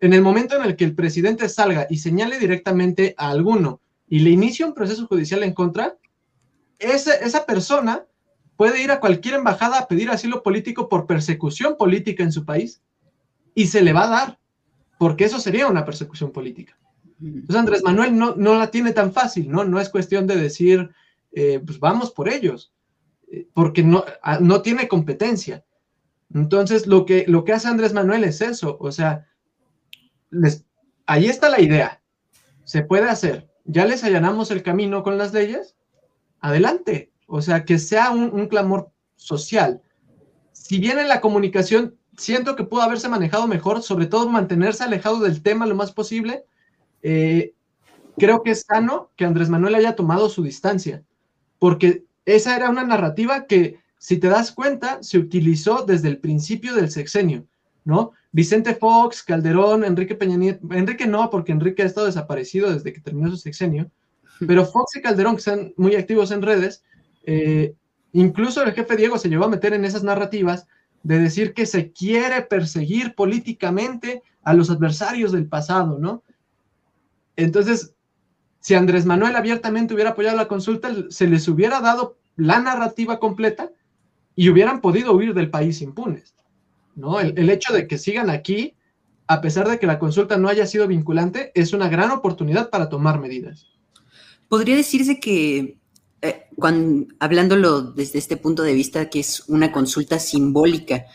En 0.00 0.12
el 0.12 0.22
momento 0.22 0.56
en 0.56 0.64
el 0.64 0.76
que 0.76 0.84
el 0.84 0.94
presidente 0.94 1.48
salga 1.48 1.86
y 1.88 1.98
señale 1.98 2.38
directamente 2.38 3.14
a 3.16 3.30
alguno 3.30 3.80
y 4.08 4.20
le 4.20 4.30
inicie 4.30 4.64
un 4.66 4.74
proceso 4.74 5.06
judicial 5.06 5.42
en 5.42 5.54
contra, 5.54 5.96
esa, 6.78 7.14
esa 7.14 7.46
persona 7.46 8.04
puede 8.56 8.82
ir 8.82 8.90
a 8.90 9.00
cualquier 9.00 9.36
embajada 9.36 9.78
a 9.78 9.88
pedir 9.88 10.10
asilo 10.10 10.42
político 10.42 10.88
por 10.88 11.06
persecución 11.06 11.76
política 11.76 12.22
en 12.22 12.32
su 12.32 12.44
país 12.44 12.82
y 13.54 13.68
se 13.68 13.82
le 13.82 13.92
va 13.92 14.04
a 14.04 14.10
dar, 14.10 14.38
porque 14.98 15.24
eso 15.24 15.40
sería 15.40 15.66
una 15.66 15.84
persecución 15.84 16.30
política. 16.30 16.76
Entonces 17.20 17.56
Andrés 17.56 17.82
Manuel 17.84 18.16
no, 18.16 18.34
no 18.36 18.58
la 18.58 18.70
tiene 18.70 18.92
tan 18.92 19.12
fácil, 19.12 19.50
¿no? 19.50 19.64
No 19.64 19.80
es 19.80 19.88
cuestión 19.88 20.26
de 20.26 20.36
decir, 20.36 20.90
eh, 21.32 21.60
pues 21.64 21.78
vamos 21.78 22.10
por 22.10 22.28
ellos 22.28 22.74
porque 23.52 23.82
no, 23.82 24.04
ah, 24.22 24.38
no 24.40 24.62
tiene 24.62 24.88
competencia. 24.88 25.64
Entonces, 26.32 26.86
lo 26.86 27.06
que, 27.06 27.24
lo 27.28 27.44
que 27.44 27.52
hace 27.52 27.68
Andrés 27.68 27.92
Manuel 27.92 28.24
es 28.24 28.40
eso, 28.40 28.76
o 28.80 28.90
sea, 28.90 29.26
les, 30.30 30.64
ahí 31.06 31.26
está 31.26 31.48
la 31.48 31.60
idea, 31.60 32.02
se 32.64 32.82
puede 32.82 33.08
hacer, 33.08 33.48
ya 33.64 33.84
les 33.84 34.02
allanamos 34.04 34.50
el 34.50 34.62
camino 34.62 35.02
con 35.02 35.18
las 35.18 35.32
leyes, 35.32 35.76
adelante, 36.40 37.12
o 37.26 37.40
sea, 37.40 37.64
que 37.64 37.78
sea 37.78 38.10
un, 38.10 38.48
clamor 38.48 38.90
social. 39.16 39.80
Si 40.52 40.78
bien 40.78 40.98
en 40.98 41.08
la 41.08 41.20
comunicación 41.20 41.96
siento 42.16 42.56
que 42.56 42.64
pudo 42.64 42.82
haberse 42.82 43.08
manejado 43.08 43.46
mejor, 43.46 43.82
sobre 43.82 44.06
todo 44.06 44.28
mantenerse 44.28 44.84
alejado 44.84 45.20
del 45.20 45.42
tema 45.42 45.66
lo 45.66 45.74
más 45.74 45.92
posible, 45.92 46.44
eh, 47.04 47.52
creo 48.16 48.42
que 48.42 48.52
es 48.52 48.62
sano 48.62 49.10
que 49.14 49.26
Andrés 49.26 49.50
Manuel 49.50 49.74
haya 49.74 49.94
tomado 49.94 50.30
su 50.30 50.42
distancia, 50.42 51.04
porque 51.58 52.04
esa 52.24 52.56
era 52.56 52.70
una 52.70 52.82
narrativa 52.82 53.46
que, 53.46 53.78
si 53.98 54.16
te 54.16 54.28
das 54.28 54.52
cuenta, 54.52 55.02
se 55.02 55.18
utilizó 55.18 55.84
desde 55.84 56.08
el 56.08 56.18
principio 56.18 56.74
del 56.74 56.90
sexenio, 56.90 57.44
¿no? 57.84 58.12
Vicente 58.32 58.74
Fox, 58.74 59.22
Calderón, 59.22 59.84
Enrique 59.84 60.14
Peña 60.14 60.38
Nieto, 60.38 60.66
Enrique 60.72 61.06
no, 61.06 61.28
porque 61.28 61.52
Enrique 61.52 61.82
ha 61.82 61.86
estado 61.86 62.06
desaparecido 62.06 62.72
desde 62.72 62.92
que 62.94 63.02
terminó 63.02 63.30
su 63.30 63.36
sexenio, 63.36 63.90
pero 64.46 64.64
Fox 64.64 64.96
y 64.96 65.02
Calderón, 65.02 65.34
que 65.34 65.40
están 65.40 65.74
muy 65.76 65.94
activos 65.94 66.30
en 66.30 66.40
redes, 66.40 66.82
eh, 67.24 67.74
incluso 68.12 68.62
el 68.62 68.72
jefe 68.72 68.96
Diego 68.96 69.18
se 69.18 69.28
llevó 69.28 69.44
a 69.44 69.50
meter 69.50 69.74
en 69.74 69.84
esas 69.84 70.02
narrativas 70.02 70.66
de 71.02 71.18
decir 71.18 71.52
que 71.52 71.66
se 71.66 71.92
quiere 71.92 72.40
perseguir 72.40 73.14
políticamente 73.14 74.22
a 74.42 74.54
los 74.54 74.70
adversarios 74.70 75.32
del 75.32 75.46
pasado, 75.46 75.98
¿no? 75.98 76.22
Entonces, 77.36 77.94
si 78.60 78.74
Andrés 78.74 79.04
Manuel 79.06 79.36
abiertamente 79.36 79.94
hubiera 79.94 80.10
apoyado 80.10 80.36
la 80.36 80.48
consulta, 80.48 80.90
se 81.10 81.26
les 81.26 81.46
hubiera 81.48 81.80
dado 81.80 82.16
la 82.36 82.60
narrativa 82.60 83.18
completa 83.18 83.70
y 84.36 84.48
hubieran 84.48 84.80
podido 84.80 85.12
huir 85.14 85.34
del 85.34 85.50
país 85.50 85.82
impunes. 85.82 86.34
¿no? 86.96 87.20
El, 87.20 87.50
hecho 87.50 87.72
de 87.72 87.86
que 87.86 87.98
sigan 87.98 88.30
aquí, 88.30 88.74
a 89.26 89.40
pesar 89.40 89.68
de 89.68 89.78
que 89.78 89.86
la 89.86 89.98
consulta 89.98 90.36
no 90.36 90.48
haya 90.48 90.66
sido 90.66 90.86
vinculante, 90.86 91.52
es 91.54 91.72
una 91.72 91.88
gran 91.88 92.10
oportunidad 92.10 92.70
para 92.70 92.88
tomar 92.88 93.20
medidas. 93.20 93.66
Podría 94.48 94.76
decirse 94.76 95.18
que, 95.20 95.78
eh, 96.22 96.46
cuando, 96.56 97.06
hablándolo 97.18 97.82
desde 97.82 98.18
este 98.18 98.36
punto 98.36 98.62
de 98.62 98.74
vista, 98.74 99.10
que 99.10 99.20
es 99.20 99.44
una 99.48 99.72
consulta 99.72 100.18
simbólica, 100.18 101.06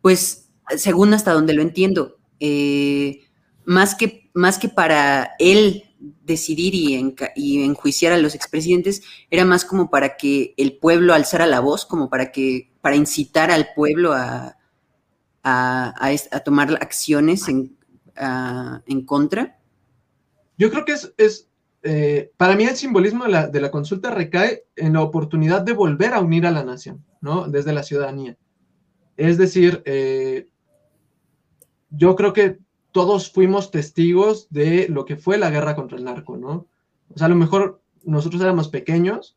pues 0.00 0.50
según 0.76 1.14
hasta 1.14 1.32
donde 1.32 1.54
lo 1.54 1.62
entiendo, 1.62 2.18
eh, 2.40 3.20
más, 3.64 3.94
que, 3.94 4.21
más 4.34 4.58
que 4.58 4.68
para 4.68 5.32
él 5.38 5.84
decidir 6.24 6.74
y, 6.74 7.64
enjuiciar 7.64 8.12
a 8.12 8.18
los 8.18 8.34
expresidentes 8.34 9.02
era 9.30 9.44
más 9.44 9.64
como 9.64 9.90
para 9.90 10.16
que 10.16 10.54
el 10.56 10.78
pueblo 10.78 11.14
alzara 11.14 11.46
la 11.46 11.60
voz, 11.60 11.86
como 11.86 12.10
para 12.10 12.32
que 12.32 12.72
para 12.80 12.96
incitar 12.96 13.50
al 13.50 13.68
pueblo 13.74 14.12
a, 14.14 14.56
tomar 16.44 16.74
acciones 16.80 17.48
en, 17.48 17.76
contra. 19.06 19.58
Yo 20.58 20.70
creo 20.70 20.84
que 20.84 20.92
es, 20.92 21.12
es 21.16 21.48
eh, 21.82 22.30
para 22.36 22.54
mí 22.54 22.64
el 22.64 22.76
simbolismo 22.76 23.24
de 23.24 23.60
la, 23.60 23.70
consulta 23.70 24.10
recae 24.10 24.64
en 24.76 24.92
la 24.92 25.02
oportunidad 25.02 25.62
de 25.62 25.72
volver 25.72 26.14
a 26.14 26.20
unir 26.20 26.46
a 26.46 26.52
la 26.52 26.64
nación, 26.64 27.04
¿no? 27.20 27.48
Desde 27.48 27.72
la 27.72 27.82
ciudadanía. 27.82 28.36
Es 29.16 29.36
decir, 29.36 29.82
eh, 29.84 30.48
yo 31.90 32.14
creo 32.14 32.32
que 32.32 32.58
todos 32.92 33.30
fuimos 33.32 33.70
testigos 33.70 34.48
de 34.50 34.86
lo 34.88 35.04
que 35.04 35.16
fue 35.16 35.38
la 35.38 35.50
guerra 35.50 35.74
contra 35.74 35.98
el 35.98 36.04
narco, 36.04 36.36
¿no? 36.36 36.68
O 37.14 37.18
sea, 37.18 37.26
a 37.26 37.30
lo 37.30 37.36
mejor 37.36 37.82
nosotros 38.04 38.40
éramos 38.42 38.68
pequeños, 38.68 39.36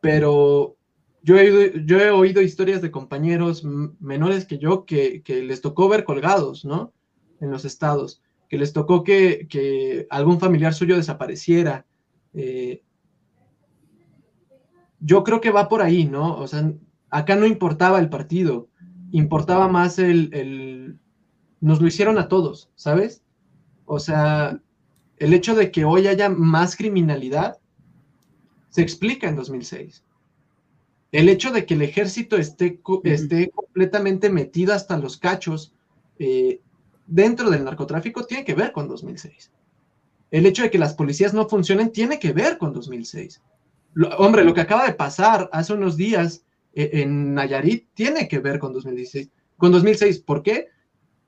pero 0.00 0.76
yo 1.22 1.38
he, 1.38 1.84
yo 1.84 1.98
he 1.98 2.10
oído 2.10 2.40
historias 2.40 2.80
de 2.80 2.90
compañeros 2.90 3.64
menores 3.64 4.46
que 4.46 4.58
yo 4.58 4.86
que, 4.86 5.22
les 5.26 5.60
tocó 5.60 5.88
ver 5.88 6.04
colgados, 6.04 6.64
¿no? 6.64 6.92
En 7.40 7.50
los 7.50 7.64
estados, 7.64 8.22
que 8.48 8.56
les 8.56 8.72
tocó 8.72 9.02
que, 9.02 10.06
algún 10.08 10.38
familiar 10.38 10.72
suyo 10.72 10.96
desapareciera. 10.96 11.86
Eh, 12.34 12.82
yo 15.00 15.24
creo 15.24 15.40
que 15.40 15.50
va 15.50 15.68
por 15.68 15.82
ahí, 15.82 16.04
¿no? 16.04 16.36
O 16.36 16.46
sea, 16.46 16.72
acá 17.10 17.34
no 17.34 17.46
importaba 17.46 17.98
el 17.98 18.10
partido, 18.10 18.68
importaba 19.10 19.66
más 19.66 19.98
el 19.98 20.99
nos 21.60 21.80
lo 21.80 21.86
hicieron 21.86 22.18
a 22.18 22.28
todos, 22.28 22.70
¿sabes? 22.74 23.22
O 23.86 23.98
sea, 23.98 24.60
el 25.18 25.34
hecho 25.34 25.54
de 25.54 25.70
que 25.70 25.84
hoy 25.84 26.06
haya 26.06 26.28
más 26.28 26.76
criminalidad 26.76 27.58
se 28.70 28.82
explica 28.82 29.28
en 29.28 29.36
2006. 29.36 30.02
El 31.12 31.28
hecho 31.28 31.50
de 31.50 31.66
que 31.66 31.74
el 31.74 31.82
ejército 31.82 32.36
esté, 32.36 32.80
esté 33.04 33.50
completamente 33.50 34.30
metido 34.30 34.72
hasta 34.72 34.96
los 34.96 35.16
cachos 35.16 35.74
eh, 36.18 36.60
dentro 37.06 37.50
del 37.50 37.64
narcotráfico 37.64 38.24
tiene 38.24 38.44
que 38.44 38.54
ver 38.54 38.72
con 38.72 38.88
2006. 38.88 39.50
El 40.30 40.46
hecho 40.46 40.62
de 40.62 40.70
que 40.70 40.78
las 40.78 40.94
policías 40.94 41.34
no 41.34 41.48
funcionen 41.48 41.90
tiene 41.90 42.18
que 42.20 42.32
ver 42.32 42.56
con 42.56 42.72
2006. 42.72 43.42
hombre, 44.18 44.44
lo 44.44 44.54
que 44.54 44.60
acaba 44.60 44.86
de 44.86 44.94
pasar 44.94 45.50
hace 45.52 45.72
unos 45.72 45.96
días 45.96 46.44
eh, 46.74 46.90
en 46.94 47.34
Nayarit 47.34 47.88
tiene 47.94 48.28
que 48.28 48.38
ver 48.38 48.60
con 48.60 48.72
2016, 48.72 49.28
con 49.56 49.72
2006. 49.72 50.20
¿Por 50.20 50.42
qué? 50.44 50.68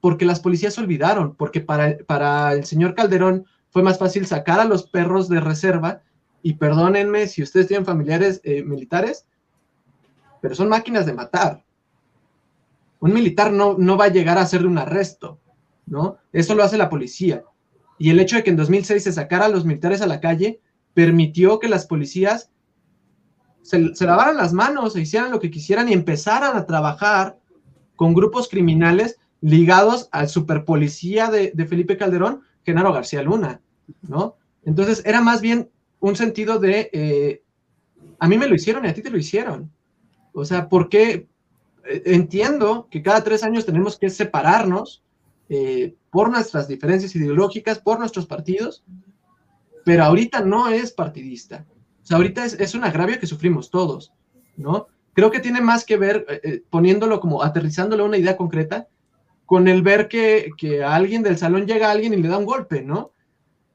Porque 0.03 0.27
las 0.27 0.41
policías 0.41 0.77
olvidaron, 0.77 1.35
porque 1.35 1.63
para, 1.63 1.97
para 2.07 2.53
el 2.53 2.67
señor 2.67 2.95
Calderón 2.95 3.47
fue 3.71 3.83
más 3.83 3.99
fácil 3.99 4.27
sacar 4.27 4.61
a 4.61 4.67
los 4.67 4.83
perros 4.83 5.31
de 5.31 5.41
reserva 5.41 6.03
y 6.43 6.55
perdónenme 6.55 7.27
si 7.27 7.43
ustedes 7.43 7.69
tienen 7.69 7.87
familiares 7.87 8.43
eh, 8.45 8.63
militares, 8.63 9.25
pero 10.43 10.55
son 10.55 10.69
máquinas 10.69 11.07
de 11.07 11.15
matar. 11.15 11.65
Un 13.01 13.15
militar 13.15 13.51
no, 13.51 13.77
no 13.79 13.97
va 13.97 14.05
a 14.05 14.13
llegar 14.13 14.37
a 14.37 14.43
hacerle 14.43 14.69
un 14.69 14.77
arresto, 14.77 15.41
¿no? 15.87 16.19
Eso 16.35 16.55
lo 16.55 16.63
hace 16.63 16.77
la 16.77 16.91
policía. 16.91 17.45
Y 17.97 18.11
el 18.11 18.21
hecho 18.21 18.37
de 18.37 18.45
que 18.45 18.51
en 18.51 18.57
2006 18.57 19.05
se 19.05 19.13
sacara 19.13 19.47
a 19.47 19.49
los 19.49 19.65
militares 19.65 20.03
a 20.03 20.07
la 20.07 20.21
calle 20.21 20.61
permitió 20.93 21.59
que 21.59 21.69
las 21.69 21.87
policías 21.87 22.51
se, 23.63 23.79
lavaran 24.05 24.37
las 24.37 24.53
manos, 24.53 24.93
se 24.93 25.01
hicieran 25.01 25.31
lo 25.31 25.41
que 25.41 25.51
quisieran 25.51 25.89
y 25.89 25.93
empezaran 25.93 26.57
a 26.57 26.67
trabajar 26.67 27.39
con 27.97 28.13
grupos 28.15 28.49
criminales 28.49 29.19
ligados 29.43 30.09
al 30.13 30.29
superpolicía 30.29 31.31
de, 31.31 31.53
de 31.55 31.67
Felipe 31.67 31.99
Calderón, 31.99 32.43
Genaro 32.65 32.93
García 32.93 33.23
Luna, 33.23 33.61
¿no? 34.03 34.37
Entonces 34.65 35.03
era 35.05 35.21
más 35.21 35.41
bien 35.41 35.69
un 36.01 36.17
sentido 36.17 36.59
de, 36.59 36.91
eh, 36.93 37.43
a 38.19 38.29
mí 38.29 38.39
me 38.39 38.49
lo 38.49 38.55
hicieron 38.55 38.85
y 38.85 38.89
a 38.89 38.95
ti 38.95 39.03
te 39.03 39.11
lo 39.11 39.19
hicieron. 39.19 39.71
O 40.33 40.45
sea, 40.45 40.69
¿por 40.69 40.89
qué? 40.89 41.29
Eh, 41.89 42.03
entiendo 42.07 42.89
que 42.91 43.03
cada 43.03 43.23
tres 43.23 43.43
años 43.43 43.67
tenemos 43.67 43.99
que 43.99 44.11
separarnos 44.11 45.03
eh, 45.49 45.95
por 46.11 46.31
nuestras 46.31 46.69
diferencias 46.69 47.15
ideológicas, 47.17 47.79
por 47.79 47.99
nuestros 47.99 48.27
partidos, 48.27 48.85
pero 49.85 50.05
ahorita 50.05 50.41
no 50.41 50.69
es 50.69 50.93
partidista. 50.93 51.67
O 52.03 52.07
sea, 52.07 52.17
ahorita 52.17 52.45
es, 52.45 52.75
un 52.75 52.85
agravio 52.85 53.19
que 53.19 53.27
sufrimos 53.27 53.71
todos, 53.71 54.13
¿no? 54.57 54.89
Creo 55.13 55.31
que 55.31 55.41
tiene 55.41 55.61
más 55.61 55.85
que 55.85 55.97
ver, 55.97 56.65
poniéndolo 56.71 57.21
como 57.21 57.43
aterrizándolo 57.43 58.05
a 58.05 58.07
una 58.07 58.17
idea 58.17 58.37
concreta, 58.37 58.89
con 59.47 59.69
el 59.69 59.83
ver 59.83 60.09
que, 60.09 60.51
que, 60.57 60.83
a 60.83 60.95
alguien 60.95 61.23
del 61.23 61.39
salón 61.39 61.67
llega 61.67 61.91
alguien 61.91 62.15
y 62.15 62.19
le 62.19 62.29
da 62.29 62.39
un 62.39 62.47
golpe, 62.47 62.83
¿no? 62.83 63.13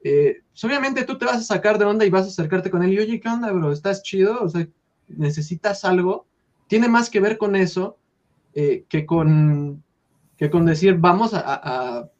Eh, 0.02 0.42
pues, 0.50 0.64
obviamente 0.64 1.04
tú 1.04 1.18
te 1.18 1.24
vas 1.24 1.36
a 1.36 1.42
sacar 1.42 1.78
de 1.78 1.84
onda 1.84 2.04
y 2.04 2.10
vas 2.10 2.24
a 2.24 2.28
acercarte 2.28 2.70
con 2.70 2.82
él 2.82 2.92
y, 2.92 2.98
oye, 2.98 3.20
¿qué 3.20 3.28
onda, 3.28 3.52
bro? 3.52 3.72
¿Estás 3.72 4.02
chido? 4.02 4.42
O 4.42 4.48
sea, 4.48 4.66
¿necesitas 5.08 5.84
algo? 5.84 6.26
Tiene 6.66 6.88
más 6.88 7.10
que 7.10 7.20
ver 7.20 7.38
con 7.38 7.56
eso 7.56 7.98
eh, 8.54 8.84
que, 8.88 9.06
con, 9.06 9.82
que 10.36 10.50
con 10.50 10.66
decir, 10.66 10.96
vamos 10.98 11.34
a, 11.34 12.10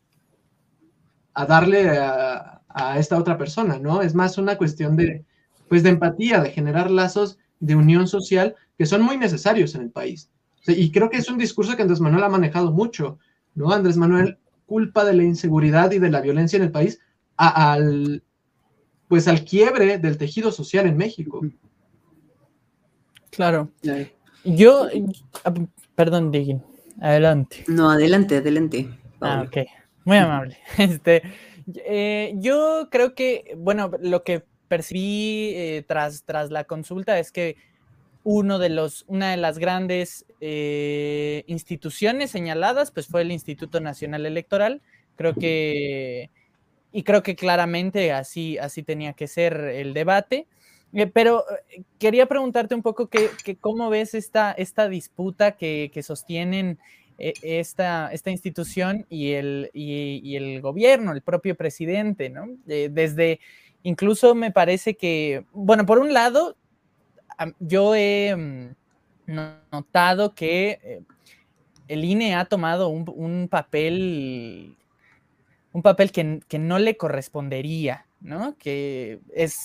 a, 1.34 1.46
darle 1.46 1.90
a, 1.90 2.62
a, 2.68 2.98
esta 2.98 3.18
otra 3.18 3.38
persona, 3.38 3.78
¿no? 3.78 4.02
Es 4.02 4.14
más 4.14 4.38
una 4.38 4.56
cuestión 4.56 4.96
de, 4.96 5.24
pues, 5.68 5.82
de 5.82 5.90
empatía, 5.90 6.40
de 6.40 6.50
generar 6.50 6.90
lazos 6.90 7.38
de 7.60 7.74
unión 7.74 8.06
social 8.06 8.54
que 8.76 8.86
son 8.86 9.02
muy 9.02 9.16
necesarios 9.16 9.74
en 9.74 9.82
el 9.82 9.90
país. 9.90 10.30
y 10.66 10.92
creo 10.92 11.10
que 11.10 11.16
es 11.16 11.28
un 11.28 11.38
discurso 11.38 11.74
que 11.74 11.82
Andrés 11.82 12.00
Manuel 12.00 12.24
ha 12.24 12.28
manejado 12.28 12.70
mucho, 12.70 13.18
¿no? 13.58 13.72
Andrés 13.72 13.96
Manuel 13.96 14.38
culpa 14.66 15.04
de 15.04 15.14
la 15.14 15.24
inseguridad 15.24 15.90
y 15.92 15.98
de 15.98 16.10
la 16.10 16.20
violencia 16.20 16.58
en 16.58 16.62
el 16.62 16.70
país 16.70 17.00
al, 17.36 18.22
pues 19.08 19.26
al 19.26 19.44
quiebre 19.44 19.98
del 19.98 20.18
tejido 20.18 20.52
social 20.52 20.86
en 20.86 20.96
México. 20.96 21.40
Claro. 23.30 23.70
Yo, 24.44 24.88
ah, 25.44 25.54
perdón, 25.94 26.30
Digin, 26.30 26.62
adelante. 27.00 27.64
No, 27.66 27.90
adelante, 27.90 28.36
adelante. 28.36 28.88
Ah, 29.20 29.44
ok, 29.46 29.66
muy 30.04 30.16
amable. 30.16 30.58
Este, 30.78 31.22
eh, 31.86 32.34
yo 32.36 32.88
creo 32.90 33.14
que, 33.14 33.54
bueno, 33.56 33.90
lo 34.00 34.22
que 34.22 34.44
percibí 34.68 35.52
eh, 35.54 35.84
tras, 35.86 36.24
tras 36.24 36.50
la 36.50 36.64
consulta 36.64 37.18
es 37.18 37.32
que 37.32 37.56
uno 38.30 38.58
de 38.58 38.68
los, 38.68 39.06
una 39.08 39.30
de 39.30 39.38
las 39.38 39.58
grandes 39.58 40.26
eh, 40.42 41.44
instituciones 41.46 42.30
señaladas, 42.30 42.90
pues 42.90 43.06
fue 43.06 43.22
el 43.22 43.32
Instituto 43.32 43.80
Nacional 43.80 44.26
Electoral. 44.26 44.82
Creo 45.16 45.34
que 45.34 46.28
y 46.92 47.04
creo 47.04 47.22
que 47.22 47.36
claramente 47.36 48.12
así, 48.12 48.58
así 48.58 48.82
tenía 48.82 49.14
que 49.14 49.28
ser 49.28 49.54
el 49.56 49.94
debate. 49.94 50.46
Eh, 50.92 51.06
pero 51.06 51.44
eh, 51.70 51.84
quería 51.98 52.26
preguntarte 52.26 52.74
un 52.74 52.82
poco 52.82 53.08
que, 53.08 53.30
cómo 53.60 53.88
ves 53.88 54.12
esta, 54.12 54.52
esta 54.52 54.90
disputa 54.90 55.52
que, 55.52 55.90
sostienen 56.02 56.78
eh, 57.18 57.32
esta, 57.42 58.12
esta 58.12 58.30
institución 58.30 59.06
y 59.08 59.32
el, 59.32 59.70
y, 59.72 60.36
el 60.36 60.60
gobierno, 60.60 61.12
el 61.12 61.22
propio 61.22 61.56
presidente, 61.56 62.28
¿no? 62.28 62.46
desde, 62.66 63.40
incluso 63.82 64.34
me 64.34 64.50
parece 64.50 64.96
que, 64.96 65.44
bueno, 65.52 65.86
por 65.86 65.98
un 65.98 66.12
lado, 66.12 66.56
yo 67.58 67.94
he 67.94 68.34
mm, 68.34 68.74
notado 69.72 70.34
que 70.34 71.02
el 71.88 72.04
INE 72.04 72.34
ha 72.34 72.44
tomado 72.44 72.88
un, 72.88 73.48
papel 73.48 74.76
un 75.72 75.82
papel 75.82 76.12
que, 76.12 76.58
no 76.58 76.78
le 76.78 76.96
correspondería, 76.96 78.06
¿no? 78.20 78.56
Que 78.58 79.20
es 79.34 79.58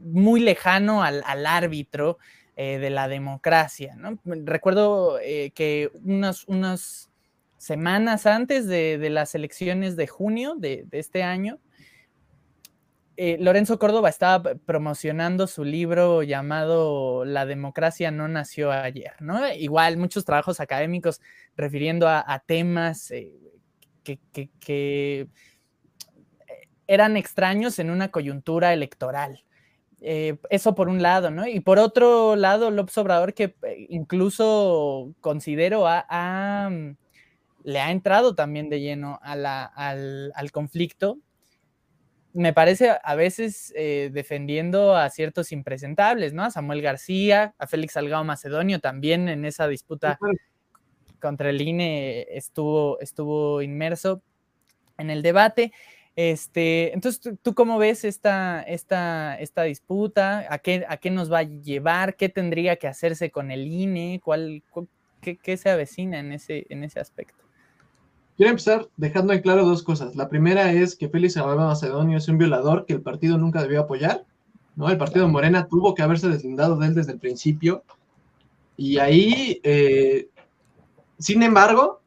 muy 0.00 0.40
lejano 0.40 1.02
al, 1.02 1.46
árbitro 1.46 2.18
eh, 2.56 2.78
de 2.78 2.90
la 2.90 3.08
democracia. 3.08 3.96
Recuerdo 4.24 5.18
eh, 5.20 5.52
que 5.54 5.90
unas, 6.04 6.44
unas 6.46 7.10
semanas 7.58 8.26
antes 8.26 8.66
de, 8.66 9.10
las 9.10 9.34
elecciones 9.34 9.96
de 9.96 10.06
junio 10.06 10.54
de, 10.56 10.86
este 10.92 11.22
año, 11.22 11.58
eh, 13.20 13.36
Lorenzo 13.40 13.80
Córdoba 13.80 14.08
estaba 14.08 14.54
promocionando 14.54 15.48
su 15.48 15.64
libro 15.64 16.22
llamado 16.22 17.24
La 17.24 17.46
democracia 17.46 18.12
no 18.12 18.28
nació 18.28 18.70
ayer, 18.70 19.14
¿no? 19.18 19.52
Igual 19.52 19.96
muchos 19.96 20.24
trabajos 20.24 20.60
académicos 20.60 21.20
refiriendo 21.56 22.08
a, 22.08 22.42
temas 22.46 23.12
que, 24.04 25.28
eran 26.86 27.16
extraños 27.16 27.80
en 27.80 27.90
una 27.90 28.12
coyuntura 28.12 28.72
electoral. 28.72 29.42
Eh, 30.00 30.38
eso 30.48 30.76
por 30.76 30.88
un 30.88 31.02
lado, 31.02 31.32
¿no? 31.32 31.44
Y 31.44 31.58
por 31.58 31.80
otro 31.80 32.36
lado, 32.36 32.70
López 32.70 32.96
Obrador, 32.98 33.34
que 33.34 33.56
eh, 33.62 33.86
incluso 33.90 35.12
considero 35.20 35.88
a, 35.88 36.68
mm, 36.70 36.96
le 37.64 37.80
ha 37.80 37.90
entrado 37.90 38.36
también 38.36 38.70
de 38.70 38.80
lleno 38.80 39.18
al, 39.22 40.52
conflicto, 40.52 41.18
me 42.38 42.52
parece 42.52 42.96
a 43.02 43.14
veces 43.16 43.72
eh, 43.76 44.10
defendiendo 44.12 44.94
a 44.94 45.10
ciertos 45.10 45.50
impresentables, 45.50 46.32
¿no? 46.32 46.44
A 46.44 46.50
Samuel 46.50 46.82
García, 46.82 47.54
a 47.58 47.66
Félix 47.66 47.94
Salgado 47.94 48.22
Macedonio 48.22 48.78
también 48.78 49.28
en 49.28 49.44
esa 49.44 49.66
disputa 49.66 50.18
contra 51.20 51.50
el 51.50 51.60
INE 51.60 52.28
estuvo, 52.30 53.00
estuvo 53.00 53.60
inmerso 53.60 54.22
en 54.98 55.10
el 55.10 55.22
debate. 55.22 55.72
Este, 56.14 56.92
entonces, 56.94 57.38
¿tú, 57.42 57.54
cómo 57.54 57.76
ves 57.76 58.04
esta, 58.04 58.62
esta, 58.62 59.36
esta 59.38 59.64
disputa? 59.64 60.46
¿A 60.48 60.58
qué, 60.58 60.84
¿A 60.88 60.96
qué 60.98 61.10
nos 61.10 61.32
va 61.32 61.38
a 61.38 61.42
llevar? 61.42 62.14
¿Qué 62.14 62.28
tendría 62.28 62.76
que 62.76 62.86
hacerse 62.86 63.30
con 63.32 63.50
el 63.50 63.66
INE? 63.66 64.20
¿Cuál, 64.22 64.62
qué, 65.20 65.56
se 65.56 65.70
avecina 65.70 66.20
en 66.20 66.32
ese, 66.32 66.66
en 66.68 66.84
ese 66.84 67.00
aspecto? 67.00 67.47
Quiero 68.38 68.50
empezar 68.50 68.88
dejando 68.96 69.32
en 69.32 69.42
claro 69.42 69.66
dos 69.66 69.82
cosas. 69.82 70.14
La 70.14 70.28
primera 70.28 70.72
es 70.72 70.94
que 70.94 71.08
Félix 71.08 71.34
Salgado 71.34 71.58
Macedonio 71.58 72.18
es 72.18 72.28
un 72.28 72.38
violador 72.38 72.86
que 72.86 72.92
el 72.92 73.02
partido 73.02 73.36
nunca 73.36 73.60
debió 73.60 73.80
apoyar. 73.80 74.24
¿no? 74.76 74.88
El 74.88 74.96
partido 74.96 75.28
Morena 75.28 75.66
tuvo 75.66 75.92
que 75.92 76.02
haberse 76.02 76.28
deslindado 76.28 76.76
de 76.76 76.86
él 76.86 76.94
desde 76.94 77.10
el 77.10 77.18
principio. 77.18 77.82
Y 78.76 78.98
ahí, 78.98 79.60
eh, 79.64 80.28
sin 81.18 81.42
embargo, 81.42 82.00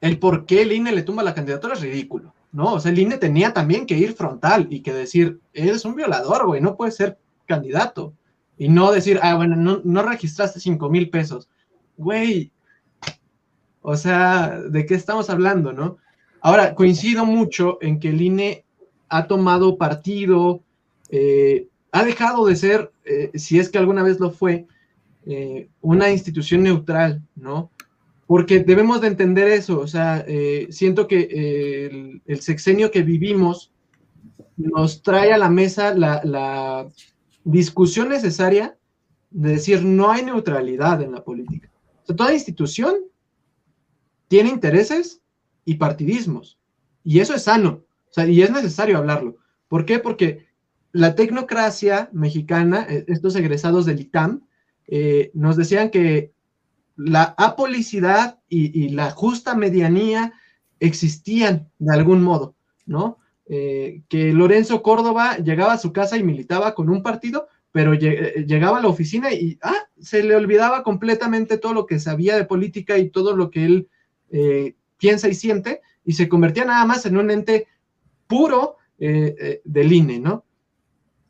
el 0.00 0.18
por 0.18 0.44
qué 0.44 0.62
el 0.62 0.72
INE 0.72 0.90
le 0.90 1.04
tumba 1.04 1.22
la 1.22 1.34
candidatura 1.34 1.74
es 1.74 1.82
ridículo. 1.82 2.34
¿no? 2.50 2.74
O 2.74 2.80
sea, 2.80 2.90
el 2.90 2.98
INE 2.98 3.18
tenía 3.18 3.52
también 3.52 3.86
que 3.86 3.96
ir 3.96 4.14
frontal 4.14 4.66
y 4.70 4.80
que 4.80 4.92
decir, 4.92 5.38
eres 5.52 5.84
un 5.84 5.94
violador, 5.94 6.46
güey, 6.46 6.60
no 6.60 6.76
puedes 6.76 6.96
ser 6.96 7.16
candidato. 7.46 8.12
Y 8.58 8.68
no 8.68 8.90
decir, 8.90 9.20
ah, 9.22 9.36
bueno, 9.36 9.80
no, 9.84 10.02
registraste 10.02 10.58
5 10.58 10.90
mil 10.90 11.10
pesos. 11.10 11.48
Güey, 11.96 12.50
o 13.82 13.96
sea, 13.96 14.60
¿de 14.60 14.86
qué 14.86 14.94
estamos 14.94 15.30
hablando, 15.30 15.72
no? 15.72 15.98
Ahora, 16.42 16.74
coincido 16.74 17.24
mucho 17.24 17.78
en 17.80 18.00
que 18.00 18.08
el 18.10 18.20
INE 18.20 18.64
ha 19.08 19.26
tomado 19.26 19.76
partido, 19.76 20.62
eh, 21.10 21.66
ha 21.92 22.04
dejado 22.04 22.46
de 22.46 22.56
ser, 22.56 22.92
eh, 23.04 23.30
si 23.34 23.58
es 23.58 23.68
que 23.68 23.78
alguna 23.78 24.02
vez 24.02 24.20
lo 24.20 24.30
fue, 24.30 24.66
eh, 25.26 25.68
una 25.80 26.10
institución 26.10 26.62
neutral, 26.62 27.22
¿no? 27.34 27.70
porque 28.26 28.60
debemos 28.60 29.00
de 29.00 29.08
entender 29.08 29.48
eso, 29.48 29.80
o 29.80 29.88
sea, 29.88 30.24
siento 30.68 31.08
que 31.08 32.20
el, 32.24 32.40
sexenio 32.40 32.92
que 32.92 33.02
vivimos 33.02 33.72
nos 34.56 35.02
trae 35.02 35.32
a 35.32 35.38
la 35.38 35.50
mesa 35.50 35.92
la, 35.92 36.86
discusión 37.42 38.08
necesaria 38.08 38.76
de 39.30 39.54
decir 39.54 39.82
no 39.82 40.12
hay 40.12 40.24
neutralidad 40.24 41.02
en 41.02 41.10
la 41.10 41.24
política. 41.24 41.68
toda 42.06 42.32
institución 42.32 42.94
tiene 44.30 44.50
intereses 44.50 45.22
y 45.64 45.74
partidismos. 45.74 46.56
Y 47.02 47.18
eso 47.18 47.34
es 47.34 47.42
sano. 47.42 47.82
y 48.16 48.42
es 48.42 48.50
necesario 48.52 48.96
hablarlo. 48.96 49.38
¿Por 49.66 49.84
qué? 49.84 49.98
Porque 49.98 50.46
la 50.92 51.16
tecnocracia 51.16 52.10
mexicana, 52.12 52.86
eh, 52.88 53.04
estos 53.08 53.34
egresados 53.34 53.86
del 53.86 54.00
ITAM, 54.00 54.46
eh, 54.86 55.32
nos 55.34 55.56
decían 55.56 55.90
que 55.90 56.32
la 56.94 57.34
apolicidad 57.38 58.38
y, 58.48 58.90
la 58.90 59.10
justa 59.10 59.56
medianía 59.56 60.32
existían 60.78 61.68
de 61.80 61.92
algún 61.92 62.22
modo, 62.22 62.54
¿no? 62.86 63.18
Eh, 63.46 64.02
que 64.08 64.32
Lorenzo 64.32 64.80
Córdoba 64.80 65.38
llegaba 65.38 65.72
a 65.72 65.78
su 65.78 65.92
casa 65.92 66.16
y 66.16 66.22
militaba 66.22 66.76
con 66.76 66.88
un 66.88 67.02
partido, 67.02 67.48
pero 67.72 67.94
llegaba 67.94 68.78
a 68.78 68.82
la 68.82 68.88
oficina 68.88 69.32
y 69.32 69.58
ah, 69.62 69.88
se 69.98 70.22
le 70.22 70.36
olvidaba 70.36 70.84
completamente 70.84 71.58
todo 71.58 71.74
lo 71.74 71.86
que 71.86 71.98
sabía 71.98 72.36
de 72.36 72.44
política 72.44 72.96
y 72.96 73.10
todo 73.10 73.34
lo 73.34 73.50
que 73.50 73.64
él 73.64 73.88
piensa 74.96 75.28
y 75.28 75.34
siente, 75.34 75.80
y 76.04 76.12
se 76.12 76.28
convertía 76.28 76.64
nada 76.64 76.84
más 76.84 77.04
en 77.06 77.16
un 77.16 77.30
ente 77.30 77.66
puro 78.26 78.76
del 78.98 79.92
INE, 79.92 80.20
¿no? 80.20 80.44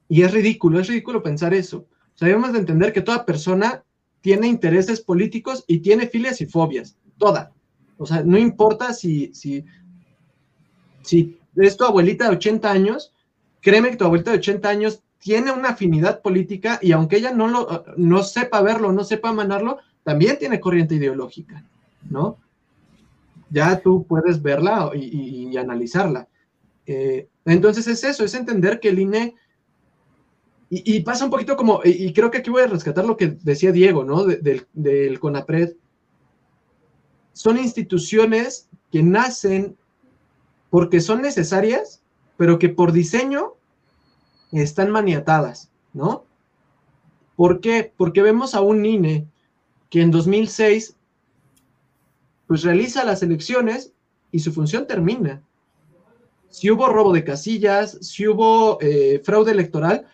Y 0.09 0.23
es 0.23 0.33
ridículo, 0.33 0.81
es 0.81 0.89
ridículo 0.89 1.23
pensar 1.23 1.55
eso. 1.55 1.87
O 2.21 2.25
debemos 2.25 2.53
de 2.53 2.59
entender 2.59 2.93
que 2.93 3.01
toda 3.01 3.25
persona 3.25 3.85
tiene 4.21 4.47
intereses 4.47 5.01
políticos 5.01 5.65
y 5.67 5.79
tiene 5.79 6.07
filias 6.07 6.41
y 6.41 6.47
fobias, 6.47 6.97
toda. 7.17 7.53
O 7.97 8.07
sea, 8.07 8.23
no 8.23 8.39
importa 8.39 8.93
si, 8.93 9.33
si, 9.35 9.65
si 11.03 11.39
es 11.57 11.77
tu 11.77 11.85
abuelita 11.85 12.25
de 12.25 12.37
80 12.37 12.71
años, 12.71 13.13
créeme 13.61 13.91
que 13.91 13.97
tu 13.97 14.05
abuelita 14.05 14.33
de 14.33 14.39
80 14.39 14.69
años 14.69 15.03
tiene 15.19 15.53
una 15.53 15.71
afinidad 15.71 16.23
política 16.23 16.79
y 16.83 16.93
aunque 16.93 17.17
ella 17.17 17.33
no, 17.33 17.49
lo, 17.49 17.85
no 17.97 18.23
sepa 18.23 18.63
verlo, 18.63 18.93
no 18.93 19.05
sepa 19.05 19.33
manarlo, 19.33 19.79
también 20.03 20.39
tiene 20.39 20.61
corriente 20.61 20.95
ideológica, 20.95 21.65
¿no? 22.09 22.39
Ya 23.51 23.81
tú 23.81 24.07
puedes 24.07 24.41
verla 24.41 24.91
y, 24.95 25.57
analizarla. 25.57 26.29
Eh, 26.87 27.29
entonces 27.45 27.87
es 27.87 28.03
eso, 28.05 28.25
es 28.25 28.35
entender 28.35 28.81
que 28.81 28.89
el 28.89 29.01
INE 29.01 29.35
y, 30.73 31.01
pasa 31.01 31.25
un 31.25 31.33
poquito 31.33 31.57
como, 31.57 31.81
y, 31.85 32.13
creo 32.13 32.31
que 32.31 32.39
aquí 32.39 32.49
voy 32.49 32.63
a 32.63 32.69
rescatar 32.69 33.05
lo 33.05 33.17
que 33.17 33.37
decía 33.43 33.73
Diego, 33.73 34.05
¿no? 34.05 34.23
del, 34.25 34.69
del 34.73 35.19
CONAPRED. 35.19 35.75
Son 37.33 37.59
instituciones 37.59 38.69
que 38.93 39.03
nacen 39.03 39.77
porque 40.71 41.01
son 41.01 41.23
necesarias, 41.23 42.03
pero 42.37 42.61
que 42.61 42.69
por 42.69 42.93
diseño 42.93 43.55
están 44.53 44.93
maniatadas, 44.93 45.73
¿no? 45.93 46.25
¿Por 47.35 47.61
qué? 47.61 47.93
Porque 47.97 48.23
vemos 48.23 48.55
a 48.55 48.61
un 48.61 48.87
INE 48.87 49.27
que 49.89 50.03
en 50.03 50.13
2006 50.13 50.97
pues 52.51 52.65
realiza 52.65 53.05
las 53.05 53.23
elecciones 53.23 53.93
y 54.33 54.41
su 54.41 54.53
función 54.53 54.89
termina. 54.89 55.41
Si 56.49 56.69
hubo 56.69 56.89
robo 56.89 57.13
de 57.13 57.23
casillas, 57.23 57.97
si 58.01 58.27
hubo 58.27 58.77
eh, 58.81 59.23
fraude 59.25 59.53
electoral, 59.53 60.07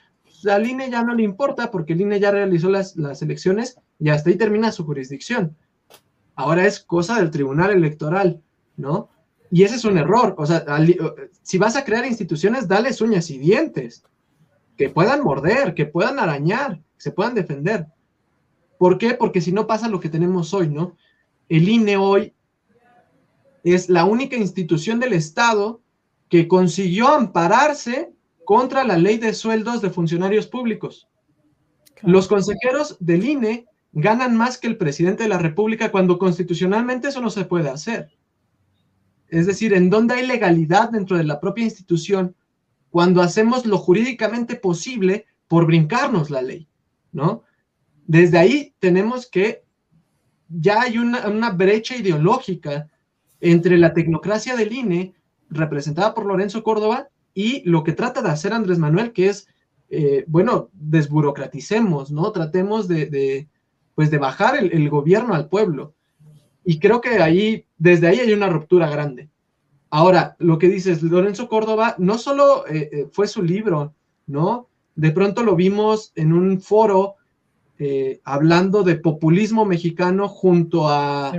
al 0.47 0.67
INE 0.69 0.91
ya 0.91 1.03
no 1.03 1.15
le 1.15 1.23
importa 1.23 1.71
porque 1.71 1.95
el 1.95 2.03
INE 2.03 2.21
ya 2.21 2.31
realizó 2.31 2.69
las, 2.69 2.95
elecciones 3.23 3.79
y 3.99 4.11
hasta 4.11 4.29
ahí 4.29 4.37
termina 4.37 4.71
su 4.71 4.85
jurisdicción. 4.85 5.57
Ahora 6.35 6.67
es 6.67 6.79
cosa 6.79 7.17
del 7.17 7.31
Tribunal 7.31 7.71
Electoral, 7.71 8.43
¿no? 8.77 9.09
Y 9.51 9.63
ese 9.63 9.77
es 9.77 9.87
un 9.87 9.97
error. 9.97 10.35
O 10.37 10.45
sea, 10.45 10.63
si 11.41 11.57
vas 11.57 11.75
a 11.75 11.87
crear 11.87 12.05
instituciones, 12.05 12.69
dale 12.69 12.91
uñas 13.01 13.31
y 13.31 13.39
dientes, 13.39 14.05
que 14.77 14.91
puedan 14.91 15.25
morder, 15.25 15.73
que 15.73 15.87
puedan 15.87 16.19
arañar, 16.19 16.81
que 16.99 17.03
se 17.03 17.13
puedan 17.13 17.35
defender. 17.35 17.87
¿Por 18.77 18.99
qué? 18.99 19.15
Porque 19.15 19.41
si 19.41 19.53
no 19.53 19.67
pasa 19.67 19.89
lo 19.89 20.01
que 20.01 20.11
tenemos 20.11 20.53
hoy, 20.53 20.69
¿no? 20.69 20.99
El 21.49 21.69
INE 21.69 21.97
hoy 21.97 22.35
es 23.63 23.89
la 23.89 24.05
única 24.05 24.37
institución 24.37 25.01
del 25.01 25.13
Estado 25.13 25.83
que 26.29 26.49
consiguió 26.49 27.09
ampararse 27.09 28.13
contra 28.45 28.85
la 28.85 28.97
ley 28.97 29.19
de 29.19 29.35
sueldos 29.35 29.83
de 29.83 29.91
funcionarios 29.91 30.47
públicos. 30.47 31.09
Los 32.03 32.29
consejeros 32.29 32.97
del 33.01 33.25
INE 33.25 33.67
ganan 33.93 34.37
más 34.37 34.59
que 34.59 34.67
el 34.67 34.77
presidente 34.77 35.23
de 35.23 35.29
la 35.29 35.39
República 35.39 35.91
cuando 35.91 36.19
constitucionalmente 36.19 37.09
eso 37.09 37.21
no 37.21 37.31
se 37.31 37.45
puede 37.45 37.71
hacer. 37.71 38.11
Es 39.29 39.47
decir, 39.47 39.73
en 39.73 39.91
donde 39.91 40.15
hay 40.15 40.27
legalidad 40.27 40.91
dentro 40.91 41.17
de 41.17 41.25
la 41.25 41.41
propia 41.41 41.65
institución 41.65 42.37
cuando 42.91 43.23
hacemos 43.23 43.67
lo 43.67 43.79
jurídicamente 43.79 44.57
posible 44.57 45.27
por 45.49 45.67
brincarnos 45.67 46.31
la 46.31 46.43
ley, 46.43 46.69
¿no? 47.13 47.43
Desde 48.07 48.39
ahí 48.39 48.75
tenemos 48.79 49.29
que 49.29 49.66
ya 50.49 50.83
hay 50.83 50.99
una, 50.99 51.29
una 51.29 51.51
brecha 51.51 51.97
ideológica 51.97 52.89
entre 53.41 53.79
la 53.79 53.93
tecnocracia 53.93 54.57
del 54.57 54.73
INE, 54.73 55.15
representada 55.51 56.15
por 56.15 56.27
Lorenzo 56.27 56.63
Córdoba, 56.63 57.09
y 57.35 57.63
lo 57.69 57.85
que 57.85 57.93
trata 57.93 58.23
de 58.23 58.31
hacer 58.31 58.53
Andrés 58.53 58.79
Manuel, 58.79 59.13
que 59.13 59.29
es, 59.29 59.47
eh, 59.91 60.25
bueno, 60.27 60.71
desburocraticemos, 60.73 62.11
¿no? 62.11 62.33
Tratemos 62.33 62.89
de, 62.89 63.47
pues 63.95 64.11
de 64.11 64.19
bajar 64.19 64.57
el, 64.57 64.89
gobierno 64.89 65.35
al 65.35 65.49
pueblo. 65.49 65.95
Y 66.65 66.79
creo 66.79 67.03
que 67.03 67.23
ahí, 67.23 67.67
desde 67.77 68.09
ahí 68.09 68.21
hay 68.21 68.33
una 68.33 68.49
ruptura 68.49 68.89
grande. 68.89 69.29
Ahora, 69.91 70.35
lo 70.39 70.59
que 70.59 70.69
dices, 70.69 71.03
Lorenzo 71.03 71.49
Córdoba, 71.49 71.95
no 71.99 72.17
solo 72.17 72.67
eh, 72.67 72.89
eh, 72.91 73.09
fue 73.13 73.29
su 73.29 73.43
libro, 73.43 73.95
¿no? 74.27 74.69
De 74.95 75.13
pronto 75.13 75.43
lo 75.43 75.55
vimos 75.57 76.13
en 76.15 76.33
un 76.33 76.61
foro 76.61 77.17
hablando 78.25 78.83
de 78.83 78.97
populismo 78.97 79.65
mexicano 79.65 80.29
junto 80.29 80.89
a, 80.89 81.33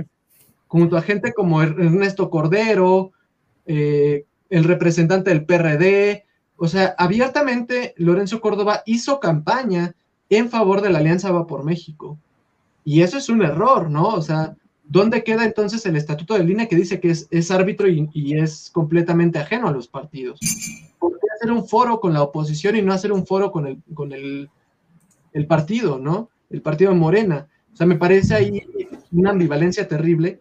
junto 0.66 0.96
a 0.96 1.02
gente 1.02 1.32
como 1.32 1.62
Ernesto 1.62 2.30
Cordero, 2.30 3.12
el 3.66 4.24
representante 4.64 5.30
del 5.30 5.44
PRD, 5.44 6.24
o 6.56 6.66
sea, 6.66 6.94
abiertamente 6.98 7.94
Lorenzo 7.96 8.40
Córdoba 8.40 8.82
hizo 8.84 9.20
campaña 9.20 9.94
en 10.28 10.50
favor 10.50 10.82
de 10.82 10.90
la 10.90 10.98
Alianza 10.98 11.30
Va 11.30 11.46
por 11.46 11.64
México. 11.64 12.18
Y 12.84 13.02
eso 13.02 13.16
es 13.16 13.28
un 13.28 13.42
error, 13.42 13.90
¿no? 13.90 14.08
O 14.08 14.22
sea, 14.22 14.56
¿dónde 14.84 15.22
queda 15.22 15.44
entonces 15.44 15.86
el 15.86 15.94
estatuto 15.94 16.34
de 16.34 16.44
línea 16.44 16.66
que 16.66 16.74
dice 16.74 17.00
que 17.00 17.10
es, 17.10 17.50
árbitro 17.50 17.86
y, 17.88 18.34
es 18.36 18.70
completamente 18.72 19.38
ajeno 19.38 19.68
a 19.68 19.72
los 19.72 19.86
partidos? 19.86 20.40
¿Por 20.98 21.12
qué 21.12 21.26
hacer 21.36 21.52
un 21.52 21.66
foro 21.66 22.00
con 22.00 22.12
la 22.12 22.22
oposición 22.22 22.74
y 22.76 22.82
no 22.82 22.92
hacer 22.92 23.12
un 23.12 23.24
foro 23.24 23.52
con 23.52 23.66
el, 23.66 23.82
con 23.94 24.12
el, 24.12 24.50
el 25.32 25.46
partido, 25.46 25.98
¿no? 25.98 26.30
El 26.50 26.62
partido 26.62 26.92
de 26.92 26.98
Morena. 26.98 27.48
O 27.72 27.76
sea, 27.76 27.86
me 27.86 27.96
parece 27.96 28.34
ahí 28.34 28.62
una 29.12 29.30
ambivalencia 29.30 29.86
terrible 29.86 30.40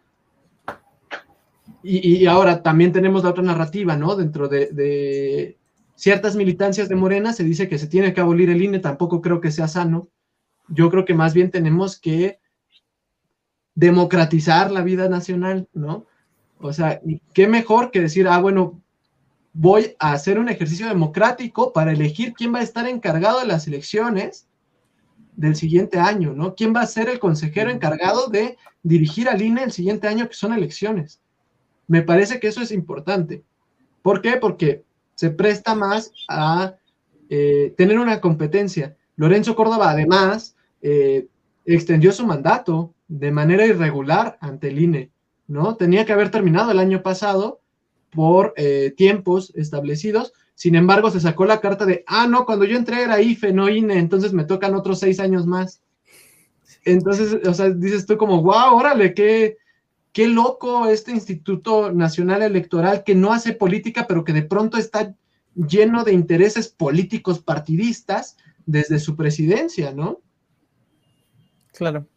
y, 1.84 2.26
ahora 2.26 2.64
también 2.64 2.92
tenemos 2.92 3.24
la 3.24 3.30
otra 3.30 3.44
narrativa, 3.44 3.96
¿no? 3.96 4.16
Dentro 4.16 4.50
de, 4.50 5.58
ciertas 5.96 6.36
militancias 6.36 6.90
de 6.90 6.96
Morena 6.96 7.32
se 7.32 7.46
dice 7.46 7.70
que 7.70 7.78
se 7.78 7.88
tiene 7.88 8.14
que 8.14 8.20
abolir 8.20 8.50
el 8.50 8.62
INE, 8.62 8.80
tampoco 8.80 9.22
creo 9.22 9.40
que 9.40 9.52
sea 9.52 9.70
sano. 9.70 10.10
Yo 10.68 10.90
creo 10.90 11.06
que 11.06 11.14
más 11.14 11.34
bien 11.34 11.50
tenemos 11.50 11.98
que 11.98 12.40
democratizar 13.74 14.70
la 14.70 14.82
vida 14.82 15.08
nacional, 15.08 15.70
¿no? 15.74 16.06
O 16.60 16.74
sea, 16.74 17.00
qué 17.34 17.48
mejor 17.48 17.92
que 17.92 18.02
decir, 18.02 18.28
ah, 18.28 18.40
bueno, 18.40 18.82
voy 19.54 19.96
a 20.00 20.12
hacer 20.12 20.40
un 20.40 20.50
ejercicio 20.50 20.88
democrático 20.88 21.72
para 21.72 21.94
elegir 21.94 22.34
quién 22.34 22.54
va 22.54 22.60
a 22.60 22.64
estar 22.64 22.88
encargado 22.88 23.40
de 23.40 23.48
las 23.48 23.66
elecciones 23.68 24.47
del 25.38 25.56
siguiente 25.56 26.00
año, 26.00 26.34
¿no? 26.34 26.56
¿Quién 26.56 26.76
va 26.76 26.82
a 26.82 26.88
ser 26.88 27.08
el 27.08 27.20
consejero 27.20 27.70
encargado 27.70 28.28
de 28.28 28.58
dirigir 28.84 29.30
al 29.30 29.42
INE 29.42 29.64
el 29.64 29.72
siguiente 29.72 30.08
año 30.08 30.28
que 30.28 30.34
son 30.34 30.52
elecciones? 30.52 31.22
Me 31.88 32.02
parece 32.02 32.40
que 32.40 32.48
eso 32.48 32.62
es 32.62 32.72
importante. 32.72 33.44
¿Por 34.02 34.22
qué? 34.22 34.38
Porque 34.38 34.84
se 35.16 35.30
presta 35.30 35.76
más 35.76 36.12
a 36.28 36.76
eh, 37.30 37.74
tener 37.78 38.00
una 38.00 38.20
competencia. 38.20 38.98
Lorenzo 39.16 39.56
Córdoba, 39.56 39.92
además, 39.92 40.56
eh, 40.82 41.28
extendió 41.66 42.12
su 42.12 42.26
mandato 42.26 42.94
de 43.08 43.32
manera 43.32 43.66
irregular 43.66 44.38
ante 44.42 44.70
el 44.70 44.80
INE, 44.80 45.12
¿no? 45.48 45.76
Tenía 45.76 46.06
que 46.06 46.14
haber 46.14 46.32
terminado 46.32 46.72
el 46.72 46.80
año 46.80 47.04
pasado 47.04 47.62
por 48.12 48.54
eh, 48.58 48.94
tiempos 48.98 49.54
establecidos. 49.56 50.34
Sin 50.58 50.74
embargo, 50.74 51.12
se 51.12 51.20
sacó 51.20 51.46
la 51.46 51.62
carta 51.62 51.86
de, 51.86 52.04
ah, 52.08 52.26
no, 52.26 52.44
cuando 52.44 52.66
yo 52.66 52.76
entré 52.76 53.04
era 53.04 53.22
IFE, 53.22 53.54
no 53.54 53.70
INE, 53.70 54.00
entonces 54.00 54.34
me 54.34 54.44
tocan 54.44 54.74
otros 54.74 54.98
seis 54.98 55.20
años 55.20 55.46
más. 55.46 55.84
Entonces, 56.84 57.48
o 57.48 57.54
sea, 57.54 57.70
dices 57.70 58.08
tú 58.08 58.18
como, 58.18 58.42
wow, 58.42 58.76
órale, 58.76 59.14
qué, 59.14 59.58
qué 60.12 60.28
loco 60.28 60.88
este 60.88 61.12
Instituto 61.12 61.92
Nacional 61.92 62.42
Electoral 62.42 63.04
que 63.04 63.14
no 63.14 63.34
hace 63.34 63.54
política, 63.54 64.08
pero 64.08 64.24
que 64.24 64.34
de 64.34 64.42
pronto 64.42 64.80
está 64.80 65.14
lleno 65.54 66.04
de 66.04 66.14
intereses 66.14 66.70
políticos 66.70 67.38
partidistas 67.38 68.36
desde 68.66 68.98
su 68.98 69.16
presidencia, 69.16 69.92
¿no? 69.92 70.22
Claro. 71.72 72.08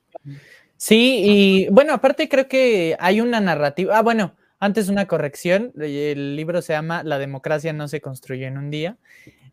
Sí, 0.78 1.20
y 1.26 1.68
bueno, 1.68 1.92
aparte 1.92 2.26
creo 2.30 2.48
que 2.48 2.96
hay 3.00 3.20
una 3.20 3.38
narrativa. 3.38 3.98
Ah, 3.98 4.02
bueno, 4.02 4.34
antes 4.60 4.88
una 4.88 5.06
corrección. 5.06 5.72
El 5.80 6.36
libro 6.36 6.62
se 6.62 6.74
llama 6.74 7.02
La 7.02 7.18
democracia 7.18 7.72
no 7.72 7.88
se 7.88 8.00
construye 8.00 8.46
en 8.46 8.58
un 8.58 8.70
día. 8.70 8.96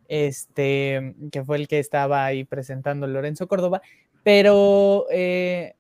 este, 0.08 1.16
que 1.32 1.44
fue 1.44 1.58
el 1.58 1.68
que 1.68 1.80
estaba 1.80 2.26
ahí 2.26 2.44
presentando 2.44 3.08
Lorenzo 3.08 3.48
Córdoba, 3.48 3.82
pero 4.24 5.06
eh, 5.12 5.76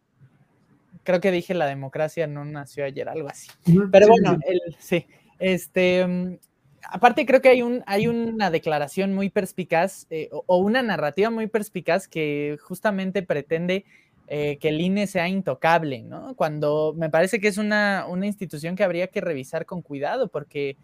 creo 1.03 1.21
que 1.21 1.31
dije 1.31 1.53
la 1.53 1.65
democracia 1.65 2.27
no 2.27 2.45
nació 2.45 2.85
ayer, 2.85 3.07
algo 3.09 3.29
así. 3.29 3.49
Pero 3.91 4.07
bueno, 4.07 4.37
sí, 4.79 5.05
este, 5.39 6.05
mm, 6.05 6.37
aparte 6.83 7.25
creo 7.25 7.41
que 7.41 7.49
hay, 7.49 7.61
un, 7.61 7.83
hay 7.85 8.07
una 8.07 8.51
declaración 8.51 9.13
muy 9.13 9.29
perspicaz 9.29 10.07
eh, 10.09 10.29
o, 10.31 10.57
una 10.57 10.81
narrativa 10.81 11.29
muy 11.29 11.47
perspicaz 11.47 12.07
que 12.07 12.57
justamente 12.61 13.23
pretende 13.23 13.85
eh, 14.27 14.57
que 14.59 14.69
el 14.69 14.81
INE 14.81 15.07
sea 15.07 15.27
intocable, 15.27 16.03
¿no? 16.03 16.35
Cuando 16.35 16.93
me 16.97 17.09
parece 17.09 17.39
que 17.39 17.47
es 17.47 17.57
una, 17.57 18.05
una 18.07 18.27
institución 18.27 18.75
que 18.75 18.83
habría 18.83 19.07
que 19.07 19.21
revisar 19.21 19.65
con 19.65 19.81
cuidado 19.81 20.27
porque, 20.27 20.77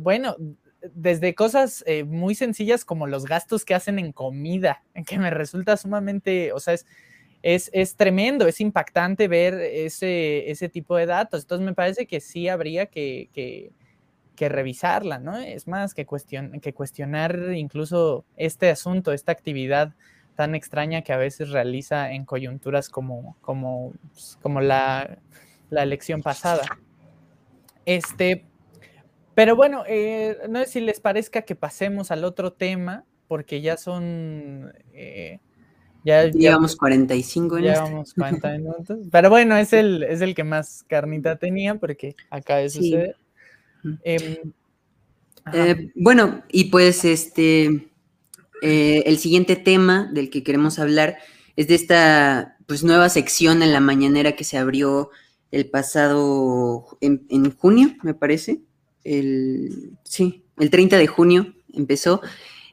bueno, 0.00 0.36
desde 0.94 1.34
cosas 1.34 1.82
eh, 1.86 2.04
muy 2.04 2.34
sencillas 2.34 2.84
como 2.84 3.06
los 3.06 3.24
gastos 3.24 3.64
que 3.64 3.74
hacen 3.74 3.98
en 3.98 4.12
comida, 4.12 4.82
que 5.06 5.18
me 5.18 5.30
resulta 5.30 5.76
sumamente, 5.76 6.52
o 6.52 6.60
sea, 6.60 6.74
es, 7.42 7.70
es, 7.72 7.96
tremendo, 7.96 8.46
es 8.48 8.60
impactante 8.60 9.28
ver 9.28 9.54
ese, 9.54 10.50
ese, 10.50 10.68
tipo 10.68 10.96
de 10.96 11.06
datos. 11.06 11.42
Entonces 11.42 11.64
me 11.64 11.74
parece 11.74 12.06
que 12.06 12.20
sí 12.20 12.48
habría 12.48 12.86
que, 12.86 13.28
que, 13.32 13.70
revisarla, 14.48 15.18
¿no? 15.18 15.36
Es 15.36 15.66
más, 15.66 15.94
que, 15.94 16.06
que 16.60 16.74
cuestionar 16.74 17.52
incluso 17.54 18.24
este 18.36 18.68
asunto, 18.68 19.12
esta 19.12 19.32
actividad 19.32 19.94
tan 20.36 20.54
extraña 20.54 21.02
que 21.02 21.12
a 21.12 21.16
veces 21.16 21.50
realiza 21.50 22.12
en 22.12 22.24
coyunturas 22.24 22.88
como, 22.88 23.36
como, 23.40 23.92
pues, 24.12 24.38
como 24.42 24.60
la, 24.60 25.18
la 25.70 25.82
elección 25.82 26.22
pasada. 26.22 26.62
Este, 27.84 28.44
pero 29.34 29.56
bueno, 29.56 29.84
eh, 29.86 30.38
no 30.48 30.60
sé 30.60 30.66
si 30.66 30.80
les 30.80 31.00
parezca 31.00 31.42
que 31.42 31.54
pasemos 31.54 32.10
al 32.10 32.24
otro 32.24 32.52
tema, 32.52 33.04
porque 33.28 33.60
ya 33.60 33.76
son... 33.76 34.72
Eh, 34.92 35.40
ya, 36.04 36.26
llevamos 36.26 36.76
45 36.76 37.58
en 37.58 37.64
Llevamos 37.64 38.14
40 38.14 38.52
minutos. 38.52 38.98
Pero 39.10 39.28
bueno, 39.28 39.56
es 39.56 39.72
el, 39.72 40.04
es 40.04 40.20
el 40.20 40.36
que 40.36 40.44
más 40.44 40.84
carnita 40.86 41.36
tenía, 41.36 41.74
porque 41.74 42.14
acá 42.30 42.56
de 42.56 42.70
suceder. 42.70 43.16
Em, 44.04 44.36
eh, 45.52 45.90
bueno, 45.96 46.44
y 46.48 46.64
pues 46.70 47.04
este, 47.04 47.88
el 48.62 49.18
siguiente 49.18 49.56
tema 49.56 50.08
del 50.12 50.30
que 50.30 50.42
queremos 50.42 50.78
hablar 50.78 51.18
es 51.56 51.68
de 51.68 51.74
esta 51.74 52.56
pues 52.66 52.82
nueva 52.82 53.08
sección 53.08 53.62
en 53.62 53.72
la 53.72 53.80
mañanera 53.80 54.36
que 54.36 54.44
se 54.44 54.58
abrió 54.58 55.10
el 55.50 55.68
pasado 55.68 56.98
en 57.00 57.50
junio, 57.52 57.94
me 58.02 58.14
parece 58.14 58.60
el, 59.06 59.92
sí, 60.02 60.42
el 60.58 60.70
30 60.70 60.98
de 60.98 61.06
junio 61.06 61.54
empezó, 61.72 62.20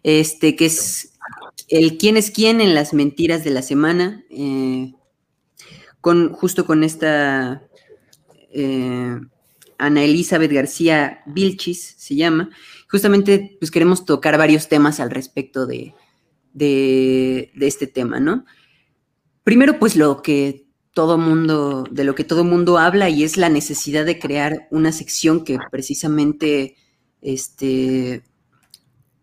este, 0.02 0.56
que 0.56 0.66
es 0.66 1.14
el 1.68 1.98
quién 1.98 2.18
es 2.18 2.32
quién 2.32 2.60
en 2.60 2.74
las 2.74 2.94
mentiras 2.94 3.44
de 3.44 3.52
la 3.52 3.62
semana, 3.62 4.24
eh, 4.30 4.94
con, 6.02 6.34
justo 6.34 6.66
con 6.66 6.84
esta 6.84 7.64
eh, 8.52 9.20
Ana 9.78 10.04
Elizabeth 10.04 10.52
García 10.52 11.22
Vilchis, 11.28 11.96
se 11.98 12.16
llama. 12.16 12.50
Justamente, 12.94 13.58
pues 13.60 13.72
queremos 13.72 14.06
tocar 14.06 14.38
varios 14.38 14.70
temas 14.70 15.00
al 15.00 15.10
respecto 15.10 15.66
de, 15.66 15.96
de, 16.54 17.52
este 17.60 17.88
tema, 17.88 18.20
¿no? 18.20 18.46
Primero, 19.44 19.80
pues 19.80 19.96
lo 19.96 20.22
que 20.22 20.68
todo 20.94 21.18
mundo, 21.18 21.86
de 21.90 22.04
lo 22.04 22.14
que 22.14 22.24
todo 22.24 22.44
mundo 22.44 22.78
habla 22.78 23.10
y 23.10 23.24
es 23.24 23.36
la 23.36 23.50
necesidad 23.50 24.06
de 24.06 24.20
crear 24.20 24.68
una 24.70 24.92
sección 24.92 25.44
que 25.44 25.58
precisamente, 25.72 26.76
este, 27.20 28.22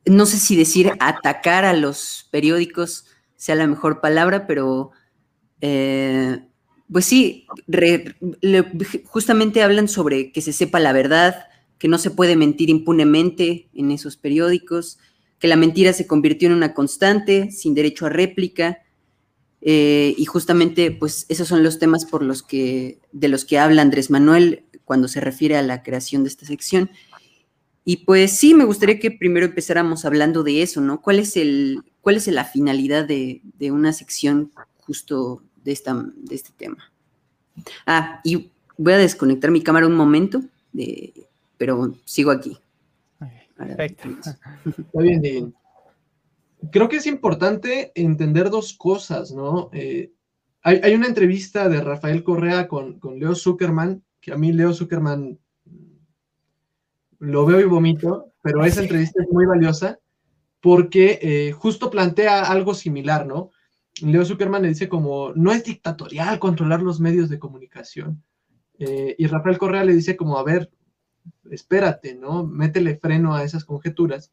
no 0.04 0.26
sé 0.26 0.38
si 0.38 0.56
decir 0.56 0.90
atacar 0.98 1.64
a 1.64 1.72
los 1.72 2.28
periódicos 2.32 3.04
sea 3.36 3.54
la 3.54 3.68
mejor 3.68 4.00
palabra, 4.00 4.48
pero 4.48 4.90
eh, 5.60 6.40
pues 6.90 7.04
sí, 7.04 7.46
justamente 9.04 9.62
hablan 9.62 9.86
sobre 9.86 10.32
que 10.32 10.40
se 10.40 10.52
sepa 10.52 10.80
la 10.80 10.92
verdad, 10.92 11.49
que 11.80 11.88
no 11.88 11.98
se 11.98 12.10
puede 12.10 12.36
mentir 12.36 12.68
impunemente 12.68 13.68
en 13.74 13.90
esos 13.90 14.18
periódicos, 14.18 14.98
que 15.38 15.48
la 15.48 15.56
mentira 15.56 15.94
se 15.94 16.06
convirtió 16.06 16.48
en 16.48 16.54
una 16.54 16.74
constante, 16.74 17.50
sin 17.50 17.74
derecho 17.74 18.04
a 18.04 18.10
réplica, 18.10 18.82
eh, 19.62 20.14
y 20.16 20.26
justamente, 20.26 20.90
pues, 20.90 21.24
esos 21.30 21.48
son 21.48 21.62
los 21.62 21.78
temas 21.78 22.04
por 22.04 22.22
los 22.22 22.42
que, 22.42 23.00
de 23.12 23.28
los 23.28 23.46
que 23.46 23.58
habla 23.58 23.80
Andrés 23.80 24.10
Manuel 24.10 24.64
cuando 24.84 25.08
se 25.08 25.20
refiere 25.20 25.56
a 25.56 25.62
la 25.62 25.82
creación 25.82 26.22
de 26.22 26.28
esta 26.28 26.44
sección. 26.44 26.90
Y 27.84 28.04
pues 28.04 28.32
sí, 28.32 28.52
me 28.54 28.64
gustaría 28.64 28.98
que 28.98 29.10
primero 29.10 29.46
empezáramos 29.46 30.04
hablando 30.04 30.42
de 30.42 30.62
eso, 30.62 30.82
¿no? 30.82 31.00
¿Cuál 31.00 31.18
es, 31.18 31.36
el, 31.36 31.80
cuál 32.02 32.16
es 32.16 32.26
la 32.26 32.44
finalidad 32.44 33.06
de, 33.06 33.40
una 33.70 33.94
sección 33.94 34.52
justo 34.76 35.42
de, 35.64 35.72
esta, 35.72 35.94
de 36.14 36.34
este 36.34 36.50
tema? 36.56 36.92
Ah, 37.86 38.20
y 38.22 38.50
voy 38.76 38.92
a 38.92 38.98
desconectar 38.98 39.50
mi 39.50 39.62
cámara 39.62 39.86
un 39.86 39.94
momento, 39.94 40.42
pero 41.60 41.92
sigo 42.06 42.30
aquí. 42.30 42.58
Perfecto. 43.54 44.08
Está 44.64 45.00
bien, 45.02 45.20
bien 45.20 45.54
creo 46.70 46.88
que 46.88 46.96
es 46.96 47.06
importante 47.06 47.92
entender 47.94 48.50
dos 48.50 48.74
cosas, 48.74 49.32
¿no? 49.32 49.70
Eh, 49.72 50.12
hay, 50.62 50.94
una 50.94 51.06
entrevista 51.06 51.70
de 51.70 51.80
Rafael 51.80 52.22
Correa 52.22 52.68
con, 52.68 53.00
Leo 53.16 53.34
Zuckerman, 53.34 54.02
que 54.20 54.32
a 54.32 54.36
mí 54.36 54.52
Leo 54.52 54.74
Zuckerman 54.74 55.38
lo 57.18 57.46
veo 57.46 57.60
y 57.60 57.64
vomito, 57.64 58.32
pero 58.42 58.64
esa 58.64 58.82
entrevista 58.82 59.22
es 59.22 59.28
muy 59.30 59.46
valiosa 59.46 59.98
porque 60.60 61.18
eh, 61.22 61.52
justo 61.52 61.90
plantea 61.90 62.42
algo 62.42 62.74
similar, 62.74 63.26
¿no? 63.26 63.50
Leo 64.02 64.24
Zuckerman 64.24 64.62
le 64.62 64.68
dice 64.68 64.88
como, 64.88 65.32
no 65.34 65.52
es 65.52 65.64
dictatorial 65.64 66.38
controlar 66.38 66.82
los 66.82 67.00
medios 67.00 67.30
de 67.30 67.38
comunicación. 67.38 68.22
Eh, 68.78 69.14
y 69.16 69.26
Rafael 69.26 69.56
Correa 69.56 69.84
le 69.84 69.94
dice 69.94 70.16
como, 70.16 70.38
a 70.38 70.42
ver, 70.42 70.70
espérate, 71.50 72.14
¿no? 72.14 72.46
Métele 72.46 72.96
freno 72.96 73.34
a 73.34 73.44
esas 73.44 73.64
conjeturas 73.64 74.32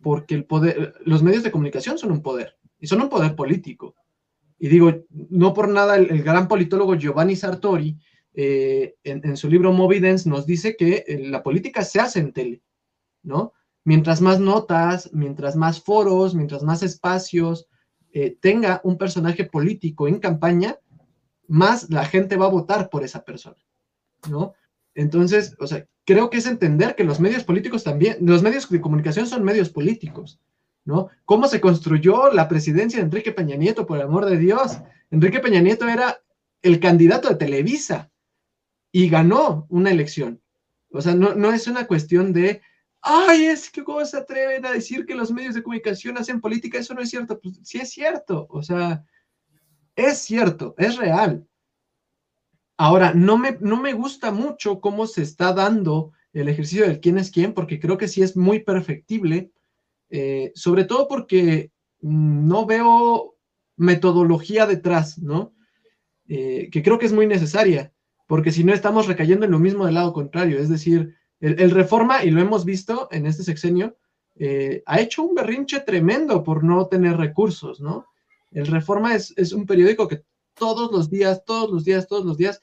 porque 0.00 0.34
el 0.34 0.44
poder, 0.44 0.94
los 1.04 1.22
medios 1.22 1.42
de 1.42 1.50
comunicación 1.50 1.98
son 1.98 2.12
un 2.12 2.22
poder, 2.22 2.56
y 2.78 2.86
son 2.86 3.02
un 3.02 3.08
poder 3.08 3.34
político. 3.34 3.94
Y 4.58 4.68
digo, 4.68 5.04
no 5.10 5.54
por 5.54 5.68
nada 5.68 5.96
el, 5.96 6.22
gran 6.22 6.48
politólogo 6.48 6.94
Giovanni 6.94 7.36
Sartori, 7.36 7.98
eh, 8.34 8.94
en, 9.02 9.36
su 9.36 9.48
libro 9.48 9.72
Movidence, 9.72 10.28
nos 10.28 10.46
dice 10.46 10.76
que 10.76 11.04
eh, 11.06 11.28
la 11.28 11.42
política 11.42 11.82
se 11.82 12.00
hace 12.00 12.20
en 12.20 12.32
tele, 12.32 12.62
¿no? 13.22 13.52
Mientras 13.84 14.20
más 14.20 14.38
notas, 14.38 15.10
mientras 15.12 15.56
más 15.56 15.82
foros, 15.82 16.34
mientras 16.34 16.62
más 16.62 16.82
espacios 16.82 17.66
eh, 18.12 18.36
tenga 18.40 18.80
un 18.84 18.98
personaje 18.98 19.44
político 19.44 20.06
en 20.06 20.18
campaña, 20.18 20.78
más 21.48 21.90
la 21.90 22.04
gente 22.04 22.36
va 22.36 22.46
a 22.46 22.50
votar 22.50 22.90
por 22.90 23.02
esa 23.02 23.24
persona, 23.24 23.64
¿no? 24.30 24.54
Entonces, 24.94 25.56
o 25.58 25.66
sea, 25.66 25.86
creo 26.08 26.30
que 26.30 26.38
es 26.38 26.46
entender 26.46 26.96
que 26.96 27.04
los 27.04 27.20
medios 27.20 27.44
políticos 27.44 27.84
también, 27.84 28.16
los 28.22 28.42
medios 28.42 28.66
de 28.70 28.80
comunicación 28.80 29.26
son 29.26 29.44
medios 29.44 29.68
políticos, 29.68 30.40
¿no? 30.86 31.10
¿Cómo 31.26 31.48
se 31.48 31.60
construyó 31.60 32.32
la 32.32 32.48
presidencia 32.48 32.98
de 32.98 33.04
Enrique 33.04 33.30
Peña 33.30 33.56
Nieto, 33.56 33.84
por 33.84 33.98
el 33.98 34.04
amor 34.04 34.24
de 34.24 34.38
Dios? 34.38 34.78
Enrique 35.10 35.40
Peña 35.40 35.60
Nieto 35.60 35.86
era 35.86 36.22
el 36.62 36.80
candidato 36.80 37.28
de 37.28 37.34
Televisa 37.34 38.10
y 38.90 39.10
ganó 39.10 39.66
una 39.68 39.90
elección. 39.90 40.40
O 40.92 41.02
sea, 41.02 41.14
no, 41.14 41.52
es 41.52 41.66
una 41.66 41.86
cuestión 41.86 42.32
de, 42.32 42.62
ay, 43.02 43.44
es 43.44 43.68
que 43.68 43.84
cómo 43.84 44.02
se 44.06 44.16
atreven 44.16 44.64
a 44.64 44.72
decir 44.72 45.04
que 45.04 45.14
los 45.14 45.30
medios 45.30 45.54
de 45.56 45.62
comunicación 45.62 46.16
hacen 46.16 46.40
política, 46.40 46.78
eso 46.78 46.94
no 46.94 47.02
es 47.02 47.10
cierto. 47.10 47.38
Pues 47.38 47.60
sí 47.64 47.80
es 47.80 47.90
cierto, 47.90 48.46
o 48.48 48.62
sea, 48.62 49.04
es 49.94 50.20
cierto, 50.20 50.74
es 50.78 50.96
real. 50.96 51.46
Ahora, 52.80 53.12
no 53.12 53.36
me, 53.36 53.58
no 53.60 53.76
me 53.76 53.92
gusta 53.92 54.30
mucho 54.30 54.80
cómo 54.80 55.08
se 55.08 55.22
está 55.22 55.52
dando 55.52 56.12
el 56.32 56.48
ejercicio 56.48 56.86
del 56.86 57.00
quién 57.00 57.18
es 57.18 57.32
quién, 57.32 57.52
porque 57.52 57.80
creo 57.80 57.98
que 57.98 58.06
sí 58.06 58.22
es 58.22 58.36
muy 58.36 58.60
perfectible, 58.60 59.50
eh, 60.10 60.52
sobre 60.54 60.84
todo 60.84 61.08
porque 61.08 61.72
no 62.00 62.66
veo 62.66 63.34
metodología 63.76 64.64
detrás, 64.64 65.18
¿no? 65.18 65.52
Eh, 66.28 66.68
que 66.70 66.84
creo 66.84 67.00
que 67.00 67.06
es 67.06 67.12
muy 67.12 67.26
necesaria, 67.26 67.92
porque 68.28 68.52
si 68.52 68.62
no 68.62 68.72
estamos 68.72 69.08
recayendo 69.08 69.44
en 69.44 69.52
lo 69.52 69.58
mismo 69.58 69.84
del 69.84 69.94
lado 69.94 70.12
contrario, 70.12 70.60
es 70.60 70.68
decir, 70.68 71.16
el, 71.40 71.70
Reforma, 71.72 72.22
y 72.22 72.30
lo 72.30 72.40
hemos 72.40 72.64
visto 72.64 73.08
en 73.10 73.26
este 73.26 73.42
sexenio, 73.42 73.96
eh, 74.36 74.84
ha 74.86 75.00
hecho 75.00 75.24
un 75.24 75.34
berrinche 75.34 75.80
tremendo 75.80 76.44
por 76.44 76.62
no 76.62 76.86
tener 76.86 77.16
recursos, 77.16 77.80
¿no? 77.80 78.06
El 78.52 78.68
Reforma 78.68 79.16
es, 79.16 79.34
es 79.36 79.52
un 79.52 79.66
periódico 79.66 80.06
que 80.06 80.22
todos 80.58 80.92
los 80.92 81.10
días, 81.10 81.44
todos 81.44 81.70
los 81.70 81.84
días, 81.84 82.06
todos 82.06 82.24
los 82.24 82.36
días, 82.36 82.60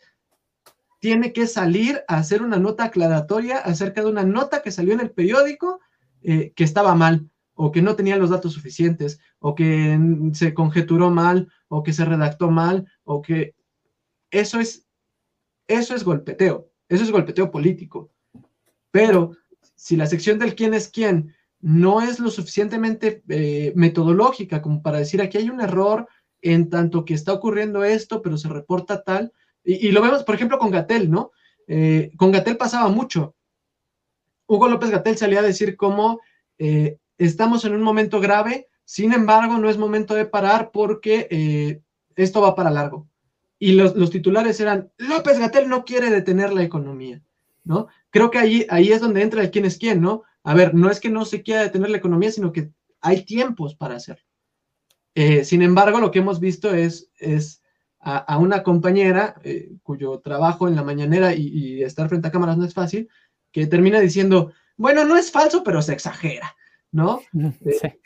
tiene 1.00 1.34
que 1.34 1.48
salir 1.48 2.04
a 2.08 2.18
hacer 2.18 2.41
una 2.41 2.58
nota 2.58 2.86
aclaratoria 2.86 3.58
acerca 3.58 4.02
de 4.02 4.10
una 4.10 4.24
nota 4.24 4.62
que 4.62 4.72
salió 4.72 4.93
en 4.93 5.02
el 5.02 5.12
periódico 5.12 5.80
eh, 6.22 6.52
que 6.56 6.64
estaba 6.64 6.96
mal, 6.96 7.30
o 7.54 7.72
que 7.72 7.82
no 7.82 7.96
tenía 7.96 8.18
los 8.18 8.32
datos 8.32 8.54
suficientes, 8.54 9.20
o 9.39 9.56
que 9.56 10.00
se 10.34 10.54
conjeturó 10.54 11.12
mal, 11.12 11.48
o 11.68 11.84
que 11.84 11.93
se 11.93 12.06
redactó 12.06 12.50
mal, 12.50 12.91
o 13.04 13.22
que 13.22 13.56
eso 14.32 14.60
es, 14.60 14.88
eso 15.68 15.96
es 15.96 16.04
golpeteo, 16.04 16.70
eso 16.89 17.04
es 17.04 17.12
golpeteo 17.12 17.52
político. 17.52 18.12
Pero 18.91 19.32
si 19.76 19.96
la 19.96 20.08
sección 20.08 20.39
del 20.39 20.56
quién 20.56 20.74
es 20.74 20.89
quién 20.89 21.36
no 21.62 22.02
es 22.02 22.20
lo 22.20 22.30
suficientemente 22.30 23.24
eh, 23.28 23.74
metodológica 23.76 24.62
como 24.62 24.82
para 24.82 25.00
decir 25.00 25.22
aquí 25.22 25.38
hay 25.38 25.50
un 25.50 25.62
error 25.62 26.08
en 26.46 26.70
tanto 26.70 27.06
que 27.06 27.14
está 27.14 27.34
ocurriendo 27.34 27.84
esto, 27.84 28.22
pero 28.22 28.38
se 28.38 28.50
reporta 28.50 29.04
tal. 29.04 29.34
Y, 29.64 29.91
lo 29.91 30.02
vemos, 30.02 30.24
por 30.24 30.36
ejemplo, 30.36 30.60
con 30.60 30.70
Gatel, 30.70 31.10
¿no? 31.10 31.32
Eh, 31.68 32.12
con 32.18 32.32
Gatel 32.32 32.56
pasaba 32.56 32.88
mucho. 32.89 33.36
Hugo 34.46 34.68
López 34.68 34.91
Gatel 34.91 35.18
salía 35.18 35.39
a 35.39 35.43
decir 35.43 35.76
cómo 35.76 36.22
eh, 36.60 36.98
estamos 37.18 37.66
en 37.66 37.74
un 37.74 37.82
momento 37.82 38.20
grave, 38.20 38.68
sin 38.84 39.12
embargo, 39.12 39.58
no 39.58 39.70
es 39.70 39.78
momento 39.78 40.14
de 40.14 40.26
parar 40.26 40.70
porque 40.72 41.82
esto 42.16 42.41
va 42.41 42.54
para 42.54 42.70
largo. 42.70 43.08
Y 43.58 43.72
los, 43.72 43.96
los, 43.96 44.12
titulares 44.12 44.60
eran, 44.60 44.91
López 44.98 45.39
Gatel 45.39 45.68
no 45.68 45.84
quiere 45.84 46.12
detener 46.12 46.54
la 46.54 46.62
economía, 46.62 47.24
¿no? 47.64 47.88
Creo 48.12 48.30
que 48.30 48.38
ahí, 48.38 48.68
ahí 48.70 48.91
es 48.91 49.02
donde 49.02 49.24
entra 49.24 49.41
el 49.41 49.50
quién 49.50 49.66
es 49.66 49.80
quién, 49.80 50.02
¿no? 50.02 50.24
A 50.43 50.54
ver, 50.54 50.76
no 50.76 50.91
es 50.91 51.00
que 51.00 51.10
no 51.10 51.26
se 51.26 51.41
quiera 51.41 51.64
detener 51.64 51.89
la 51.89 51.98
economía, 51.98 52.32
sino 52.32 52.52
que 52.52 52.70
hay 53.02 53.24
tiempos 53.24 53.76
para 53.76 53.96
hacerlo. 53.96 54.26
Eh, 55.16 55.45
sin 55.45 55.61
embargo, 55.61 56.01
lo 56.01 56.11
que 56.11 56.20
hemos 56.20 56.41
visto 56.41 56.74
es, 56.74 57.09
es 57.18 57.63
a, 57.99 58.38
una 58.38 58.61
compañera 58.61 59.36
eh, 59.43 59.78
cuyo 59.82 60.20
trabajo 60.20 60.68
en 60.68 60.76
la 60.76 60.84
mañanera 60.84 61.34
y, 61.34 61.82
estar 61.82 62.07
frente 62.09 62.28
a 62.28 62.32
cámaras 62.32 62.57
no 62.57 62.66
es 62.66 62.74
fácil, 62.74 63.09
que 63.51 63.66
termina 63.66 63.99
diciendo, 63.99 64.51
bueno, 64.78 65.05
no 65.05 65.18
es 65.18 65.32
falso, 65.32 65.63
pero 65.63 65.82
se 65.82 65.93
exagera, 65.93 66.55
¿no? 66.91 67.22
Eh, 67.34 67.99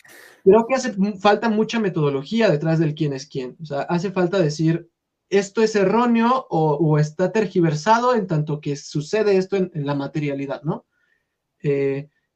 creo 0.44 0.66
que 0.68 0.76
hace 0.76 0.94
falta 1.20 1.50
mucha 1.50 1.80
metodología 1.80 2.50
detrás 2.50 2.80
del 2.80 2.94
quién 2.96 3.14
es 3.14 3.26
quién. 3.26 3.58
O 3.62 3.66
sea, 3.66 3.82
hace 3.82 4.12
falta 4.12 4.40
decir, 4.40 4.88
esto 5.30 5.62
es 5.64 5.76
erróneo 5.76 6.48
o, 6.50 6.98
está 7.00 7.32
tergiversado 7.32 8.16
en 8.16 8.28
tanto 8.28 8.62
que 8.62 8.76
sucede 8.76 9.36
esto 9.36 9.58
en, 9.58 9.72
la 9.74 9.96
materialidad, 9.96 10.62
¿no? 10.64 10.86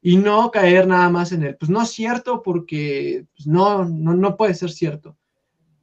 Y 0.06 0.18
no 0.18 0.52
caer 0.52 0.86
nada 0.86 1.10
más 1.10 1.32
en 1.32 1.44
el, 1.44 1.56
pues 1.56 1.72
no 1.72 1.82
es 1.82 1.90
cierto 1.90 2.44
porque 2.44 3.26
pues, 3.36 3.48
no, 3.48 3.86
no, 3.86 4.14
no 4.14 4.36
puede 4.36 4.54
ser 4.54 4.70
cierto. 4.70 5.18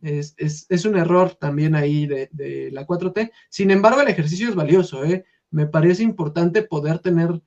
Es, 0.03 0.85
un 0.85 0.97
error 0.97 1.35
también 1.35 1.75
ahí 1.75 2.07
de, 2.07 2.69
la 2.71 2.87
4T. 2.87 3.33
Sin 3.49 3.71
embargo, 3.71 4.03
el 4.03 4.09
ejercicio 4.09 4.49
es 4.51 4.55
valioso. 4.55 5.05
¿eh? 5.05 5.25
Me 5.51 5.67
parece 5.67 6.03
importante 6.03 6.63
poder 6.63 6.99
tener 6.99 7.41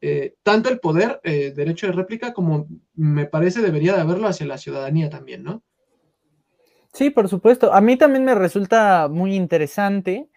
eh, 0.00 0.36
tanto 0.44 0.68
el 0.68 0.78
poder, 0.78 1.20
eh, 1.24 1.52
derecho 1.54 1.88
de 1.88 1.92
réplica, 1.92 2.32
como 2.32 2.68
me 2.94 3.26
parece 3.26 3.60
debería 3.60 3.94
de 3.94 4.00
haberlo 4.00 4.28
hacia 4.28 4.46
la 4.46 4.58
ciudadanía 4.58 5.10
también, 5.10 5.42
¿no? 5.42 5.64
Sí, 6.92 7.10
por 7.10 7.28
supuesto. 7.28 7.72
A 7.72 7.80
mí 7.80 7.96
también 7.96 8.24
me 8.24 8.34
resulta 8.36 9.08
muy 9.08 9.34
interesante 9.34 10.28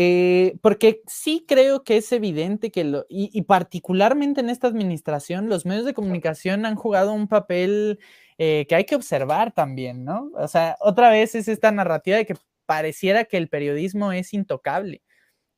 eh, 0.00 0.56
porque 0.62 1.02
sí 1.08 1.44
creo 1.48 1.82
que 1.82 1.96
es 1.96 2.12
evidente 2.12 2.70
que, 2.70 2.84
lo, 2.84 3.04
y, 3.08 3.42
particularmente 3.42 4.40
en 4.40 4.48
esta 4.48 4.68
administración, 4.68 5.48
los 5.48 5.66
medios 5.66 5.86
de 5.86 5.92
comunicación 5.92 6.66
han 6.66 6.76
jugado 6.76 7.12
un 7.12 7.26
papel 7.26 7.98
eh, 8.38 8.66
que 8.68 8.76
hay 8.76 8.84
que 8.84 8.94
observar 8.94 9.50
también, 9.50 10.04
¿no? 10.04 10.30
O 10.36 10.46
sea, 10.46 10.76
otra 10.78 11.10
vez 11.10 11.34
es 11.34 11.48
esta 11.48 11.72
narrativa 11.72 12.16
de 12.16 12.26
que 12.26 12.36
pareciera 12.64 13.24
que 13.24 13.38
el 13.38 13.48
periodismo 13.48 14.12
es 14.12 14.34
intocable, 14.34 15.02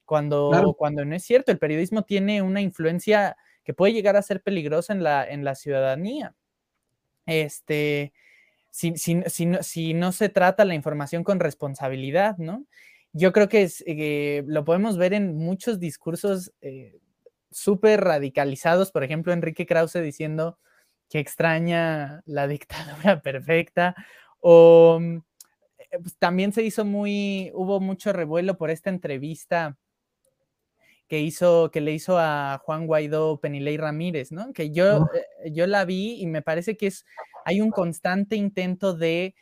cuando, 0.07 0.75
cuando 0.79 1.05
no 1.05 1.15
es 1.15 1.23
cierto, 1.23 1.53
el 1.53 1.59
periodismo 1.59 2.05
tiene 2.05 2.41
una 2.41 2.63
influencia 2.63 3.37
que 3.63 3.75
puede 3.75 3.93
llegar 3.93 4.17
a 4.17 4.23
ser 4.23 4.43
peligrosa 4.43 4.95
en 4.95 5.03
la, 5.03 5.23
en 5.23 5.45
la 5.45 5.55
ciudadanía. 5.55 6.35
Este, 7.27 8.15
si, 8.71 8.97
si, 8.97 9.23
si 9.61 9.93
no 9.93 10.13
se 10.13 10.31
trata 10.31 10.65
la 10.65 10.75
información 10.75 11.25
con 11.25 11.41
responsabilidad, 11.41 12.39
¿no? 12.39 12.65
Yo 13.13 13.33
creo 13.33 13.49
que 13.49 13.69
eh, 13.87 14.45
lo 14.47 14.65
podemos 14.65 14.97
ver 14.97 15.15
en 15.15 15.37
muchos 15.37 15.81
discursos 15.81 16.53
eh, 16.61 17.01
súper 17.51 18.03
radicalizados, 18.03 18.93
por 18.93 19.03
ejemplo, 19.03 19.33
Enrique 19.33 19.67
Krause 19.67 20.03
diciendo 20.03 20.59
que 21.09 21.19
extraña 21.19 22.23
la 22.25 22.47
dictadura 22.49 23.21
perfecta, 23.21 23.95
o 24.41 24.99
mm, 25.01 25.17
eh, 25.79 25.99
pues, 26.03 26.17
también 26.19 26.53
se 26.53 26.63
hizo 26.63 26.85
muy, 26.85 27.51
hubo 27.55 27.81
mucho 27.81 28.13
revuelo 28.13 28.57
por 28.57 28.71
esta 28.71 28.91
entrevista 28.91 29.77
que 31.09 31.19
hizo, 31.19 31.73
que 31.73 31.81
le 31.81 31.93
hizo 31.93 32.17
a 32.19 32.61
Juan 32.65 32.87
Guaidó 32.87 33.41
Penilei 33.41 33.77
Ramírez, 33.77 34.31
¿no? 34.31 34.53
Que 34.53 34.71
yo, 34.71 35.09
yo 35.51 35.67
la 35.67 35.85
vi 35.85 36.21
y 36.23 36.27
me 36.29 36.41
parece 36.41 36.77
que 36.77 36.87
es, 36.87 37.05
hay 37.45 37.61
un 37.61 37.73
constante 37.73 38.37
intento 38.37 38.95
de 38.95 39.25
eh, 39.25 39.35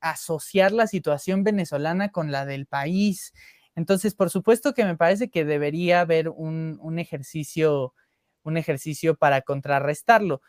asociar 0.00 0.72
la 0.72 0.86
situación 0.86 1.44
venezolana 1.44 2.10
con 2.10 2.32
la 2.32 2.44
del 2.46 2.66
país. 2.66 3.32
Entonces, 3.74 4.14
por 4.14 4.30
supuesto 4.30 4.74
que 4.74 4.84
me 4.84 4.96
parece 4.96 5.30
que 5.30 5.44
debería 5.44 6.00
haber 6.00 6.28
un, 6.28 6.98
ejercicio, 6.98 7.94
un 8.42 8.56
ejercicio 8.56 9.14
para 9.16 9.42
contrarrestarlo. 9.42 10.42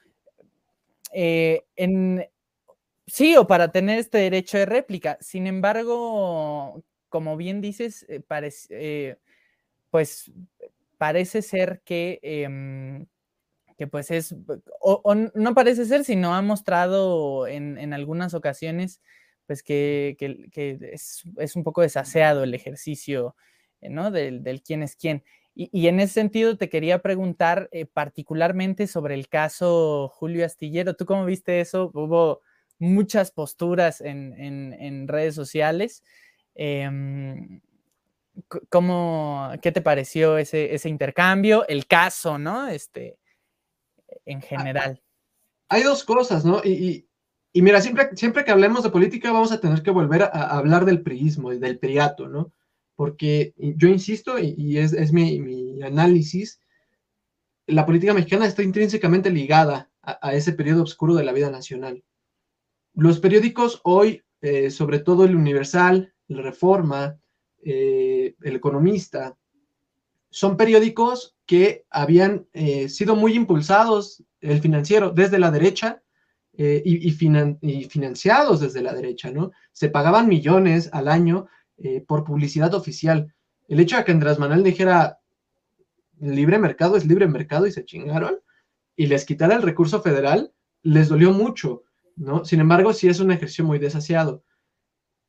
Eh, 1.13 1.63
sí, 3.07 3.35
o 3.37 3.47
para 3.47 3.71
tener 3.71 3.99
este 3.99 4.17
derecho 4.17 4.57
de 4.57 4.65
réplica. 4.65 5.17
Sin 5.21 5.47
embargo, 5.47 6.83
como 7.09 7.37
bien 7.37 7.61
dices, 7.61 8.05
eh, 8.09 8.19
parece, 8.21 9.19
pues 9.89 10.31
parece 10.97 11.41
ser 11.41 11.81
que 11.83 12.19
em, 12.21 13.05
que 13.77 13.87
pues 13.87 14.11
es, 14.11 14.35
o, 14.79 15.15
no 15.15 15.53
parece 15.53 15.85
ser, 15.85 16.03
sino 16.03 16.35
ha 16.35 16.41
mostrado 16.41 17.47
en, 17.47 17.93
algunas 17.93 18.33
ocasiones, 18.33 19.01
pues 19.47 19.63
que, 19.63 20.15
es, 20.19 21.55
un 21.55 21.63
poco 21.63 21.81
desaseado 21.81 22.43
el 22.43 22.53
ejercicio, 22.53 23.35
eh, 23.81 23.89
¿no? 23.89 24.11
Del, 24.11 24.61
quién 24.65 24.83
es 24.83 24.95
quién. 24.95 25.23
Y, 25.55 25.87
en 25.87 25.99
ese 25.99 26.13
sentido 26.13 26.57
te 26.57 26.69
quería 26.69 26.99
preguntar 27.01 27.69
eh, 27.71 27.85
particularmente 27.85 28.87
sobre 28.87 29.13
el 29.13 29.27
caso 29.29 30.09
Julio 30.09 30.45
Astillero. 30.45 30.95
¿Tú 30.95 31.05
cómo 31.05 31.25
viste 31.25 31.59
eso? 31.59 31.91
Hubo 31.93 32.41
muchas 32.79 33.31
posturas 33.31 34.01
en, 34.01 35.07
redes 35.07 35.35
sociales. 35.35 36.03
Em, 36.55 37.61
¿Cómo, 38.69 39.51
¿Qué 39.61 39.71
te 39.71 39.81
pareció 39.81 40.39
ese, 40.39 40.73
ese 40.73 40.89
intercambio? 40.89 41.67
El 41.67 41.85
caso, 41.85 42.39
¿no? 42.39 42.67
Este, 42.67 43.17
en 44.25 44.39
ah, 44.39 44.41
general. 44.41 45.01
Hay 45.69 45.83
dos 45.83 46.03
cosas, 46.03 46.45
¿no? 46.45 46.61
Y, 46.63 47.07
mira, 47.53 47.81
siempre, 47.81 48.09
siempre 48.15 48.43
que 48.43 48.51
hablemos 48.51 48.83
de 48.83 48.89
política 48.89 49.31
vamos 49.31 49.51
a 49.51 49.59
tener 49.59 49.81
que 49.81 49.91
volver 49.91 50.23
a, 50.23 50.27
hablar 50.57 50.85
del 50.85 51.01
priismo 51.01 51.53
y 51.53 51.59
del 51.59 51.79
priato, 51.79 52.27
¿no? 52.27 52.51
Porque 52.95 53.53
yo 53.57 53.87
insisto, 53.87 54.37
y, 54.39 54.77
es, 54.77 55.11
mi, 55.13 55.81
análisis, 55.81 56.59
la 57.65 57.85
política 57.85 58.13
mexicana 58.13 58.45
está 58.45 58.61
intrínsecamente 58.61 59.29
ligada 59.29 59.89
a, 60.01 60.33
ese 60.33 60.53
periodo 60.53 60.83
oscuro 60.83 61.15
de 61.15 61.23
la 61.23 61.31
vida 61.31 61.49
nacional. 61.49 62.03
Los 62.93 63.19
periódicos 63.19 63.81
hoy, 63.83 64.23
eh, 64.41 64.69
sobre 64.69 64.99
todo 64.99 65.25
el 65.25 65.35
Universal, 65.35 66.13
el 66.27 66.43
Reforma, 66.43 67.17
eh, 67.63 68.35
el 68.41 68.55
Economista, 68.55 69.37
son 70.33 70.57
periódicos 70.57 71.35
que 71.45 71.85
habían 71.91 72.47
eh, 72.53 72.89
sido 72.89 73.15
muy 73.15 73.35
impulsados, 73.35 74.23
el 74.41 74.61
financiero, 74.61 75.11
desde 75.11 75.37
la 75.37 75.51
derecha 75.51 76.01
eh, 76.57 76.81
y, 76.83 77.11
financiados 77.11 78.59
desde 78.59 78.81
la 78.81 78.93
derecha, 78.93 79.29
¿no? 79.29 79.51
Se 79.71 79.89
pagaban 79.89 80.27
millones 80.27 80.89
al 80.91 81.07
año 81.07 81.47
eh, 81.77 82.01
por 82.01 82.23
publicidad 82.23 82.73
oficial. 82.73 83.31
El 83.67 83.79
hecho 83.79 83.95
de 83.95 84.05
que 84.05 84.11
Andrés 84.11 84.39
Manuel 84.39 84.63
dijera 84.63 85.19
libre 86.19 86.57
mercado 86.57 86.97
es 86.97 87.05
libre 87.05 87.27
mercado 87.27 87.67
y 87.67 87.71
se 87.71 87.85
chingaron 87.85 88.39
y 88.95 89.05
les 89.05 89.25
quitara 89.25 89.55
el 89.55 89.61
recurso 89.61 90.01
federal, 90.01 90.51
les 90.81 91.09
dolió 91.09 91.31
mucho, 91.31 91.83
¿no? 92.15 92.43
Sin 92.43 92.59
embargo, 92.59 92.91
sí 92.93 93.07
es 93.07 93.19
un 93.19 93.31
ejercicio 93.31 93.65
muy 93.65 93.77
desasiado. 93.77 94.43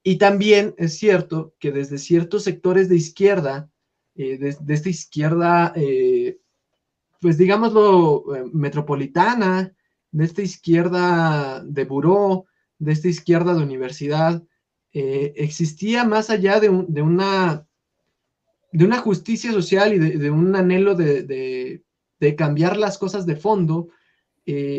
Y 0.03 0.17
también 0.17 0.75
es 0.79 0.97
cierto 0.97 1.55
que 1.59 1.73
desde 1.73 1.99
ciertos 1.99 2.45
sectores 2.45 2.89
de 2.89 2.97
izquierda, 2.97 3.71
eh, 4.17 4.39
de, 4.39 4.75
esta 4.75 4.89
izquierda, 4.89 5.73
eh, 5.75 6.39
pues 7.21 7.37
digámoslo, 7.37 8.37
eh, 8.37 8.45
metropolitana, 8.53 9.75
de 10.13 10.25
esta 10.25 10.43
izquierda 10.43 11.65
de 11.65 11.85
buró, 11.85 12.47
de 12.79 12.93
esta 12.93 13.09
izquierda 13.09 13.55
de 13.55 13.63
universidad, 13.63 14.43
existía 14.93 16.05
más 16.05 16.31
allá 16.31 16.61
de, 16.61 16.69
una, 16.69 17.67
de 18.71 18.85
una 18.85 18.99
justicia 18.99 19.51
social 19.51 19.93
y 19.93 19.99
de, 19.99 20.31
un 20.31 20.55
anhelo 20.55 20.95
de, 20.95 21.83
cambiar 22.39 22.77
las 22.77 22.97
cosas 22.97 23.27
de 23.27 23.35
fondo, 23.35 23.89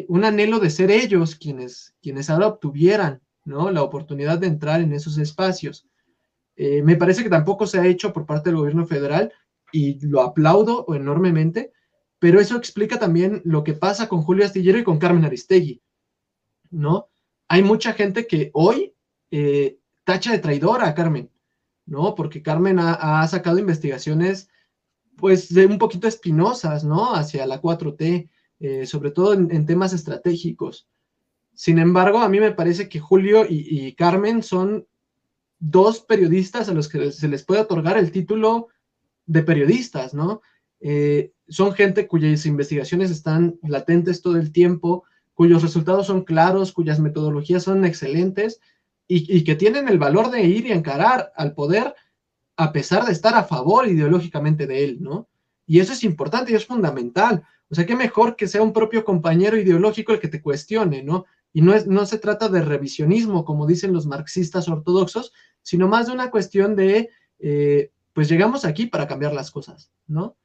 un 0.07 0.23
anhelo 0.23 0.59
de 0.59 0.69
ser 0.69 0.89
ellos 0.89 1.36
quienes, 1.36 1.95
quienes 2.01 2.29
ahora 2.29 2.47
obtuvieran 2.47 3.21
¿no? 3.43 3.69
la 3.71 3.83
oportunidad 3.83 4.39
de 4.39 4.47
entrar 4.47 4.79
en 4.79 4.93
esos 4.93 5.17
espacios. 5.17 5.86
Eh, 6.55 6.81
me 6.81 6.95
parece 6.95 7.23
que 7.23 7.29
tampoco 7.29 7.67
se 7.67 7.79
ha 7.79 7.85
hecho 7.85 8.13
por 8.13 8.25
parte 8.25 8.49
del 8.49 8.57
gobierno 8.57 8.85
federal 8.85 9.33
y 9.71 10.05
lo 10.07 10.21
aplaudo 10.21 10.85
enormemente, 10.93 11.73
pero 12.19 12.39
eso 12.39 12.55
explica 12.55 12.97
también 12.97 13.41
lo 13.43 13.63
que 13.63 13.73
pasa 13.73 14.07
con 14.07 14.21
Julio 14.21 14.45
Astillero 14.45 14.79
y 14.79 14.83
con 14.83 14.99
Carmen 14.99 15.25
Aristegui, 15.25 15.81
¿no? 16.71 17.09
Hay 17.47 17.61
mucha 17.61 17.93
gente 17.93 18.25
que 18.25 18.51
hoy 18.53 18.95
eh, 19.31 19.77
tacha 20.03 20.31
de 20.31 20.39
traidora 20.39 20.87
a 20.87 20.95
Carmen, 20.95 21.29
¿no? 21.85 22.15
Porque 22.15 22.41
Carmen 22.41 22.79
ha, 22.79 23.27
sacado 23.27 23.59
investigaciones, 23.59 24.49
pues, 25.17 25.53
de 25.53 25.65
un 25.65 25.77
poquito 25.77 26.07
espinosas, 26.07 26.83
¿no? 26.83 27.13
Hacia 27.13 27.45
la 27.45 27.61
4T, 27.61 28.29
eh, 28.59 28.85
sobre 28.85 29.11
todo 29.11 29.33
en, 29.33 29.65
temas 29.65 29.93
estratégicos. 29.93 30.87
Sin 31.53 31.79
embargo, 31.79 32.19
a 32.19 32.29
mí 32.29 32.39
me 32.39 32.51
parece 32.51 32.89
que 32.89 32.99
Julio 32.99 33.45
y, 33.47 33.93
Carmen 33.95 34.43
son 34.43 34.87
dos 35.68 36.01
periodistas 36.01 36.70
a 36.70 36.74
los 36.74 36.88
que 36.88 37.11
se 37.11 37.28
les 37.28 37.43
puede 37.43 37.61
otorgar 37.61 37.97
el 37.97 38.11
título 38.11 38.68
de 39.26 39.41
periodistas, 39.41 40.13
¿no? 40.13 40.41
Eh, 40.80 41.32
son 41.47 41.74
gente 41.74 42.07
cuyas 42.07 42.45
investigaciones 42.45 43.09
están 43.09 43.57
latentes 43.63 44.22
todo 44.22 44.38
el 44.38 44.51
tiempo, 44.51 45.05
cuyos 45.34 45.63
resultados 45.63 46.05
son 46.05 46.24
claros, 46.24 46.72
cuyas 46.72 46.99
metodologías 46.99 47.63
son 47.63 47.84
excelentes 47.84 48.59
y, 49.07 49.43
que 49.43 49.55
tienen 49.55 49.88
el 49.88 49.97
valor 49.97 50.30
de 50.30 50.43
ir 50.43 50.68
y 50.68 50.72
encarar 50.72 51.32
al 51.36 51.53
poder 51.53 51.95
a 52.57 52.72
pesar 52.72 53.05
de 53.05 53.11
estar 53.11 53.36
a 53.36 53.43
favor 53.43 53.88
ideológicamente 53.88 54.68
de 54.68 54.84
él, 54.84 54.97
¿no? 55.01 55.28
Y 55.66 55.80
eso 55.80 55.93
es 55.93 56.03
importante 56.03 56.51
y 56.51 56.55
es 56.55 56.66
fundamental. 56.66 57.43
O 57.70 57.76
sea, 57.76 57.86
qué 57.86 57.95
mejor 57.95 58.36
que 58.36 58.47
sea 58.47 58.61
un 58.61 58.72
propio 58.72 59.03
compañero 59.03 59.57
ideológico 59.57 60.13
el 60.13 60.20
que 60.20 60.28
te 60.28 60.41
cuestione, 60.41 61.03
¿no? 61.03 61.26
Y 61.53 61.61
no, 61.61 61.74
es, 61.74 61.88
no 61.88 62.05
se 62.05 62.20
trata 62.20 62.49
de 62.49 62.61
revisionismo, 62.61 63.45
como 63.45 63.66
dicen 63.66 63.93
los 63.93 64.05
marxistas 64.05 64.68
ortodoxos, 64.68 65.34
sino 65.66 65.88
más 65.88 66.05
de 66.05 66.13
una 66.13 66.30
cuestión 66.30 66.76
de, 66.76 67.09
eh, 67.39 67.91
pues 68.13 68.30
llegamos 68.30 68.66
aquí 68.66 68.86
para 68.86 69.07
cambiar 69.07 69.34
las 69.34 69.49
cosas, 69.49 69.91
¿no? 70.05 70.38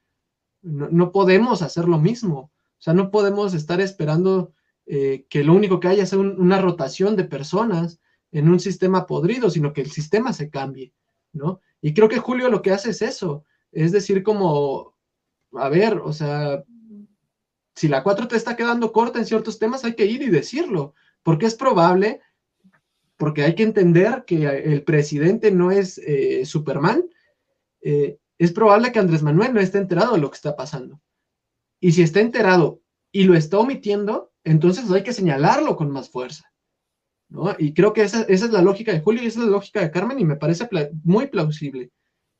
¿no? 0.62 1.12
podemos 1.12 1.60
hacer 1.60 1.86
lo 1.86 1.98
mismo. 1.98 2.50
O 2.78 2.82
sea, 2.82 2.94
no 2.94 3.10
podemos 3.10 3.52
estar 3.52 3.82
esperando 3.82 4.54
eh, 4.86 5.26
que 5.28 5.44
lo 5.44 5.52
único 5.52 5.78
que 5.78 5.88
haya 5.88 6.06
sea 6.06 6.18
una 6.18 6.58
rotación 6.58 7.16
de 7.16 7.24
personas 7.24 8.00
en 8.32 8.48
un 8.48 8.60
sistema 8.60 9.06
podrido, 9.06 9.50
sino 9.50 9.74
que 9.74 9.82
el 9.82 9.90
sistema 9.90 10.32
se 10.32 10.48
cambie, 10.48 10.94
¿no? 11.34 11.60
Y 11.82 11.92
creo 11.92 12.08
que 12.08 12.18
Julio 12.18 12.48
lo 12.48 12.62
que 12.62 12.72
hace 12.72 12.90
es 12.90 13.02
eso, 13.02 13.44
es 13.72 13.92
decir, 13.92 14.22
como, 14.22 14.94
a 15.52 15.68
ver, 15.68 15.98
o 15.98 16.14
sea, 16.14 16.64
si 17.74 17.88
la 17.88 18.02
4 18.02 18.26
te 18.26 18.36
está 18.36 18.56
quedando 18.56 18.90
corta 18.90 19.18
en 19.18 19.26
ciertos 19.26 19.58
temas, 19.58 19.84
hay 19.84 19.94
que 19.94 20.06
ir 20.06 20.22
y 20.22 20.30
decirlo, 20.30 20.94
porque 21.22 21.44
es 21.44 21.54
probable, 21.54 22.20
porque 23.20 23.42
hay 23.42 23.54
que 23.54 23.64
entender 23.64 24.24
que 24.26 24.46
el 24.46 24.82
presidente 24.82 25.50
no 25.50 25.70
es 25.70 25.98
eh, 25.98 26.46
Superman, 26.46 27.04
eh, 27.82 28.16
es 28.38 28.50
probable 28.50 28.92
que 28.92 28.98
Andrés 28.98 29.22
Manuel 29.22 29.52
no 29.52 29.60
esté 29.60 29.76
enterado 29.76 30.14
de 30.14 30.20
lo 30.22 30.30
que 30.30 30.36
está 30.36 30.56
pasando. 30.56 31.02
Y 31.80 31.92
si 31.92 32.00
está 32.00 32.20
enterado 32.20 32.80
y 33.12 33.24
lo 33.24 33.34
está 33.34 33.58
omitiendo, 33.58 34.32
entonces 34.42 34.90
hay 34.90 35.02
que 35.02 35.12
señalarlo 35.12 35.76
con 35.76 35.90
más 35.90 36.08
fuerza. 36.08 36.50
¿no? 37.28 37.54
Y 37.58 37.74
creo 37.74 37.92
que 37.92 38.04
esa, 38.04 38.22
es 38.22 38.50
la 38.50 38.62
lógica 38.62 38.90
de 38.90 39.00
Julio 39.00 39.22
y 39.22 39.26
esa 39.26 39.40
es 39.40 39.44
la 39.44 39.52
lógica 39.52 39.82
de 39.82 39.90
Carmen 39.90 40.18
y 40.18 40.24
me 40.24 40.36
parece 40.36 40.66
muy 41.04 41.26
plausible. 41.26 41.90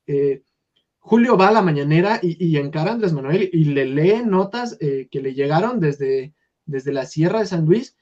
Eh, 0.07 0.41
Julio 0.97 1.37
va 1.37 1.49
a 1.49 1.53
la 1.53 1.61
mañanera 1.61 2.19
y, 2.23 2.57
encara 2.57 2.89
a 2.89 2.93
Andrés 2.95 3.13
Manuel 3.13 3.51
y 3.53 3.65
le 3.65 3.85
lee 3.85 4.23
notas 4.25 4.79
que 4.79 5.21
le 5.21 5.35
llegaron 5.35 5.79
desde, 5.79 6.33
desde 6.65 6.91
la 6.91 7.05
Sierra 7.05 7.41
de 7.41 7.45
San 7.45 7.65
Luis 7.65 7.95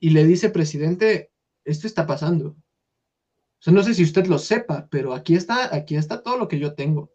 y 0.00 0.10
le 0.10 0.24
dice, 0.24 0.50
presidente, 0.50 1.30
esto 1.68 1.86
está 1.86 2.06
pasando. 2.06 2.48
O 2.50 3.60
sea, 3.60 3.72
no 3.72 3.82
sé 3.82 3.94
si 3.94 4.04
usted 4.04 4.26
lo 4.26 4.38
sepa, 4.38 4.86
pero 4.90 5.14
aquí 5.14 5.34
está, 5.34 5.74
aquí 5.74 5.96
está 5.96 6.22
todo 6.22 6.38
lo 6.38 6.48
que 6.48 6.58
yo 6.58 6.74
tengo 6.74 7.12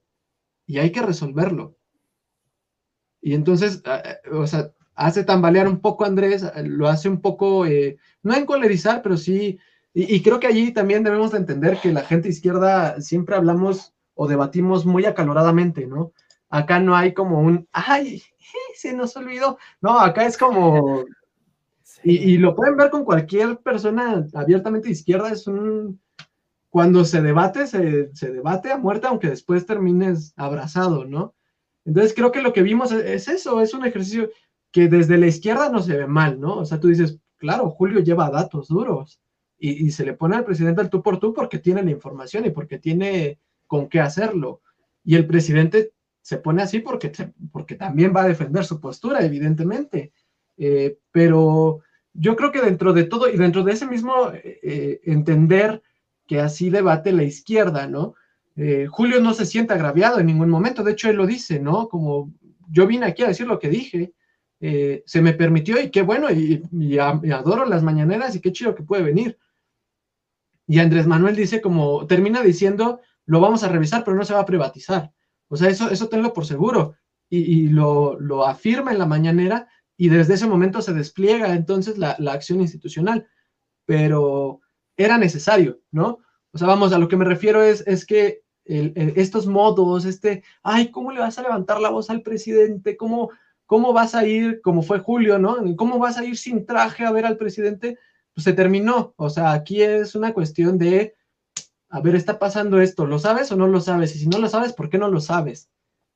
y 0.65 0.79
hay 0.79 0.91
que 0.91 1.01
resolverlo. 1.01 1.77
Y 3.21 3.33
entonces, 3.33 3.81
o 4.31 4.45
sea, 4.47 4.73
hace 4.95 5.23
tambalear 5.23 5.67
un 5.67 5.79
poco 5.79 6.05
Andrés, 6.05 6.45
lo 6.63 6.89
hace 6.89 7.07
un 7.09 7.21
poco, 7.21 7.65
eh, 7.65 7.97
no 8.21 8.35
encolerizar, 8.35 9.01
pero 9.01 9.17
sí, 9.17 9.59
y, 9.93 10.23
creo 10.23 10.39
que 10.39 10.47
allí 10.47 10.71
también 10.73 11.03
debemos 11.03 11.31
de 11.31 11.37
entender 11.37 11.79
que 11.79 11.93
la 11.93 12.01
gente 12.01 12.27
izquierda 12.27 12.99
siempre 12.99 13.35
hablamos 13.35 13.93
o 14.15 14.27
debatimos 14.27 14.85
muy 14.87 15.05
acaloradamente, 15.05 15.85
¿no? 15.85 16.13
Acá 16.49 16.79
no 16.79 16.95
hay 16.95 17.13
como 17.13 17.39
un, 17.39 17.67
ay, 17.71 18.23
se 18.75 18.93
nos 18.93 19.15
olvidó. 19.15 19.59
No, 19.81 19.99
acá 19.99 20.25
es 20.25 20.37
como, 20.37 21.05
y, 22.03 22.37
lo 22.37 22.55
pueden 22.55 22.75
ver 22.75 22.89
con 22.89 23.05
cualquier 23.05 23.57
persona 23.59 24.27
abiertamente 24.33 24.89
izquierda, 24.89 25.31
es 25.31 25.47
un, 25.47 26.01
cuando 26.69 27.05
se 27.05 27.21
debate, 27.21 27.67
se, 27.67 28.31
debate 28.31 28.71
a 28.71 28.77
muerte, 28.77 29.07
aunque 29.07 29.29
después 29.29 29.65
termines 29.65 30.33
abrazado, 30.35 31.05
¿no? 31.05 31.33
Entonces 31.85 32.13
creo 32.13 32.31
que 32.31 32.41
lo 32.41 32.53
que 32.53 32.63
vimos 32.63 32.91
es, 32.91 33.27
eso, 33.27 33.61
es 33.61 33.73
un 33.73 33.85
ejercicio 33.85 34.29
que 34.71 34.87
desde 34.87 35.17
la 35.17 35.27
izquierda 35.27 35.69
no 35.69 35.81
se 35.81 35.97
ve 35.97 36.07
mal, 36.07 36.39
¿no? 36.39 36.57
O 36.57 36.65
sea, 36.65 36.79
tú 36.79 36.87
dices, 36.87 37.19
claro, 37.37 37.69
Julio 37.69 37.99
lleva 37.99 38.29
datos 38.29 38.67
duros 38.67 39.21
y, 39.57 39.85
y 39.85 39.91
se 39.91 40.05
le 40.05 40.13
pone 40.13 40.35
al 40.35 40.45
presidente 40.45 40.81
al 40.81 40.89
tú 40.89 41.01
por 41.01 41.19
tú 41.19 41.33
porque 41.33 41.59
tiene 41.59 41.83
la 41.83 41.91
información 41.91 42.45
y 42.45 42.49
porque 42.49 42.79
tiene 42.79 43.39
con 43.67 43.87
qué 43.87 43.99
hacerlo. 43.99 44.61
Y 45.03 45.15
el 45.15 45.27
presidente 45.27 45.93
se 46.21 46.37
pone 46.37 46.63
así 46.63 46.79
porque, 46.79 47.11
porque 47.51 47.75
también 47.75 48.13
va 48.15 48.23
a 48.23 48.27
defender 48.27 48.65
su 48.65 48.79
postura, 48.79 49.23
evidentemente. 49.23 50.13
Eh, 50.57 50.97
pero 51.11 51.81
yo 52.13 52.35
creo 52.35 52.51
que 52.51 52.61
dentro 52.61 52.93
de 52.93 53.03
todo 53.05 53.29
y 53.29 53.37
dentro 53.37 53.63
de 53.63 53.73
ese 53.73 53.85
mismo 53.85 54.31
eh, 54.33 55.01
entender 55.03 55.81
que 56.27 56.39
así 56.39 56.69
debate 56.69 57.11
la 57.11 57.23
izquierda, 57.23 57.87
¿no? 57.87 58.15
Eh, 58.55 58.87
Julio 58.89 59.19
no 59.19 59.33
se 59.33 59.45
siente 59.45 59.73
agraviado 59.73 60.19
en 60.19 60.27
ningún 60.27 60.49
momento, 60.49 60.83
de 60.83 60.91
hecho 60.91 61.09
él 61.09 61.17
lo 61.17 61.25
dice, 61.25 61.59
¿no? 61.59 61.89
Como 61.89 62.31
yo 62.69 62.87
vine 62.87 63.05
aquí 63.05 63.23
a 63.23 63.27
decir 63.27 63.47
lo 63.47 63.59
que 63.59 63.69
dije, 63.69 64.13
se 65.05 65.21
me 65.21 65.33
permitió 65.33 65.81
y 65.81 65.91
qué 65.91 66.03
bueno, 66.03 66.31
y, 66.31 66.63
y, 66.71 66.97
adoro 66.97 67.65
las 67.65 67.83
mañaneras 67.83 68.33
y 68.33 68.39
qué 68.39 68.53
chido 68.53 68.73
que 68.73 68.83
puede 68.83 69.03
venir. 69.03 69.37
Y 70.67 70.79
Andrés 70.79 71.05
Manuel 71.05 71.35
dice 71.35 71.59
como, 71.59 72.07
termina 72.07 72.41
diciendo, 72.41 73.01
lo 73.25 73.39
vamos 73.39 73.63
a 73.63 73.69
revisar, 73.69 74.03
pero 74.03 74.15
no 74.15 74.23
se 74.23 74.33
va 74.33 74.39
a 74.41 74.45
privatizar. 74.45 75.11
O 75.47 75.57
sea, 75.57 75.69
eso, 75.69 75.89
eso 75.89 76.09
tenlo 76.09 76.33
por 76.33 76.45
seguro. 76.45 76.95
Y, 77.29 77.69
lo, 77.69 78.19
lo, 78.19 78.45
afirma 78.45 78.91
en 78.91 78.99
la 78.99 79.07
mañanera 79.07 79.67
y 79.97 80.09
desde 80.09 80.35
ese 80.35 80.47
momento 80.47 80.81
se 80.81 80.93
despliega 80.93 81.53
entonces 81.53 81.97
la, 81.97 82.17
acción 82.31 82.61
institucional. 82.61 83.27
Pero 83.85 84.61
era 84.95 85.17
necesario, 85.17 85.81
¿no? 85.91 86.19
O 86.51 86.57
sea, 86.57 86.67
vamos, 86.67 86.93
a 86.93 86.97
lo 86.97 87.07
que 87.07 87.17
me 87.17 87.25
refiero 87.25 87.61
es, 87.61 87.83
es 87.87 88.05
que 88.05 88.43
estos 88.65 89.45
modos, 89.45 90.05
este, 90.05 90.43
ay, 90.61 90.89
¿cómo 90.89 91.11
le 91.11 91.19
vas 91.19 91.37
a 91.37 91.41
levantar 91.41 91.81
la 91.81 91.89
voz 91.89 92.09
al 92.09 92.21
presidente? 92.21 92.95
¿Cómo, 92.95 93.31
¿Cómo 93.65 93.91
vas 93.91 94.15
a 94.15 94.25
ir, 94.25 94.61
como 94.61 94.83
fue 94.83 94.99
Julio, 94.99 95.37
¿no? 95.37 95.57
¿Cómo 95.75 95.99
vas 95.99 96.17
a 96.17 96.23
ir 96.23 96.37
sin 96.37 96.65
traje 96.65 97.05
a 97.05 97.11
ver 97.11 97.25
al 97.25 97.37
presidente? 97.37 97.97
Pues 98.33 98.45
se 98.45 98.53
terminó. 98.53 99.13
O 99.17 99.29
sea, 99.29 99.51
aquí 99.51 99.81
es 99.81 100.15
una 100.15 100.33
cuestión 100.33 100.77
de 100.77 101.15
a 101.93 102.01
ver, 102.01 102.15
está 102.15 102.39
pasando 102.39 102.81
esto, 102.81 103.05
¿lo 103.05 103.19
sabes 103.19 103.51
o 103.51 103.55
no 103.55 103.67
lo 103.67 103.79
sabes? 103.79 104.15
Y 104.15 104.19
si 104.19 104.27
no 104.27 104.39
lo 104.39 104.49
sabes, 104.49 104.73
¿por 104.73 104.89
qué 104.89 104.97
no 104.97 105.09
lo 105.09 105.21
sabes? 105.21 105.69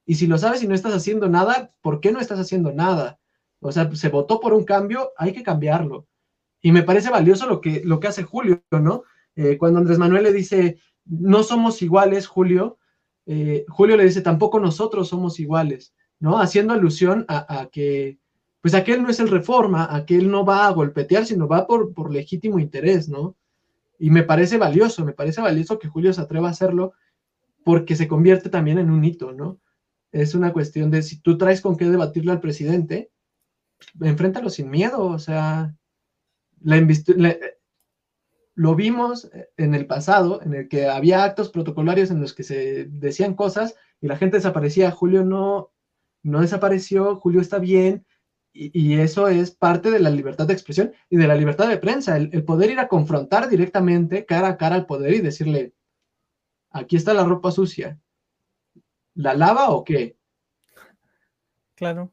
Y 0.07 0.15
si 0.15 0.25
lo 0.25 0.39
sabes 0.39 0.63
y 0.63 0.67
no 0.67 0.73
estás 0.73 0.91
haciendo 0.91 1.30
nada, 1.30 1.71
¿por 1.82 2.01
qué 2.01 2.11
no 2.11 2.19
estás 2.19 2.39
haciendo 2.39 2.71
nada? 2.71 3.19
O 3.60 3.72
sea, 3.72 3.93
se 3.95 4.10
votó 4.10 4.39
por 4.39 4.53
un 4.53 4.64
cambio, 4.64 5.12
hay 5.18 5.34
que 5.34 5.43
cambiarlo. 5.43 6.08
Y 6.62 6.72
me 6.72 6.84
parece 6.84 7.10
valioso 7.10 7.47
lo 7.47 7.62
que, 7.62 7.82
lo 7.84 7.99
que 7.99 8.08
hace 8.08 8.24
Julio, 8.24 8.64
¿no? 8.72 9.03
Eh, 9.36 9.58
cuando 9.58 9.80
Andrés 9.80 9.97
Manuel 9.97 10.24
le 10.24 10.34
dice, 10.34 10.80
no 11.05 11.43
somos 11.43 11.82
iguales, 11.82 12.28
Julio, 12.28 12.78
eh, 13.26 13.66
Julio 13.68 13.97
le 13.97 14.05
dice, 14.05 14.22
tampoco 14.22 14.60
nosotros 14.60 15.10
somos 15.10 15.39
iguales, 15.39 15.93
¿no? 16.20 16.39
Haciendo 16.39 16.74
alusión 16.74 17.26
a, 17.28 17.70
que, 17.72 18.20
pues 18.62 18.74
aquel 18.74 19.03
no 19.03 19.10
es 19.10 19.20
el 19.20 19.30
reforma, 19.30 19.88
aquel 19.95 20.32
no 20.32 20.45
va 20.45 20.68
a 20.68 20.72
golpetear, 20.72 21.26
sino 21.26 21.47
va 21.47 21.68
por, 21.68 21.93
por 21.93 22.12
legítimo 22.12 22.60
interés, 22.60 23.10
¿no? 23.10 23.36
Y 23.99 24.10
me 24.10 24.24
parece 24.24 24.58
valioso, 24.58 25.03
me 25.05 25.14
parece 25.14 25.41
valioso 25.41 25.80
que 25.80 25.88
Julio 25.88 26.14
se 26.14 26.22
atreva 26.22 26.47
a 26.47 26.51
hacerlo 26.51 26.93
porque 27.64 27.95
se 27.95 28.08
convierte 28.08 28.49
también 28.49 28.78
en 28.78 28.89
un 28.89 29.03
hito, 29.03 29.34
¿no? 29.34 29.60
Es 30.12 30.36
una 30.36 30.53
cuestión 30.53 30.89
de 30.89 31.01
si 31.01 31.20
tú 31.20 31.38
traes 31.38 31.62
con 31.62 31.76
qué 31.76 31.86
debatirle 31.86 32.32
al 32.32 32.39
presidente, 32.39 33.12
enfréntalo 34.01 34.49
sin 34.49 34.69
miedo, 34.69 35.05
o 35.05 35.19
sea, 35.19 35.75
la, 36.61 37.38
lo 38.55 38.75
vimos 38.75 39.30
en 39.55 39.75
el 39.75 39.86
pasado, 39.86 40.41
en 40.41 40.53
el 40.53 40.67
que 40.67 40.88
había 40.88 41.23
actos 41.23 41.49
protocolarios 41.49 42.09
en 42.09 42.19
los 42.19 42.34
que 42.34 42.43
se 42.43 42.86
decían 42.86 43.36
cosas 43.36 43.75
y 44.01 44.07
la 44.07 44.17
gente 44.17 44.38
desaparecía. 44.38 44.89
Julio 44.91 45.23
no, 45.23 45.71
no 46.23 46.41
desapareció, 46.41 47.17
Julio 47.17 47.39
está 47.39 47.59
bien, 47.59 48.05
y, 48.57 48.99
eso 48.99 49.28
es 49.28 49.51
parte 49.51 49.91
de 49.91 49.99
la 49.99 50.09
libertad 50.09 50.47
de 50.47 50.53
expresión 50.53 50.91
y 51.09 51.17
de 51.17 51.28
la 51.28 51.36
libertad 51.36 51.69
de 51.69 51.78
prensa, 51.78 52.17
el, 52.17 52.43
poder 52.43 52.71
ir 52.71 52.80
a 52.80 52.88
confrontar 52.88 53.49
directamente 53.49 54.25
cara 54.25 54.47
a 54.49 54.57
cara 54.57 54.75
al 54.75 54.88
poder 54.88 55.13
y 55.13 55.21
decirle, 55.21 55.73
aquí 56.71 56.95
está 56.95 57.13
la 57.13 57.23
ropa 57.23 57.51
sucia, 57.51 57.99
¿la 59.13 59.36
lava 59.36 59.69
o 59.69 59.84
qué? 59.84 60.17
Claro. 61.75 62.11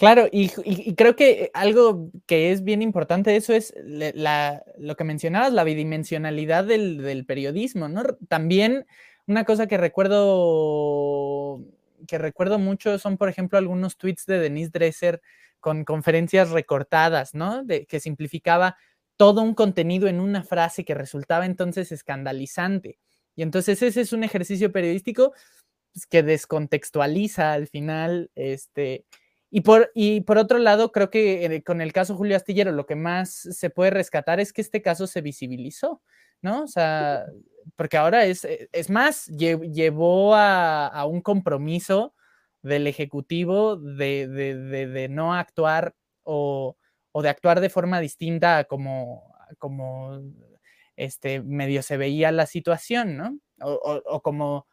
Claro, 0.00 0.28
y, 0.32 0.48
creo 0.94 1.14
que 1.14 1.50
algo 1.52 2.10
que 2.24 2.52
es 2.52 2.64
bien 2.64 2.80
importante 2.80 3.36
eso 3.36 3.52
es 3.52 3.74
lo 3.76 4.96
que 4.96 5.04
mencionabas, 5.04 5.52
la 5.52 5.62
bidimensionalidad 5.62 6.64
del, 6.64 7.26
periodismo, 7.26 7.86
¿no? 7.86 8.04
También 8.26 8.86
una 9.26 9.44
cosa 9.44 9.66
que 9.66 9.76
recuerdo 9.76 11.60
que 12.08 12.16
recuerdo 12.16 12.58
mucho 12.58 12.98
son, 12.98 13.18
por 13.18 13.28
ejemplo, 13.28 13.58
algunos 13.58 13.98
tweets 13.98 14.24
de 14.24 14.38
Denise 14.38 14.70
Dresser 14.72 15.20
con 15.60 15.84
conferencias 15.84 16.48
recortadas, 16.48 17.34
¿no? 17.34 17.62
De, 17.62 17.84
que 17.84 18.00
simplificaba 18.00 18.78
todo 19.18 19.42
un 19.42 19.52
contenido 19.54 20.08
en 20.08 20.18
una 20.18 20.44
frase 20.44 20.82
que 20.82 20.94
resultaba 20.94 21.44
entonces 21.44 21.92
escandalizante. 21.92 22.98
Y 23.36 23.42
entonces 23.42 23.82
ese 23.82 24.00
es 24.00 24.14
un 24.14 24.24
ejercicio 24.24 24.72
periodístico 24.72 25.34
pues, 25.92 26.06
que 26.06 26.22
descontextualiza 26.22 27.52
al 27.52 27.66
final, 27.68 28.30
este, 28.34 29.04
Y 29.50 29.62
por, 29.62 29.90
y 29.94 30.20
por 30.22 30.38
otro 30.38 30.58
lado, 30.58 30.92
creo 30.92 31.10
que 31.10 31.44
eh, 31.44 31.62
con 31.64 31.80
el 31.80 31.92
caso 31.92 32.16
Julio 32.16 32.36
Astillero, 32.36 32.70
lo 32.70 32.86
que 32.86 32.94
más 32.94 33.30
se 33.30 33.68
puede 33.68 33.90
rescatar 33.90 34.38
es 34.38 34.52
que 34.52 34.60
este 34.60 34.80
caso 34.80 35.08
se 35.08 35.22
visibilizó, 35.22 36.02
¿no? 36.40 36.62
O 36.62 36.66
sea, 36.68 37.26
porque 37.74 37.96
ahora 37.96 38.26
es, 38.26 38.44
eh, 38.44 38.68
es 38.72 38.90
más, 38.90 39.26
llevó 39.26 40.36
a, 40.36 41.04
un 41.06 41.20
compromiso 41.20 42.14
del 42.62 42.86
Ejecutivo 42.86 43.76
de, 43.76 45.08
no 45.10 45.34
actuar 45.34 45.94
o, 46.22 46.76
de 47.14 47.28
actuar 47.28 47.60
de 47.60 47.70
forma 47.70 47.98
distinta 48.00 48.64
como, 48.64 49.34
como 49.58 50.22
este, 50.94 51.42
medio 51.42 51.82
se 51.82 51.96
veía 51.96 52.30
la 52.30 52.46
situación, 52.46 53.16
¿no? 53.16 53.38
O, 53.62 54.22
como 54.22 54.68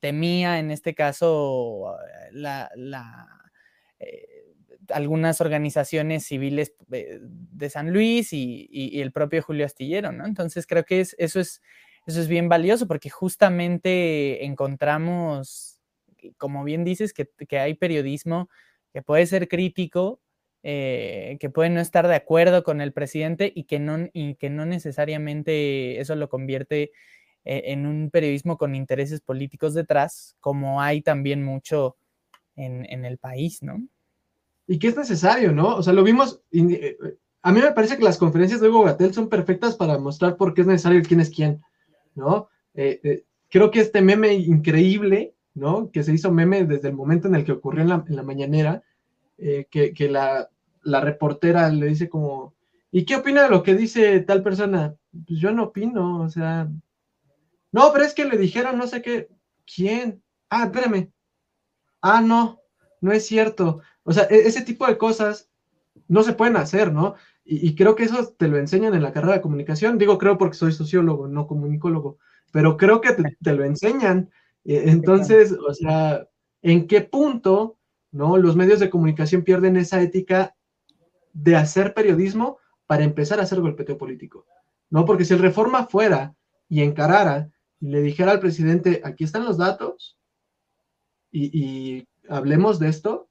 temía 0.00 0.58
en 0.58 0.70
este 0.70 0.94
caso 0.94 1.96
la, 2.30 2.70
eh, 4.02 4.28
algunas 4.88 5.40
organizaciones 5.40 6.24
civiles 6.24 6.74
eh, 6.90 7.20
de 7.22 7.70
San 7.70 7.92
Luis 7.92 8.32
y, 8.32 9.00
el 9.00 9.12
propio 9.12 9.42
Julio 9.42 9.64
Astillero, 9.64 10.12
¿no? 10.12 10.26
Entonces 10.26 10.66
creo 10.66 10.84
que 10.84 11.00
es, 11.00 11.14
eso 11.18 11.40
es 11.40 11.62
eso 12.06 12.20
es 12.20 12.28
bien 12.28 12.48
valioso 12.48 12.88
porque 12.88 13.10
justamente 13.10 14.44
encontramos, 14.44 15.80
como 16.36 16.64
bien 16.64 16.84
dices, 16.84 17.12
que, 17.14 17.28
hay 17.58 17.74
periodismo 17.74 18.48
que 18.92 19.02
puede 19.02 19.24
ser 19.26 19.46
crítico, 19.46 20.20
eh, 20.64 21.36
que 21.40 21.48
puede 21.48 21.70
no 21.70 21.80
estar 21.80 22.08
de 22.08 22.16
acuerdo 22.16 22.64
con 22.64 22.80
el 22.80 22.92
presidente 22.92 23.52
y 23.54 23.64
que 23.64 23.78
no, 23.78 24.08
y 24.12 24.34
que 24.34 24.50
no 24.50 24.66
necesariamente 24.66 26.00
eso 26.00 26.16
lo 26.16 26.28
convierte 26.28 26.90
en 27.44 27.86
un 27.86 28.10
periodismo 28.10 28.56
con 28.56 28.76
intereses 28.76 29.20
políticos 29.20 29.74
detrás, 29.74 30.36
como 30.38 30.80
hay 30.80 31.02
también 31.02 31.42
mucho 31.42 31.96
en, 32.56 33.04
el 33.04 33.18
país, 33.18 33.62
¿no? 33.62 33.86
Y 34.66 34.78
que 34.78 34.88
es 34.88 34.96
necesario, 34.96 35.52
¿no? 35.52 35.76
O 35.76 35.82
sea, 35.82 35.92
lo 35.92 36.04
vimos, 36.04 36.40
eh, 36.52 36.96
a 37.42 37.52
mí 37.52 37.60
me 37.60 37.72
parece 37.72 37.96
que 37.96 38.04
las 38.04 38.18
conferencias 38.18 38.60
de 38.60 38.68
Hugo 38.68 38.84
Gatel 38.84 39.12
son 39.12 39.28
perfectas 39.28 39.76
para 39.76 39.98
mostrar 39.98 40.36
por 40.36 40.54
qué 40.54 40.62
es 40.62 40.66
necesario 40.66 41.02
quién 41.02 41.20
es 41.20 41.30
quién. 41.30 41.60
¿no? 42.14 42.48
Eh, 42.74 43.00
eh, 43.02 43.24
creo 43.50 43.70
que 43.70 43.80
este 43.80 44.02
meme 44.02 44.34
increíble, 44.34 45.34
¿no? 45.54 45.90
Que 45.90 46.02
se 46.02 46.12
hizo 46.12 46.32
meme 46.32 46.64
desde 46.64 46.88
el 46.88 46.94
momento 46.94 47.28
en 47.28 47.34
el 47.34 47.44
que 47.44 47.52
ocurrió 47.52 47.82
en 47.82 47.88
la, 47.88 48.22
mañanera, 48.22 48.82
eh, 49.38 49.66
que, 49.70 50.08
la, 50.08 50.48
reportera 50.84 51.68
le 51.70 51.86
dice 51.86 52.08
como, 52.08 52.54
¿y 52.90 53.04
qué 53.04 53.16
opina 53.16 53.44
de 53.44 53.50
lo 53.50 53.62
que 53.62 53.74
dice 53.74 54.20
tal 54.20 54.42
persona? 54.42 54.94
Pues 55.26 55.38
yo 55.38 55.52
no 55.52 55.64
opino, 55.64 56.22
o 56.22 56.28
sea, 56.28 56.68
no, 57.72 57.90
pero 57.92 58.04
es 58.04 58.14
que 58.14 58.24
le 58.24 58.36
dijeron 58.36 58.78
no 58.78 58.86
sé 58.86 59.02
qué, 59.02 59.28
¿quién? 59.66 60.22
Ah, 60.48 60.64
espérame. 60.64 61.10
Ah, 62.02 62.20
no, 62.20 62.60
no 63.00 63.12
es 63.12 63.26
cierto. 63.26 63.80
O 64.02 64.12
sea, 64.12 64.24
e, 64.24 64.46
ese 64.48 64.62
tipo 64.62 64.86
de 64.86 64.98
cosas 64.98 65.48
no 66.08 66.22
se 66.22 66.32
pueden 66.34 66.56
hacer, 66.56 66.92
¿no? 66.92 67.14
Y, 67.44 67.74
creo 67.74 67.96
que 67.96 68.04
eso 68.04 68.34
te 68.38 68.46
lo 68.46 68.56
enseñan 68.56 68.94
en 68.94 69.02
la 69.02 69.12
carrera 69.12 69.34
de 69.34 69.40
comunicación. 69.40 69.98
Digo, 69.98 70.18
creo 70.18 70.38
porque 70.38 70.56
soy 70.56 70.72
sociólogo, 70.72 71.26
no 71.26 71.46
comunicólogo, 71.48 72.18
pero 72.52 72.76
creo 72.76 73.00
que 73.00 73.16
te, 73.42 73.52
lo 73.52 73.64
enseñan. 73.64 74.30
Eh, 74.64 74.84
entonces, 74.86 75.52
o 75.52 75.74
sea, 75.74 76.28
¿en 76.62 76.86
qué 76.86 77.00
punto, 77.00 77.78
no? 78.12 78.36
Los 78.36 78.54
medios 78.54 78.78
de 78.78 78.90
comunicación 78.90 79.42
pierden 79.42 79.76
esa 79.76 80.00
ética 80.00 80.54
de 81.32 81.56
hacer 81.56 81.94
periodismo 81.94 82.58
para 82.86 83.04
empezar 83.04 83.40
a 83.40 83.42
hacer 83.42 83.60
golpeteo 83.60 83.98
político, 83.98 84.46
¿no? 84.90 85.04
Porque 85.04 85.24
si 85.24 85.34
el 85.34 85.40
Reforma 85.40 85.86
fuera 85.86 86.36
y 86.68 86.82
encarara 86.82 87.50
y 87.80 87.88
le 87.88 88.02
dijera 88.02 88.32
al 88.32 88.40
presidente, 88.40 89.00
aquí 89.04 89.24
están 89.24 89.44
los 89.44 89.58
datos 89.58 90.16
y, 91.32 91.50
y 91.58 92.08
hablemos 92.28 92.78
de 92.78 92.88
esto, 92.88 93.28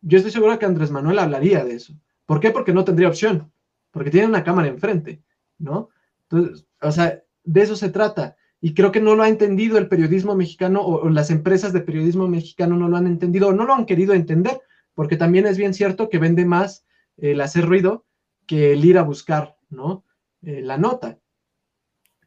yo 0.00 0.18
estoy 0.18 0.32
seguro 0.32 0.58
que 0.58 0.66
Andrés 0.66 0.90
Manuel 0.90 1.18
hablaría 1.18 1.64
de 1.64 1.74
eso. 1.74 1.94
¿Por 2.26 2.40
qué? 2.40 2.50
Porque 2.50 2.72
no 2.72 2.84
tendría 2.84 3.08
opción, 3.08 3.52
porque 3.90 4.10
tiene 4.10 4.26
una 4.26 4.44
cámara 4.44 4.68
enfrente, 4.68 5.22
¿no? 5.58 5.90
Entonces, 6.22 6.66
o 6.80 6.90
sea, 6.90 7.22
de 7.44 7.62
eso 7.62 7.76
se 7.76 7.90
trata. 7.90 8.36
Y 8.60 8.74
creo 8.74 8.92
que 8.92 9.00
no 9.00 9.14
lo 9.14 9.22
ha 9.22 9.28
entendido 9.28 9.76
el 9.76 9.88
periodismo 9.88 10.34
mexicano 10.34 10.82
o, 10.82 11.08
las 11.10 11.30
empresas 11.30 11.72
de 11.72 11.80
periodismo 11.80 12.28
mexicano 12.28 12.76
no 12.76 12.88
lo 12.88 12.96
han 12.96 13.06
entendido 13.06 13.48
o 13.48 13.52
no 13.52 13.64
lo 13.64 13.74
han 13.74 13.86
querido 13.86 14.14
entender, 14.14 14.60
porque 14.94 15.16
también 15.16 15.46
es 15.46 15.58
bien 15.58 15.74
cierto 15.74 16.08
que 16.08 16.18
vende 16.18 16.44
más 16.44 16.84
el 17.16 17.40
hacer 17.40 17.66
ruido 17.66 18.04
que 18.46 18.72
el 18.72 18.84
ir 18.84 18.98
a 18.98 19.02
buscar, 19.02 19.56
¿no? 19.68 20.04
Eh, 20.42 20.62
la 20.62 20.78
nota. 20.78 21.18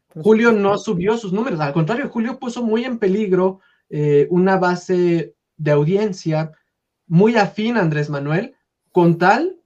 Julio 0.08 0.52
no 0.52 0.78
subió 0.78 1.16
sus 1.16 1.32
números, 1.32 1.60
al 1.60 1.74
contrario, 1.74 2.08
Julio 2.08 2.38
puso 2.38 2.62
muy 2.62 2.84
en 2.84 2.98
peligro 2.98 3.60
eh, 3.88 4.26
una 4.30 4.58
base 4.58 5.34
de 5.56 5.70
audiencia 5.70 6.52
muy 7.06 7.36
afín 7.36 7.76
Andrés 7.76 8.10
Manuel, 8.10 8.54
con 8.92 9.18
tal 9.18 9.60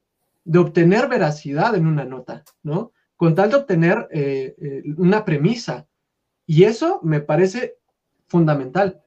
de 0.45 0.59
obtener 0.59 1.09
veracidad 1.09 1.75
en 1.75 1.87
una 1.87 2.05
nota, 2.05 2.45
¿no? 2.63 2.93
Con 3.17 3.35
tal 3.35 3.51
de 3.51 3.57
obtener 3.57 4.09
eh, 4.11 4.55
eh, 4.61 4.83
una 4.97 5.25
premisa. 5.25 5.87
Y 6.47 6.65
eso 6.65 7.01
me 7.03 7.21
parece 7.21 7.77
fundamental. 8.27 9.03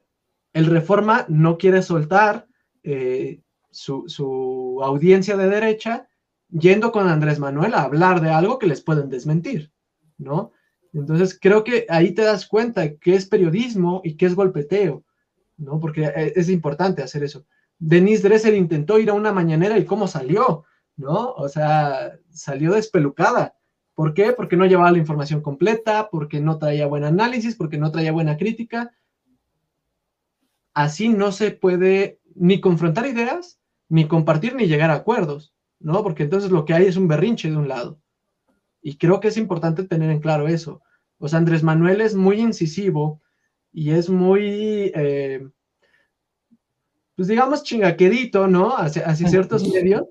El 0.52 0.66
Reforma 0.66 1.26
no 1.28 1.58
quiere 1.58 1.82
soltar 1.82 2.46
eh, 2.82 3.42
su, 3.70 4.80
audiencia 4.82 5.36
de 5.36 5.48
derecha 5.48 6.08
yendo 6.48 6.92
con 6.92 7.08
Andrés 7.08 7.38
Manuel 7.38 7.74
a 7.74 7.82
hablar 7.82 8.20
de 8.20 8.30
algo 8.30 8.58
que 8.58 8.66
les 8.66 8.80
pueden 8.80 9.08
desmentir, 9.08 9.72
¿no? 10.16 10.52
Entonces 10.94 11.38
creo 11.40 11.64
que 11.64 11.86
ahí 11.88 12.12
te 12.12 12.22
das 12.22 12.46
cuenta 12.46 12.96
qué 12.96 13.14
es 13.14 13.26
periodismo 13.26 14.00
y 14.04 14.16
qué 14.16 14.26
es 14.26 14.34
golpeteo, 14.34 15.04
¿no? 15.58 15.80
Porque 15.80 16.32
es 16.34 16.48
importante 16.48 17.02
hacer 17.02 17.24
eso. 17.24 17.44
Denise 17.78 18.22
Dresser 18.22 18.54
intentó 18.54 18.98
ir 18.98 19.10
a 19.10 19.14
una 19.14 19.32
mañanera 19.32 19.76
y 19.76 19.84
cómo 19.84 20.06
salió. 20.06 20.64
¿no? 20.96 21.32
O 21.32 21.48
sea, 21.48 22.18
salió 22.30 22.72
despelucada. 22.72 23.56
¿Por 23.94 24.14
qué? 24.14 24.32
Porque 24.32 24.56
no 24.56 24.66
llevaba 24.66 24.90
la 24.90 24.98
información 24.98 25.40
completa, 25.40 26.08
porque 26.10 26.40
no 26.40 26.58
traía 26.58 26.86
buen 26.86 27.04
análisis, 27.04 27.54
porque 27.54 27.78
no 27.78 27.90
traía 27.90 28.12
buena 28.12 28.36
crítica. 28.36 28.92
Así 30.72 31.08
no 31.08 31.30
se 31.30 31.52
puede 31.52 32.20
ni 32.34 32.60
confrontar 32.60 33.06
ideas, 33.06 33.60
ni 33.88 34.08
compartir, 34.08 34.56
ni 34.56 34.66
llegar 34.66 34.90
a 34.90 34.94
acuerdos, 34.94 35.54
¿no? 35.78 36.02
Porque 36.02 36.24
entonces 36.24 36.50
lo 36.50 36.64
que 36.64 36.74
hay 36.74 36.86
es 36.86 36.96
un 36.96 37.06
berrinche 37.06 37.50
de 37.50 37.56
un 37.56 37.68
lado. 37.68 38.00
Y 38.84 38.96
creo 38.98 39.18
que 39.18 39.28
es 39.28 39.36
importante 39.36 39.82
tener 39.82 40.10
en 40.10 40.20
claro 40.20 40.46
eso. 40.46 40.80
O 41.18 41.26
sea, 41.26 41.40
Andrés 41.40 41.64
Manuel 41.64 42.00
es 42.00 42.14
muy 42.14 42.38
incisivo 42.40 43.20
y 43.72 43.90
es 43.90 44.08
muy, 44.08 44.92
eh, 44.94 45.48
pues 47.16 47.26
digamos, 47.26 47.64
chingaquerito, 47.64 48.46
¿no? 48.46 48.76
Hacia, 48.76 49.06
hacia 49.06 49.28
ciertos 49.28 49.68
medios 49.68 50.04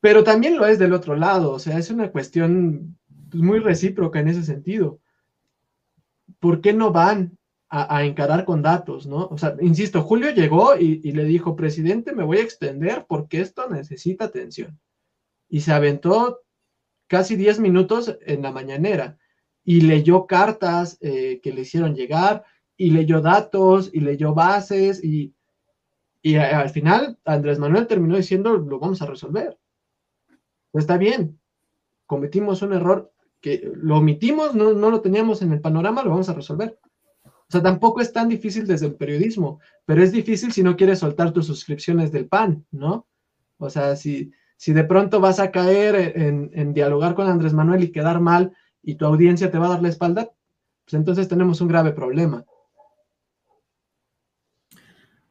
pero 0.00 0.24
también 0.24 0.56
lo 0.56 0.66
es 0.66 0.78
del 0.78 0.94
otro 0.94 1.14
lado, 1.14 1.52
o 1.52 1.58
sea, 1.58 1.78
es 1.78 1.90
una 1.90 2.10
cuestión 2.10 2.98
pues, 3.30 3.42
muy 3.42 3.58
recíproca 3.58 4.18
en 4.18 4.28
ese 4.28 4.42
sentido. 4.42 4.98
¿Por 6.38 6.62
qué 6.62 6.72
no 6.72 6.90
van 6.90 7.38
a, 7.68 8.02
encarar 8.02 8.44
con 8.44 8.62
datos, 8.62 9.06
no? 9.06 9.26
O 9.26 9.38
sea, 9.38 9.54
insisto, 9.60 10.02
Julio 10.02 10.30
llegó 10.30 10.76
y, 10.76 11.00
y, 11.04 11.12
le 11.12 11.24
dijo, 11.24 11.54
presidente, 11.54 12.12
me 12.12 12.24
voy 12.24 12.38
a 12.38 12.42
extender 12.42 13.04
porque 13.06 13.40
esto 13.40 13.68
necesita 13.68 14.24
atención. 14.24 14.80
Y 15.48 15.60
se 15.60 15.72
aventó 15.72 16.40
casi 17.10 17.34
10 17.36 17.58
minutos 17.60 18.16
en 18.24 18.42
la 18.42 18.52
mañanera 18.52 19.18
y 19.64 19.82
leyó 19.82 20.26
cartas 20.26 20.96
eh, 21.00 21.40
que 21.42 21.52
le 21.52 21.62
hicieron 21.62 21.94
llegar 21.94 22.44
y 22.76 22.92
leyó 22.92 23.20
datos 23.20 23.90
y 23.92 24.00
leyó 24.00 24.32
bases 24.32 25.04
y, 25.04 25.34
y 26.22 26.36
al 26.36 26.70
final 26.70 27.18
Andrés 27.24 27.58
Manuel 27.58 27.88
terminó 27.88 28.16
diciendo, 28.16 28.56
lo 28.56 28.78
vamos 28.78 29.02
a 29.02 29.06
resolver 29.06 29.58
está 30.78 30.96
bien, 30.96 31.40
cometimos 32.06 32.62
un 32.62 32.74
error 32.74 33.12
que 33.40 33.72
lo 33.74 33.96
omitimos, 33.96 34.54
no, 34.54 34.72
lo 34.72 35.00
teníamos 35.00 35.42
en 35.42 35.52
el 35.52 35.60
panorama, 35.60 36.02
lo 36.02 36.10
vamos 36.10 36.28
a 36.28 36.34
resolver. 36.34 36.78
O 37.24 37.52
sea, 37.52 37.62
tampoco 37.62 38.00
es 38.00 38.12
tan 38.12 38.28
difícil 38.28 38.66
desde 38.66 38.86
el 38.86 38.94
periodismo, 38.94 39.60
pero 39.84 40.02
es 40.02 40.12
difícil 40.12 40.52
si 40.52 40.62
no 40.62 40.76
quieres 40.76 41.00
soltar 41.00 41.32
tus 41.32 41.46
suscripciones 41.46 42.12
del 42.12 42.28
PAN, 42.28 42.64
¿no? 42.70 43.08
O 43.58 43.70
sea, 43.70 43.96
si, 43.96 44.30
si 44.60 44.74
de 44.74 44.84
pronto 44.84 45.20
vas 45.20 45.40
a 45.40 45.50
caer 45.50 45.94
en, 46.16 46.50
en, 46.52 46.74
dialogar 46.74 47.14
con 47.14 47.26
Andrés 47.26 47.54
Manuel 47.54 47.82
y 47.82 47.92
quedar 47.92 48.20
mal 48.20 48.52
y 48.82 48.96
tu 48.96 49.06
audiencia 49.06 49.50
te 49.50 49.56
va 49.56 49.64
a 49.64 49.70
dar 49.70 49.82
la 49.82 49.88
espalda, 49.88 50.32
pues 50.84 50.92
entonces 50.92 51.28
tenemos 51.28 51.62
un 51.62 51.68
grave 51.68 51.92
problema. 51.92 52.44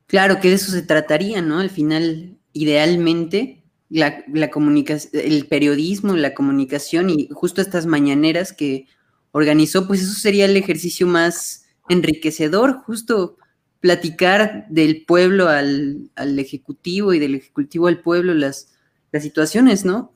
Claro 0.07 0.39
que 0.39 0.49
de 0.49 0.55
eso 0.55 0.71
se 0.71 0.82
trataría, 0.82 1.43
¿no? 1.43 1.59
Al 1.59 1.69
final, 1.69 2.39
idealmente, 2.53 3.63
la, 3.88 4.49
comunicación, 4.49 5.21
el 5.23 5.45
periodismo, 5.45 6.15
la 6.15 6.34
comunicación 6.34 7.11
y 7.11 7.30
justo 7.32 7.61
estas 7.61 7.86
mañaneras 7.86 8.51
que 8.51 8.88
organizó, 9.30 9.86
pues 9.86 10.01
eso 10.01 10.19
sería 10.19 10.45
el 10.45 10.57
ejercicio 10.57 11.05
más 11.05 11.67
enriquecedor, 11.88 12.80
justo 12.80 13.38
platicar 13.80 14.65
del 14.71 15.05
pueblo 15.05 15.49
al, 15.49 16.09
ejecutivo 16.17 17.13
y 17.13 17.19
del 17.19 17.36
ejecutivo 17.36 17.86
al 17.86 18.01
pueblo 18.01 18.34
las, 18.34 18.78
las 19.12 19.24
situaciones, 19.24 19.86
¿no? 19.86 20.14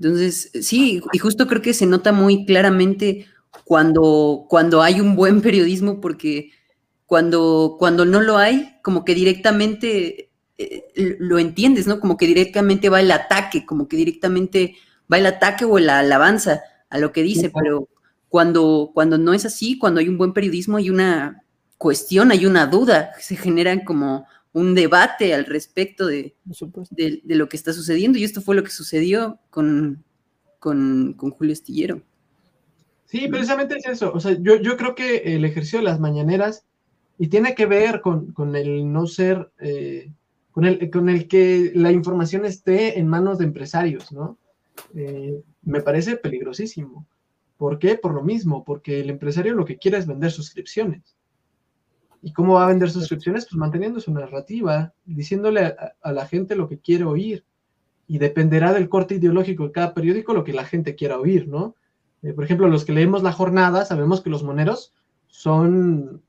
Entonces, 0.00 0.50
sí, 0.60 1.02
y 1.12 1.18
justo 1.18 1.46
creo 1.46 1.62
que 1.62 1.74
se 1.74 1.86
nota 1.86 2.12
muy 2.12 2.46
claramente 2.46 3.26
cuando, 3.64 4.46
cuando 4.48 4.82
hay 4.82 5.00
un 5.00 5.16
buen 5.16 5.40
periodismo, 5.42 6.00
porque 6.00 6.52
cuando, 7.06 7.76
cuando 7.78 8.04
no 8.04 8.20
lo 8.20 8.38
hay, 8.38 8.78
como 8.82 9.04
que 9.04 9.14
directamente 9.14 10.30
eh, 10.58 10.84
lo 11.18 11.38
entiendes, 11.38 11.86
¿no? 11.86 12.00
Como 12.00 12.16
que 12.16 12.26
directamente 12.26 12.88
va 12.88 13.00
el 13.00 13.10
ataque, 13.10 13.64
como 13.64 13.88
que 13.88 13.96
directamente 13.96 14.76
va 15.10 15.18
el 15.18 15.26
ataque 15.26 15.64
o 15.64 15.78
la 15.78 16.00
alabanza 16.00 16.62
a 16.90 16.98
lo 16.98 17.12
que 17.12 17.22
dice, 17.22 17.50
pero 17.50 17.88
cuando, 18.28 18.90
cuando 18.94 19.18
no 19.18 19.32
es 19.34 19.44
así, 19.44 19.78
cuando 19.78 20.00
hay 20.00 20.08
un 20.08 20.18
buen 20.18 20.32
periodismo, 20.32 20.76
hay 20.76 20.90
una 20.90 21.44
cuestión, 21.78 22.30
hay 22.30 22.44
una 22.44 22.66
duda, 22.66 23.12
se 23.20 23.36
genera 23.36 23.84
como 23.84 24.26
un 24.58 24.74
debate 24.74 25.34
al 25.34 25.46
respecto 25.46 26.06
de, 26.06 26.34
de, 26.90 27.34
lo 27.36 27.48
que 27.48 27.56
está 27.56 27.72
sucediendo, 27.72 28.18
y 28.18 28.24
esto 28.24 28.40
fue 28.42 28.56
lo 28.56 28.64
que 28.64 28.70
sucedió 28.70 29.38
con, 29.50 30.04
con, 30.58 31.14
Julio 31.16 31.52
Estillero. 31.52 32.02
Sí, 33.06 33.28
precisamente 33.28 33.76
es 33.76 33.86
eso. 33.86 34.12
O 34.12 34.20
sea, 34.20 34.36
yo, 34.40 34.56
yo 34.56 34.76
creo 34.76 34.94
que 34.94 35.34
el 35.34 35.44
ejercicio 35.44 35.78
de 35.78 35.84
las 35.84 36.00
mañaneras, 36.00 36.64
y 37.18 37.28
tiene 37.28 37.54
que 37.54 37.66
ver 37.66 38.00
con, 38.00 38.34
el 38.54 38.92
no 38.92 39.06
ser, 39.06 39.50
eh, 39.60 40.10
con, 40.50 40.64
el, 40.64 40.90
con 40.90 41.08
el 41.08 41.26
que 41.28 41.72
la 41.74 41.90
información 41.90 42.44
esté 42.44 42.98
en 42.98 43.08
manos 43.08 43.38
de 43.38 43.44
empresarios, 43.44 44.12
¿no? 44.12 44.38
Eh, 44.94 45.40
me 45.62 45.80
parece 45.80 46.16
peligrosísimo. 46.16 47.06
¿Por 47.56 47.78
qué? 47.78 47.96
Por 47.96 48.14
lo 48.14 48.22
mismo, 48.22 48.64
porque 48.64 49.00
el 49.00 49.10
empresario 49.10 49.54
lo 49.54 49.64
que 49.64 49.78
quiere 49.78 49.98
es 49.98 50.06
vender 50.06 50.30
suscripciones. 50.30 51.17
¿Y 52.20 52.32
cómo 52.32 52.54
va 52.54 52.64
a 52.64 52.68
vender 52.68 52.90
suscripciones? 52.90 53.46
Pues 53.46 53.56
manteniendo 53.56 54.00
su 54.00 54.12
narrativa, 54.12 54.92
diciéndole 55.04 55.76
a, 56.02 56.12
la 56.12 56.26
gente 56.26 56.56
lo 56.56 56.68
que 56.68 56.78
quiere 56.78 57.04
oír. 57.04 57.44
Y 58.06 58.18
dependerá 58.18 58.72
del 58.72 58.88
corte 58.88 59.16
ideológico 59.16 59.64
de 59.64 59.72
cada 59.72 59.94
periódico 59.94 60.32
lo 60.32 60.44
que 60.44 60.52
la 60.52 60.64
gente 60.64 60.94
quiera 60.94 61.18
oír, 61.18 61.46
¿no? 61.46 61.74
Eh, 62.22 62.32
por 62.32 62.44
ejemplo, 62.44 62.68
los 62.68 62.84
que 62.84 62.92
leemos 62.92 63.22
La 63.22 63.32
Jornada, 63.32 63.84
sabemos 63.84 64.22
que 64.22 64.30
los 64.30 64.42
moneros 64.42 64.94
son 65.28 66.22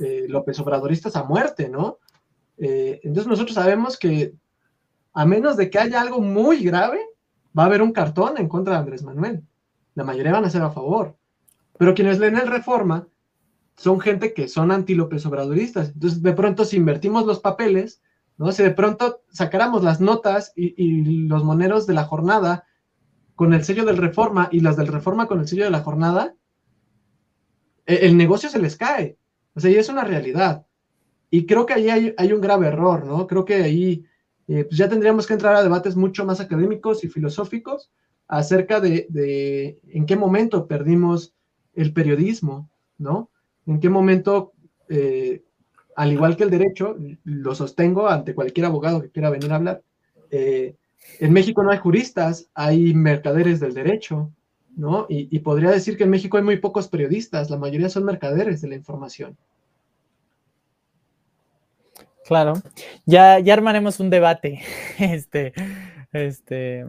eh, 0.00 0.26
López 0.28 0.58
Obradoristas 0.60 1.16
a 1.16 1.24
muerte, 1.24 1.68
¿no? 1.68 1.98
Eh, 2.56 3.00
entonces 3.02 3.28
nosotros 3.28 3.54
sabemos 3.54 3.98
que 3.98 4.34
a 5.12 5.26
menos 5.26 5.56
de 5.56 5.68
que 5.68 5.78
haya 5.78 6.00
algo 6.00 6.20
muy 6.20 6.62
grave, 6.62 7.00
va 7.56 7.64
a 7.64 7.66
haber 7.66 7.82
un 7.82 7.92
cartón 7.92 8.38
en 8.38 8.48
contra 8.48 8.74
de 8.74 8.80
Andrés 8.80 9.02
Manuel. 9.02 9.42
La 9.94 10.04
mayoría 10.04 10.32
van 10.32 10.44
a 10.44 10.50
ser 10.50 10.62
a 10.62 10.70
favor. 10.70 11.16
Pero 11.78 11.94
quienes 11.94 12.18
leen 12.18 12.38
el 12.38 12.46
Reforma 12.46 13.06
son 13.76 14.00
gente 14.00 14.34
que 14.34 14.48
son 14.48 14.70
anti-López 14.70 15.24
Obradoristas. 15.26 15.90
Entonces, 15.94 16.22
de 16.22 16.32
pronto, 16.32 16.64
si 16.64 16.76
invertimos 16.76 17.26
los 17.26 17.40
papeles, 17.40 18.02
¿no? 18.36 18.52
Si 18.52 18.62
de 18.62 18.70
pronto 18.70 19.22
sacáramos 19.30 19.82
las 19.82 20.00
notas 20.00 20.52
y, 20.56 21.26
los 21.26 21.44
moneros 21.44 21.86
de 21.86 21.94
la 21.94 22.04
jornada 22.04 22.66
con 23.34 23.54
el 23.54 23.64
sello 23.64 23.84
del 23.84 23.96
Reforma 23.96 24.48
y 24.52 24.60
las 24.60 24.76
del 24.76 24.88
Reforma 24.88 25.26
con 25.26 25.40
el 25.40 25.48
sello 25.48 25.64
de 25.64 25.70
la 25.70 25.80
jornada, 25.80 26.34
e, 27.86 28.06
el, 28.06 28.16
negocio 28.16 28.48
se 28.48 28.58
les 28.58 28.76
cae. 28.76 29.18
O 29.54 29.60
sea, 29.60 29.70
y 29.70 29.76
es 29.76 29.88
una 29.88 30.04
realidad. 30.04 30.66
Y 31.30 31.46
creo 31.46 31.66
que 31.66 31.74
ahí 31.74 32.14
hay, 32.16 32.32
un 32.32 32.40
grave 32.40 32.68
error, 32.68 33.06
¿no? 33.06 33.26
Creo 33.26 33.44
que 33.44 33.54
ahí 33.54 34.04
eh, 34.48 34.64
pues 34.64 34.76
ya 34.76 34.88
tendríamos 34.88 35.26
que 35.26 35.32
entrar 35.32 35.54
a 35.56 35.62
debates 35.62 35.96
mucho 35.96 36.24
más 36.26 36.40
académicos 36.40 37.04
y 37.04 37.08
filosóficos 37.08 37.90
acerca 38.28 38.80
de, 38.80 39.78
en 39.88 40.06
qué 40.06 40.16
momento 40.16 40.66
perdimos 40.66 41.34
el 41.74 41.92
periodismo, 41.92 42.70
¿no? 42.98 43.30
En 43.66 43.80
qué 43.80 43.88
momento, 43.88 44.52
eh, 44.88 45.42
al 45.96 46.12
igual 46.12 46.36
que 46.36 46.44
el 46.44 46.50
derecho, 46.50 46.96
lo 47.24 47.54
sostengo 47.54 48.08
ante 48.08 48.34
cualquier 48.34 48.66
abogado 48.66 49.02
que 49.02 49.10
quiera 49.10 49.30
venir 49.30 49.52
a 49.52 49.56
hablar, 49.56 49.82
eh, 50.30 50.76
en 51.18 51.32
México 51.32 51.62
no 51.62 51.70
hay 51.70 51.78
juristas, 51.78 52.48
hay 52.54 52.94
mercaderes 52.94 53.60
del 53.60 53.74
derecho, 53.74 54.30
¿no? 54.76 55.06
Y, 55.08 55.28
y, 55.34 55.40
podría 55.40 55.70
decir 55.70 55.96
que 55.96 56.04
en 56.04 56.10
México 56.10 56.36
hay 56.38 56.44
muy 56.44 56.56
pocos 56.58 56.88
periodistas, 56.88 57.50
la 57.50 57.58
mayoría 57.58 57.88
son 57.88 58.04
mercaderes 58.04 58.62
de 58.62 58.68
la 58.68 58.76
información. 58.76 59.36
Claro, 62.24 62.54
ya, 63.04 63.40
ya 63.40 63.52
armaremos 63.52 63.98
un 64.00 64.10
debate 64.10 64.62
este, 64.98 65.52
este, 66.12 66.86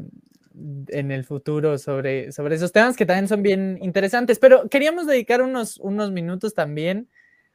en 0.90 1.12
el 1.12 1.24
futuro 1.26 1.78
sobre, 1.78 2.32
sobre 2.32 2.56
esos 2.56 2.72
temas 2.72 2.96
que 2.96 3.06
también 3.06 3.28
son 3.28 3.42
bien 3.44 3.80
interesantes, 3.82 4.40
pero 4.40 4.70
queríamos 4.70 5.08
dedicar 5.08 5.42
unos, 5.42 5.78
unos 5.78 6.12
minutos 6.12 6.54
también 6.54 7.10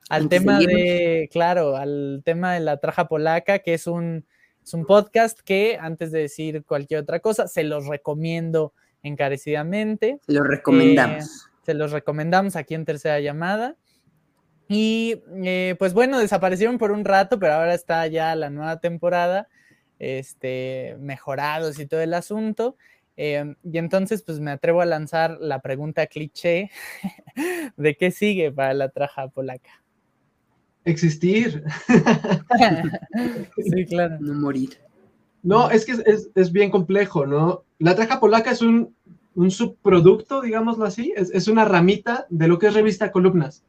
al 0.09 0.29
tema 0.29 0.59
de, 0.59 1.29
claro, 1.33 1.77
al 1.77 2.23
tema 2.25 2.55
de 2.55 2.61
la 2.61 2.79
traja 2.79 3.09
polaca, 3.09 3.59
que 3.61 3.75
es 3.75 3.87
un, 3.87 4.25
es 4.65 4.75
un 4.75 4.87
podcast 4.87 5.41
que, 5.41 5.79
antes 5.81 6.13
de 6.13 6.21
decir 6.21 6.65
cualquier 6.65 7.01
otra 7.01 7.21
cosa, 7.21 7.47
se 7.47 7.63
los 7.63 7.87
recomiendo 7.87 8.73
encarecidamente. 9.03 10.19
Se 10.27 10.33
los 10.33 10.47
recomendamos. 10.47 11.25
Eh, 11.25 11.49
se 11.65 11.75
los 11.75 11.93
recomendamos 11.93 12.57
aquí 12.57 12.75
en 12.75 12.85
Tercera 12.85 13.21
Llamada. 13.21 13.77
Y 14.69 15.23
eh, 15.45 15.77
pues 15.79 15.93
bueno, 15.95 16.19
desaparecieron 16.19 16.79
por 16.79 16.91
un 16.91 17.05
rato, 17.05 17.39
pero 17.39 17.55
ahora 17.55 17.75
está 17.75 18.07
ya 18.07 18.35
la 18.37 18.51
nueva 18.51 18.81
temporada, 18.81 19.49
este, 19.99 20.97
mejorados 21.01 21.79
y 21.79 21.87
todo 21.87 22.01
el 22.01 22.15
asunto. 22.15 22.77
Em, 23.17 23.57
y 23.65 23.79
entonces, 23.79 24.23
pues 24.23 24.39
me 24.39 24.53
atrevo 24.53 24.81
a 24.81 24.87
lanzar 24.87 25.39
la 25.41 25.61
pregunta 25.61 26.07
cliché 26.07 26.71
de 27.77 27.97
qué 27.97 28.11
sigue 28.11 28.53
para 28.53 28.75
la 28.75 28.91
traja 28.91 29.29
polaca. 29.29 29.83
Existir. 30.85 31.65
sí, 33.57 33.85
claro. 33.87 34.19
No 34.21 34.35
morir. 34.35 34.79
No, 35.43 35.71
es 35.71 35.85
que 35.85 35.97
es, 36.35 36.53
bien 36.53 36.71
complejo, 36.71 37.27
¿no? 37.27 37.65
La 37.79 37.95
traja 37.95 38.21
polaca 38.21 38.51
es 38.53 38.63
un, 38.63 38.95
subproducto, 39.51 40.41
digámoslo 40.41 40.85
así, 40.85 41.13
es, 41.17 41.31
es, 41.31 41.47
una 41.49 41.65
ramita 41.65 42.27
de 42.29 42.49
lo 42.49 42.59
que 42.59 42.69
es 42.69 42.75
revista 42.75 43.13
Columnas. 43.13 43.65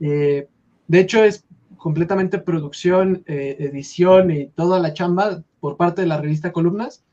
Eh, 0.00 0.48
de 0.86 1.00
hecho, 1.00 1.24
es 1.24 1.44
completamente 1.76 2.38
producción, 2.38 3.22
eh, 3.26 3.56
edición 3.58 4.30
y 4.30 4.48
toda 4.48 4.80
la 4.80 4.92
chamba 4.92 5.42
por 5.60 5.76
parte 5.76 6.02
de 6.02 6.08
la 6.08 6.20
revista 6.20 6.52
Columnas. 6.52 7.04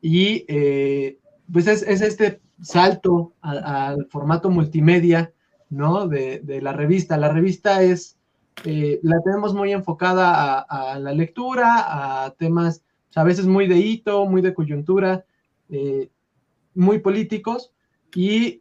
Y 0.00 0.44
eh, 0.48 1.18
pues 1.52 1.66
es, 1.66 1.82
este 1.82 2.40
salto 2.60 3.34
al 3.40 4.06
formato 4.10 4.50
multimedia, 4.50 5.32
¿no? 5.70 6.08
De, 6.08 6.42
la 6.62 6.72
revista. 6.72 7.16
La 7.16 7.28
revista 7.28 7.82
es, 7.82 8.16
la 8.64 9.20
tenemos 9.22 9.54
muy 9.54 9.72
enfocada 9.72 10.60
a, 10.60 10.98
la 10.98 11.12
lectura, 11.12 12.24
a 12.24 12.30
temas 12.32 12.82
a 13.14 13.24
veces 13.24 13.46
muy 13.46 13.66
de 13.66 13.78
hito, 13.78 14.26
muy 14.26 14.42
de 14.42 14.52
coyuntura, 14.52 15.24
muy 16.74 16.98
políticos. 16.98 17.72
Y 18.14 18.60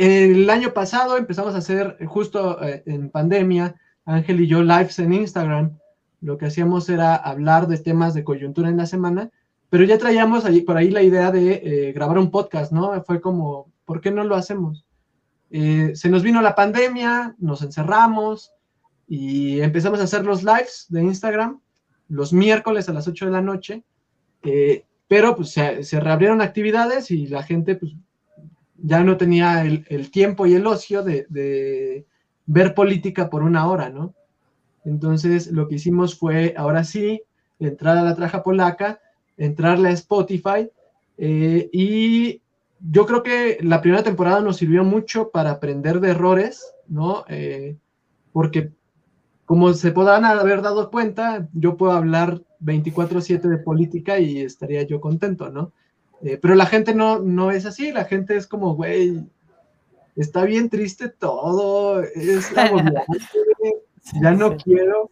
el 0.00 0.48
año 0.48 0.72
pasado 0.72 1.18
empezamos 1.18 1.54
a 1.54 1.58
hacer, 1.58 1.98
justo 2.06 2.62
eh, 2.62 2.82
en 2.86 3.10
pandemia, 3.10 3.76
Ángel 4.06 4.40
y 4.40 4.46
yo 4.46 4.62
lives 4.62 4.98
en 4.98 5.12
Instagram. 5.12 5.78
Lo 6.20 6.38
que 6.38 6.46
hacíamos 6.46 6.88
era 6.88 7.14
hablar 7.14 7.66
de 7.66 7.78
temas 7.78 8.14
de 8.14 8.24
coyuntura 8.24 8.68
en 8.68 8.76
la 8.76 8.86
semana, 8.86 9.30
pero 9.68 9.84
ya 9.84 9.98
traíamos 9.98 10.44
allí, 10.44 10.62
por 10.62 10.76
ahí 10.76 10.90
la 10.90 11.02
idea 11.02 11.30
de 11.30 11.52
eh, 11.52 11.92
grabar 11.92 12.18
un 12.18 12.30
podcast, 12.30 12.72
¿no? 12.72 13.00
Fue 13.04 13.20
como, 13.20 13.70
¿por 13.84 14.00
qué 14.00 14.10
no 14.10 14.24
lo 14.24 14.36
hacemos? 14.36 14.84
Eh, 15.50 15.92
se 15.94 16.08
nos 16.08 16.22
vino 16.22 16.42
la 16.42 16.54
pandemia, 16.54 17.34
nos 17.38 17.62
encerramos 17.62 18.52
y 19.08 19.60
empezamos 19.60 20.00
a 20.00 20.04
hacer 20.04 20.24
los 20.24 20.42
lives 20.42 20.86
de 20.88 21.02
Instagram 21.02 21.60
los 22.10 22.32
miércoles 22.32 22.88
a 22.88 22.92
las 22.92 23.08
8 23.08 23.26
de 23.26 23.30
la 23.30 23.40
noche, 23.40 23.84
pero 25.08 25.36
pues 25.36 25.50
se, 25.50 25.84
se, 25.84 26.00
reabrieron 26.00 26.42
actividades 26.42 27.10
y 27.10 27.28
la 27.28 27.42
gente 27.42 27.76
pues 27.76 27.92
ya 28.76 29.02
no 29.04 29.16
tenía 29.16 29.64
el, 29.64 30.10
tiempo 30.10 30.46
y 30.46 30.54
el 30.54 30.66
ocio 30.66 31.02
de, 31.02 32.06
ver 32.46 32.74
política 32.74 33.30
por 33.30 33.42
una 33.42 33.68
hora, 33.68 33.90
¿no? 33.90 34.14
Entonces 34.84 35.50
lo 35.50 35.68
que 35.68 35.76
hicimos 35.76 36.18
fue, 36.18 36.54
ahora 36.56 36.84
sí, 36.84 37.22
entrar 37.58 37.98
a 37.98 38.02
la 38.02 38.14
traja 38.14 38.42
polaca, 38.42 39.00
entrarle 39.36 39.88
a 39.88 39.92
Spotify 39.92 40.70
eh, 41.18 41.68
y 41.72 42.40
yo 42.80 43.04
creo 43.04 43.22
que 43.22 43.58
la 43.60 43.82
primera 43.82 44.02
temporada 44.02 44.40
nos 44.40 44.56
sirvió 44.56 44.84
mucho 44.84 45.30
para 45.30 45.50
aprender 45.50 46.00
de 46.00 46.10
errores, 46.10 46.72
¿no? 46.88 47.24
Eh, 47.28 47.76
porque 48.32 48.72
como 49.44 49.74
se 49.74 49.90
podrán 49.92 50.24
haber 50.24 50.62
dado 50.62 50.90
cuenta, 50.90 51.48
yo 51.52 51.76
puedo 51.76 51.92
hablar 51.92 52.40
24/7 52.60 53.48
de 53.48 53.58
política 53.58 54.18
y 54.18 54.40
estaría 54.40 54.82
yo 54.84 55.00
contento, 55.00 55.50
¿no? 55.50 55.72
Eh, 56.22 56.38
pero 56.40 56.54
la 56.54 56.66
gente 56.66 56.94
no, 56.94 57.18
no 57.18 57.50
es 57.50 57.66
así, 57.66 57.92
la 57.92 58.04
gente 58.04 58.36
es 58.36 58.46
como, 58.46 58.74
güey, 58.74 59.26
está 60.16 60.44
bien 60.44 60.70
triste 60.70 61.08
todo, 61.08 62.02
es 62.02 62.50
ya 64.20 64.32
no 64.32 64.56
quiero. 64.56 65.10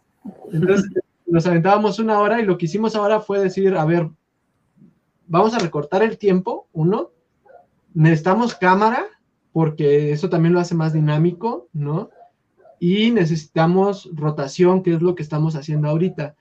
Entonces 0.52 0.90
nos 1.26 1.46
aventábamos 1.46 1.98
una 1.98 2.20
hora 2.20 2.40
y 2.40 2.44
lo 2.44 2.56
que 2.56 2.66
hicimos 2.66 2.96
ahora 2.96 3.20
fue 3.20 3.38
decir, 3.40 3.76
a 3.76 3.84
ver, 3.84 4.08
vamos 5.26 5.54
a 5.54 5.58
recortar 5.58 6.02
el 6.02 6.18
tiempo, 6.18 6.68
uno, 6.72 7.10
necesitamos 7.94 8.54
cámara, 8.54 9.04
porque 9.52 10.12
eso 10.12 10.28
también 10.30 10.54
lo 10.54 10.60
hace 10.60 10.74
más 10.74 10.92
dinámico, 10.92 11.68
¿no? 11.72 12.10
Y 12.80 13.10
necesitamos 13.10 14.08
rotación, 14.14 14.82
que 14.82 14.94
es 14.94 15.02
lo 15.02 15.14
que 15.14 15.22
estamos 15.22 15.56
haciendo 15.56 15.88
ahorita. 15.88 16.36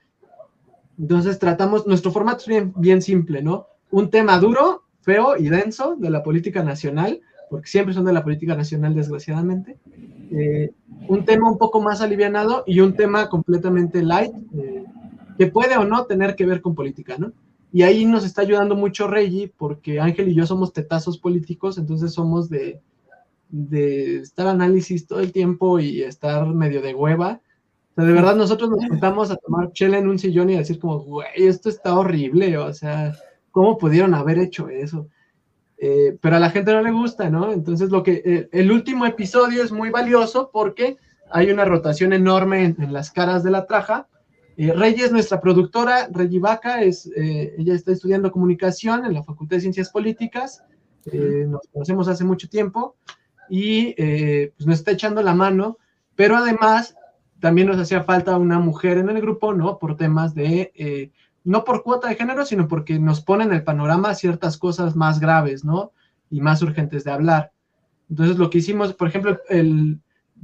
Entonces 0.98 1.38
tratamos, 1.38 1.86
nuestro 1.86 2.10
formato 2.10 2.40
es 2.42 2.46
bien, 2.46 2.72
bien 2.76 3.02
simple, 3.02 3.42
¿no? 3.42 3.66
un 3.90 4.10
tema 4.10 4.38
duro, 4.38 4.84
feo 5.00 5.36
y 5.36 5.48
denso 5.48 5.96
de 5.96 6.10
la 6.10 6.22
política 6.22 6.62
nacional, 6.62 7.20
porque 7.50 7.68
siempre 7.68 7.94
son 7.94 8.04
de 8.04 8.12
la 8.12 8.24
política 8.24 8.54
nacional, 8.54 8.94
desgraciadamente. 8.94 9.78
Eh, 10.30 10.70
un 11.08 11.24
tema 11.24 11.50
un 11.50 11.58
poco 11.58 11.80
más 11.80 12.00
alivianado 12.00 12.64
y 12.66 12.80
un 12.80 12.94
tema 12.94 13.28
completamente 13.28 14.02
light, 14.02 14.32
eh, 14.56 14.84
que 15.38 15.46
puede 15.46 15.76
o 15.76 15.84
no 15.84 16.04
tener 16.04 16.36
que 16.36 16.46
ver 16.46 16.60
con 16.60 16.74
política, 16.74 17.16
¿no? 17.18 17.32
Y 17.72 17.82
ahí 17.82 18.04
nos 18.04 18.24
está 18.24 18.42
ayudando 18.42 18.74
mucho 18.74 19.08
Reggie, 19.08 19.52
porque 19.56 20.00
Ángel 20.00 20.28
y 20.28 20.34
yo 20.34 20.46
somos 20.46 20.72
tetazos 20.72 21.18
políticos, 21.18 21.78
entonces 21.78 22.12
somos 22.12 22.48
de, 22.48 22.80
de 23.48 24.18
estar 24.18 24.46
análisis 24.46 25.06
todo 25.06 25.20
el 25.20 25.32
tiempo 25.32 25.78
y 25.78 26.02
estar 26.02 26.46
medio 26.46 26.80
de 26.82 26.94
hueva. 26.94 27.40
O 27.92 27.94
sea, 27.94 28.04
de 28.04 28.12
verdad, 28.12 28.36
nosotros 28.36 28.70
nos 28.70 28.86
juntamos 28.86 29.30
a 29.30 29.36
tomar 29.36 29.72
chela 29.72 29.98
en 29.98 30.08
un 30.08 30.18
sillón 30.18 30.50
y 30.50 30.56
decir 30.56 30.78
como, 30.78 31.00
güey, 31.00 31.28
esto 31.34 31.68
está 31.68 31.98
horrible, 31.98 32.56
o 32.56 32.72
sea, 32.72 33.14
¿cómo 33.50 33.76
pudieron 33.76 34.14
haber 34.14 34.38
hecho 34.38 34.68
eso? 34.68 35.08
Eh, 35.80 36.18
pero 36.20 36.36
a 36.36 36.40
la 36.40 36.50
gente 36.50 36.72
no 36.72 36.82
le 36.82 36.90
gusta, 36.90 37.30
¿no? 37.30 37.52
Entonces, 37.52 37.90
lo 37.90 38.02
que 38.02 38.22
eh, 38.24 38.48
el 38.52 38.72
último 38.72 39.06
episodio 39.06 39.62
es 39.62 39.70
muy 39.70 39.90
valioso 39.90 40.50
porque 40.52 40.96
hay 41.30 41.50
una 41.50 41.64
rotación 41.64 42.12
enorme 42.12 42.74
en 42.78 42.92
las 42.92 43.10
caras 43.10 43.44
de 43.44 43.50
la 43.50 43.66
traja 43.66 44.08
eh, 44.58 44.72
Rey 44.72 44.92
es 44.94 45.12
nuestra 45.12 45.40
productora, 45.40 46.08
Reggie 46.10 46.40
Vaca, 46.40 46.82
es, 46.82 47.08
eh, 47.14 47.54
ella 47.56 47.74
está 47.74 47.92
estudiando 47.92 48.32
comunicación 48.32 49.06
en 49.06 49.14
la 49.14 49.22
Facultad 49.22 49.56
de 49.56 49.60
Ciencias 49.60 49.88
Políticas, 49.88 50.64
nos 51.12 51.62
conocemos 51.72 52.08
hace 52.08 52.24
mucho 52.24 52.50
tiempo 52.50 52.96
y 53.48 53.94
pues 53.94 54.66
nos 54.66 54.80
está 54.80 54.90
echando 54.90 55.22
la 55.22 55.32
mano, 55.32 55.78
pero 56.16 56.36
además 56.36 56.96
también 57.40 57.68
nos 57.68 57.78
hacía 57.78 58.02
falta 58.02 58.36
una 58.36 58.58
mujer 58.58 58.98
en 58.98 59.08
el 59.08 59.22
grupo, 59.22 59.54
¿no? 59.54 59.78
Por 59.78 59.96
temas 59.96 60.34
de, 60.34 61.12
no 61.48 61.64
por 61.64 61.82
cuota 61.82 62.08
de 62.08 62.14
género, 62.14 62.44
sino 62.44 62.68
porque 62.68 62.98
nos 62.98 63.22
pone 63.22 63.44
en 63.44 63.54
el 63.54 63.64
panorama 63.64 64.14
ciertas 64.14 64.58
cosas 64.58 64.94
más 64.96 65.18
graves, 65.18 65.64
¿no? 65.64 65.92
Y 66.28 66.42
más 66.42 66.60
urgentes 66.60 67.04
de 67.04 67.10
hablar. 67.10 67.52
Entonces 68.10 68.36
lo 68.36 68.50
que 68.50 68.58
hicimos, 68.58 68.92
por 68.92 69.08
ejemplo, 69.08 69.38
el, 69.48 69.98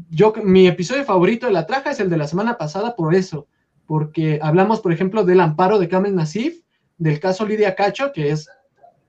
yo, 0.08 0.32
mi 0.42 0.66
episodio 0.66 1.04
favorito 1.04 1.44
de 1.44 1.52
la 1.52 1.66
traja 1.66 1.90
es 1.90 2.00
el 2.00 2.08
de 2.08 2.16
la 2.16 2.26
semana 2.26 2.56
pasada 2.56 2.96
por 2.96 3.14
eso, 3.14 3.46
porque 3.84 4.38
hablamos, 4.40 4.80
por 4.80 4.92
ejemplo, 4.92 5.24
del 5.24 5.40
amparo 5.40 5.78
de 5.78 5.88
Kamel 5.88 6.14
Nasif, 6.14 6.62
del 6.96 7.20
caso 7.20 7.44
Lidia 7.44 7.74
Cacho, 7.74 8.10
que 8.10 8.30
es 8.30 8.48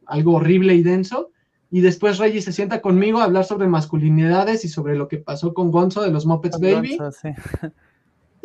algo 0.05 0.33
horrible 0.33 0.75
y 0.75 0.83
denso, 0.83 1.31
y 1.71 1.79
después 1.79 2.17
Reggie 2.17 2.41
se 2.41 2.51
sienta 2.51 2.81
conmigo 2.81 3.19
a 3.19 3.23
hablar 3.23 3.45
sobre 3.45 3.67
masculinidades 3.67 4.65
y 4.65 4.67
sobre 4.67 4.97
lo 4.97 5.07
que 5.07 5.19
pasó 5.19 5.53
con 5.53 5.71
Gonzo 5.71 6.01
de 6.01 6.11
los 6.11 6.25
Muppets 6.25 6.59
Baby. 6.59 6.97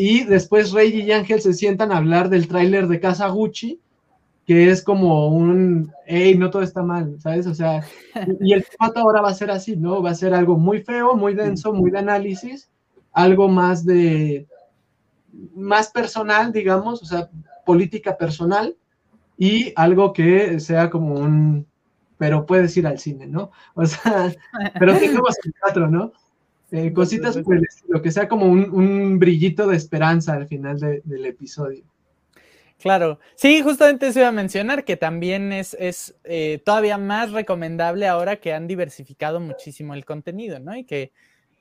Y 0.02 0.24
después 0.24 0.72
Reggie 0.72 1.02
y 1.05 1.12
Ángel 1.12 1.43
se 1.43 1.52
sientan 1.52 1.93
a 1.93 1.98
hablar 1.98 2.31
del 2.31 2.48
tráiler 2.48 2.89
de 2.89 3.01
Casa 3.01 3.28
Gucci, 3.28 3.82
que 4.47 4.70
es 4.70 4.82
como 4.82 5.28
un, 5.28 5.93
hey, 6.06 6.35
no 6.39 6.48
todo 6.48 6.62
está 6.62 6.82
mal, 6.82 7.20
¿sabes? 7.20 7.47
O 7.47 7.55
sea, 7.55 7.85
y 8.40 8.55
el 8.55 8.64
formato 8.64 9.01
ahora 9.01 9.20
va 9.20 9.28
a 9.28 9.35
ser 9.35 9.51
así, 9.51 9.77
¿no? 9.77 10.02
Va 10.02 10.12
a 10.12 10.14
ser 10.14 10.32
algo 10.32 10.56
muy 10.56 10.81
feo, 10.81 11.16
muy 11.16 11.35
denso, 11.35 11.74
muy 11.74 11.90
de 11.90 11.98
análisis, 11.98 12.70
algo 13.12 13.51
más 13.51 13.85
de, 13.85 14.48
más 15.55 15.90
personal, 15.90 16.51
digamos, 16.51 17.02
o 17.02 17.05
sea, 17.05 17.28
política 17.66 18.16
personal 18.16 18.74
y 19.36 19.70
algo 19.77 20.14
que 20.14 20.60
sea 20.60 20.89
como 20.89 21.16
un, 21.16 21.66
pero 22.16 22.47
puedes 22.47 22.74
ir 22.74 22.86
al 22.86 22.98
cine, 22.98 23.27
¿no? 23.27 23.51
O 23.74 23.85
sea, 23.85 24.32
pero 24.78 24.97
tengamos 24.97 25.36
el 25.44 25.52
teatro, 25.52 25.89
¿no? 25.89 26.12
Eh, 26.72 26.92
cositas 26.92 27.36
por 27.38 27.56
el 27.56 27.64
estilo, 27.64 28.01
que 28.01 28.10
sea 28.10 28.28
como 28.28 28.47
un, 28.47 29.18
brillito 29.18 29.66
de 29.66 29.76
esperanza 29.76 30.34
al 30.34 30.47
final 30.47 30.78
del 30.78 31.26
episodio. 31.26 31.84
Claro, 32.78 33.18
sí, 33.34 33.60
justamente 33.60 34.06
eso 34.06 34.20
iba 34.20 34.28
a 34.28 34.32
mencionar, 34.32 34.84
que 34.84 34.97
también 34.97 35.52
es, 35.52 35.76
es 35.78 36.14
eh, 36.24 36.62
todavía 36.64 36.97
más 36.97 37.30
recomendable 37.32 38.06
ahora 38.06 38.36
que 38.36 38.55
han 38.55 38.66
diversificado 38.66 39.38
muchísimo 39.38 39.94
el 39.94 40.06
contenido, 40.06 40.60
¿no? 40.60 40.74
Y 40.74 40.84
que, 40.84 41.12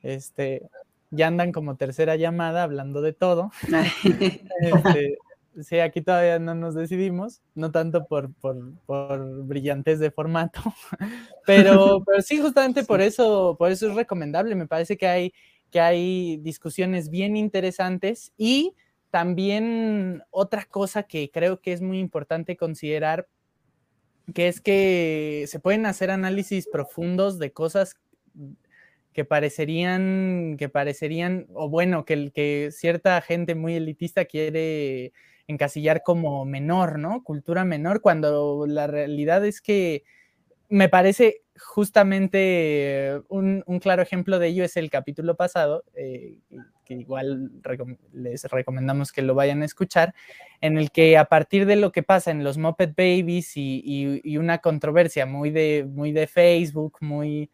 este, 0.02 0.70
ya 1.10 1.26
andan 1.26 1.52
como 1.52 1.76
tercera 1.76 2.16
llamada 2.16 2.62
hablando 2.62 3.02
de 3.02 3.12
todo. 3.12 3.50
Este, 4.60 5.18
sí, 5.62 5.78
aquí 5.78 6.02
todavía 6.02 6.38
no 6.38 6.54
nos 6.54 6.74
decidimos, 6.74 7.42
no 7.54 7.70
tanto 7.70 8.06
por, 8.06 8.32
por, 8.34 8.74
por 8.86 9.44
brillantez 9.44 9.98
de 9.98 10.10
formato, 10.10 10.60
pero, 11.46 12.02
pero 12.06 12.22
sí, 12.22 12.40
justamente 12.40 12.84
por 12.84 13.00
eso, 13.00 13.56
por 13.58 13.70
eso 13.70 13.88
es 13.88 13.94
recomendable. 13.94 14.54
Me 14.54 14.66
parece 14.66 14.96
que 14.96 15.06
hay, 15.06 15.32
que 15.70 15.80
hay 15.80 16.36
discusiones 16.38 17.10
bien 17.10 17.36
interesantes 17.36 18.32
y 18.36 18.74
también 19.10 20.22
otra 20.30 20.64
cosa 20.64 21.02
que 21.02 21.30
creo 21.30 21.60
que 21.60 21.72
es 21.72 21.82
muy 21.82 21.98
importante 21.98 22.56
considerar, 22.56 23.28
que 24.34 24.48
es 24.48 24.60
que 24.60 25.44
se 25.48 25.58
pueden 25.58 25.86
hacer 25.86 26.10
análisis 26.10 26.68
profundos 26.68 27.38
de 27.38 27.52
cosas 27.52 27.96
que 29.12 29.24
parecerían, 29.24 30.56
que 30.58 30.68
parecerían, 30.68 31.46
o 31.54 31.68
bueno, 31.68 32.04
que, 32.04 32.30
que 32.32 32.70
cierta 32.70 33.20
gente 33.20 33.54
muy 33.54 33.74
elitista 33.74 34.24
quiere 34.24 35.12
encasillar 35.50 36.02
como 36.02 36.44
menor, 36.44 36.98
¿no? 36.98 37.22
Cultura 37.22 37.64
menor, 37.64 38.00
cuando 38.00 38.66
la 38.66 38.86
realidad 38.86 39.44
es 39.44 39.60
que 39.60 40.04
me 40.68 40.88
parece 40.88 41.42
justamente 41.58 43.20
un, 43.28 43.62
claro 43.80 44.02
ejemplo 44.02 44.38
de 44.38 44.48
ello 44.48 44.64
es 44.64 44.76
el 44.76 44.88
capítulo 44.88 45.36
pasado, 45.36 45.84
eh, 45.94 46.38
que 46.84 46.94
igual 46.94 47.50
les 48.12 48.44
recomendamos 48.44 49.12
que 49.12 49.22
lo 49.22 49.34
vayan 49.34 49.62
a 49.62 49.66
escuchar, 49.66 50.14
en 50.60 50.78
el 50.78 50.90
que 50.90 51.18
a 51.18 51.26
partir 51.26 51.66
de 51.66 51.76
lo 51.76 51.92
que 51.92 52.02
pasa 52.02 52.30
en 52.30 52.44
los 52.44 52.56
Muppet 52.56 52.94
Babies 52.96 53.56
y, 53.56 53.82
y 54.24 54.36
una 54.36 54.58
controversia 54.58 55.26
muy 55.26 55.50
de, 55.50 55.86
muy 55.88 56.12
de 56.12 56.26
Facebook, 56.26 56.98
muy 57.00 57.50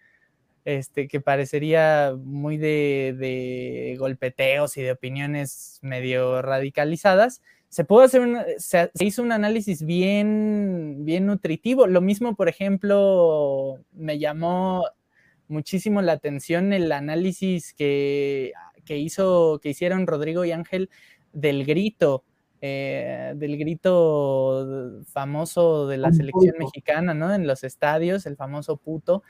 este, 0.66 1.06
que 1.06 1.20
parecería 1.20 2.12
muy 2.18 2.56
de, 2.56 3.94
golpeteos 4.00 4.76
y 4.76 4.82
de 4.82 4.90
opiniones 4.90 5.78
medio 5.80 6.42
radicalizadas, 6.42 7.40
se 7.68 7.84
pudo 7.84 8.02
hacer 8.02 8.22
se, 8.58 8.90
hizo 9.00 9.22
un 9.22 9.32
análisis 9.32 9.84
bien, 9.84 11.04
bien 11.04 11.26
nutritivo. 11.26 11.86
Lo 11.86 12.00
mismo, 12.00 12.34
por 12.34 12.48
ejemplo, 12.48 13.78
me 13.92 14.18
llamó 14.18 14.84
muchísimo 15.48 16.02
la 16.02 16.12
atención 16.12 16.72
el 16.72 16.90
análisis 16.92 17.74
que, 17.74 18.52
hizo, 18.88 19.60
que 19.62 19.70
hicieron 19.70 20.06
Rodrigo 20.06 20.44
y 20.44 20.52
Ángel 20.52 20.90
del 21.32 21.64
grito, 21.64 22.24
eh, 22.60 23.34
del 23.36 23.58
grito 23.58 25.02
famoso 25.06 25.86
de 25.86 25.98
la 25.98 26.12
selección 26.12 26.54
mexicana, 26.58 27.14
¿no? 27.14 27.34
En 27.34 27.46
los 27.46 27.64
estadios, 27.64 28.26
el 28.26 28.36
famoso 28.36 28.76
puto. 28.76 29.22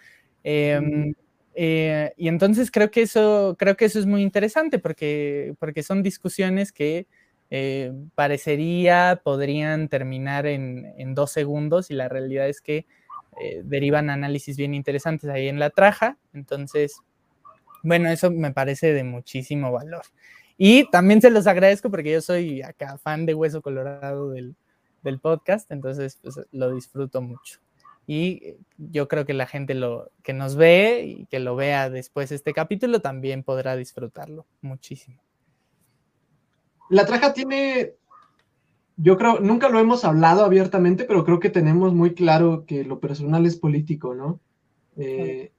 Em, 0.44 1.14
eh, 1.54 2.12
y 2.16 2.28
entonces 2.28 2.70
creo 2.70 2.90
que 2.90 3.02
eso, 3.02 3.56
creo 3.58 3.76
que 3.76 3.86
eso 3.86 3.98
es 3.98 4.06
muy 4.06 4.22
interesante 4.22 4.78
porque, 4.78 5.54
porque 5.58 5.82
son 5.82 6.02
discusiones 6.02 6.70
que 6.70 7.06
eh, 7.50 7.92
parecería 8.14 9.20
podrían 9.22 9.88
terminar 9.88 10.46
en, 10.46 11.14
dos 11.14 11.30
segundos 11.32 11.90
y 11.90 11.94
la 11.94 12.08
realidad 12.08 12.48
es 12.48 12.60
que 12.60 12.86
eh, 13.40 13.62
derivan 13.64 14.10
análisis 14.10 14.56
bien 14.56 14.74
interesantes 14.74 15.30
ahí 15.30 15.48
en 15.48 15.58
la 15.58 15.70
traja. 15.70 16.18
Entonces, 16.32 17.00
bueno, 17.82 18.08
eso 18.10 18.30
me 18.30 18.52
parece 18.52 18.92
de 18.92 19.04
muchísimo 19.04 19.72
valor. 19.72 20.02
Y 20.58 20.90
también 20.90 21.20
se 21.20 21.30
los 21.30 21.46
agradezco 21.46 21.90
porque 21.90 22.12
yo 22.12 22.20
soy 22.20 22.62
acá 22.62 22.98
fan 22.98 23.26
de 23.26 23.34
Hueso 23.34 23.62
Colorado 23.62 24.30
del, 24.30 24.56
podcast, 25.22 25.70
entonces 25.70 26.18
pues, 26.20 26.40
lo 26.50 26.74
disfruto 26.74 27.22
mucho 27.22 27.60
y 28.06 28.40
eh, 28.44 28.58
yo 28.76 29.08
creo 29.08 29.24
que 29.24 29.34
la 29.34 29.46
gente 29.46 29.74
lo, 29.74 30.10
que 30.22 30.32
nos 30.32 30.56
ve 30.56 31.04
y 31.06 31.26
que 31.26 31.40
lo 31.40 31.56
vea 31.56 31.90
después 31.90 32.32
este 32.32 32.52
capítulo 32.52 33.00
también 33.00 33.42
podrá 33.42 33.76
disfrutarlo 33.76 34.46
muchísimo. 34.60 35.20
La 36.88 37.06
traja 37.06 37.32
tiene, 37.32 37.94
yo 38.96 39.16
creo, 39.16 39.40
nunca 39.40 39.68
lo 39.68 39.78
hemos 39.78 40.04
hablado 40.04 40.44
abiertamente, 40.44 41.04
pero 41.04 41.24
creo 41.24 41.40
que 41.40 41.50
tenemos 41.50 41.94
muy 41.94 42.14
claro 42.14 42.64
que 42.66 42.84
lo 42.84 43.00
personal 43.00 43.46
es 43.46 43.56
político, 43.56 44.14
¿no? 44.14 44.40
Eh, 44.96 45.52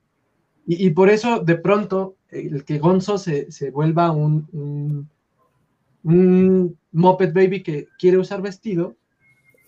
y, 0.70 0.90
por 0.90 1.10
eso, 1.10 1.40
de 1.40 1.56
pronto, 1.56 2.18
el 2.30 2.66
que 2.66 2.80
Gonzo 2.80 3.18
se, 3.18 3.52
se 3.52 3.72
vuelva 3.72 4.12
un, 4.12 5.10
un, 6.04 6.78
Moped 6.92 7.34
Baby 7.34 7.64
que 7.64 7.88
quiere 7.98 8.18
usar 8.18 8.42
vestido, 8.42 8.98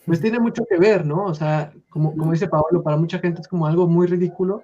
pues 0.05 0.19
tiene 0.19 0.39
mucho 0.39 0.65
que 0.69 0.77
ver, 0.77 1.05
¿no? 1.05 1.25
O 1.25 1.33
sea, 1.33 1.71
como, 1.89 2.15
como 2.17 2.33
dice 2.33 2.49
Pablo, 2.49 2.83
para 2.83 2.97
mucha 2.97 3.19
gente 3.19 3.39
es 3.39 3.47
como 3.47 3.65
algo 3.65 3.87
muy 3.87 4.07
ridículo, 4.07 4.61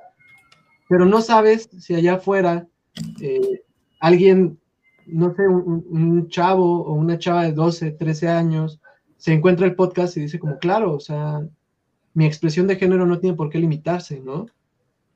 pero 0.90 1.06
no 1.06 1.22
sabes 1.22 1.70
si 1.80 1.96
allá 1.96 2.16
afuera 2.16 2.68
eh, 3.22 3.64
alguien, 4.00 4.60
no 5.08 5.34
sé, 5.36 5.48
un, 5.48 6.28
chavo 6.30 6.84
o 6.84 6.94
una 6.94 7.18
chava 7.18 7.44
de 7.44 7.54
12, 7.54 7.92
13 7.92 8.28
años, 8.28 8.80
se 9.18 9.34
encuentra 9.34 9.66
el 9.66 9.76
podcast 9.76 10.18
y 10.18 10.22
dice 10.22 10.40
como, 10.40 10.58
claro, 10.60 10.94
o 10.94 11.00
sea, 11.00 11.48
mi 12.14 12.26
expresión 12.26 12.68
de 12.68 12.76
género 12.76 13.06
no 13.06 13.20
tiene 13.20 13.36
por 13.36 13.50
qué 13.50 13.60
limitarse, 13.60 14.20
¿no? 14.20 14.48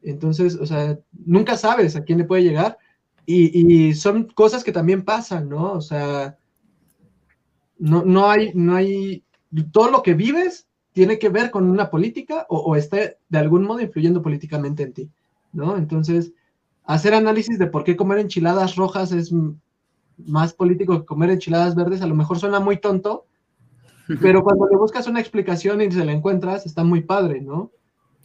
Entonces, 0.02 0.56
o 0.56 0.66
sea, 0.66 0.98
nunca 1.26 1.58
sabes 1.58 1.96
a 1.96 2.04
quién 2.04 2.20
le 2.20 2.24
puede 2.24 2.44
llegar 2.44 2.78
y, 3.26 3.94
son 3.94 4.24
cosas 4.26 4.64
que 4.64 4.72
también 4.72 5.04
pasan, 5.04 5.50
¿no? 5.50 5.74
O 5.74 5.82
sea, 5.82 6.38
no, 7.78 8.04
no 8.04 8.30
hay, 8.30 8.52
no 8.56 8.76
hay 8.76 9.24
todo 9.72 9.92
lo 9.92 10.02
que 10.02 10.16
vives 10.16 10.68
tiene 10.94 11.20
que 11.20 11.30
ver 11.30 11.52
con 11.52 11.70
una 11.70 11.90
política 11.90 12.46
o, 12.50 12.76
esté 12.76 13.18
de 13.30 13.38
algún 13.38 13.64
modo 13.64 13.82
influyendo 13.82 14.22
políticamente 14.22 14.84
en 14.84 14.94
ti, 14.94 15.10
¿no? 15.54 15.78
Entonces, 15.78 16.34
hacer 16.84 17.14
análisis 17.14 17.60
de 17.60 17.68
por 17.68 17.84
qué 17.84 17.96
comer 17.96 18.20
enchiladas 18.20 18.76
rojas 18.76 19.12
es 19.12 19.32
más 20.26 20.54
político 20.54 21.00
que 21.00 21.06
comer 21.06 21.30
enchiladas 21.32 21.76
verdes, 21.76 22.02
a 22.02 22.08
lo 22.08 22.16
mejor 22.16 22.40
suena 22.40 22.60
muy 22.60 22.78
tonto, 22.78 23.26
pero 24.22 24.44
cuando 24.44 24.68
le 24.68 24.76
buscas 24.76 25.08
una 25.08 25.20
explicación 25.20 25.82
y 25.82 25.92
se 25.92 26.04
la 26.04 26.12
encuentras, 26.12 26.66
está 26.66 26.84
muy 26.84 27.02
padre, 27.02 27.42
¿no? 27.42 27.72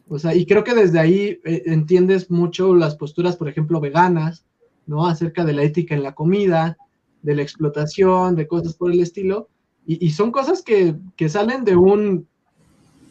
O 0.09 0.19
sea, 0.19 0.35
y 0.35 0.47
creo 0.47 0.65
que 0.65 0.75
desde 0.75 0.99
ahí 0.99 1.41
eh, 1.45 1.63
entiendes 1.67 2.31
mucho 2.31 2.75
las 2.75 2.97
posturas, 2.97 3.37
por 3.37 3.49
ejemplo, 3.49 3.81
veganas, 3.81 4.47
¿no? 4.87 5.07
Acerca 5.07 5.45
de 5.45 5.53
la 5.53 5.63
ética 5.63 5.95
en 5.95 6.03
la 6.03 6.15
comida, 6.15 6.77
de 7.23 7.35
la 7.35 7.43
explotación, 7.43 8.37
de 8.37 8.47
cosas 8.47 8.75
por 8.75 8.93
el 8.93 9.01
estilo. 9.01 9.49
Y, 9.87 10.11
son 10.13 10.31
cosas 10.31 10.63
que, 10.63 10.97
que, 11.15 11.29
salen 11.29 11.63
de 11.63 11.77
un, 11.77 12.27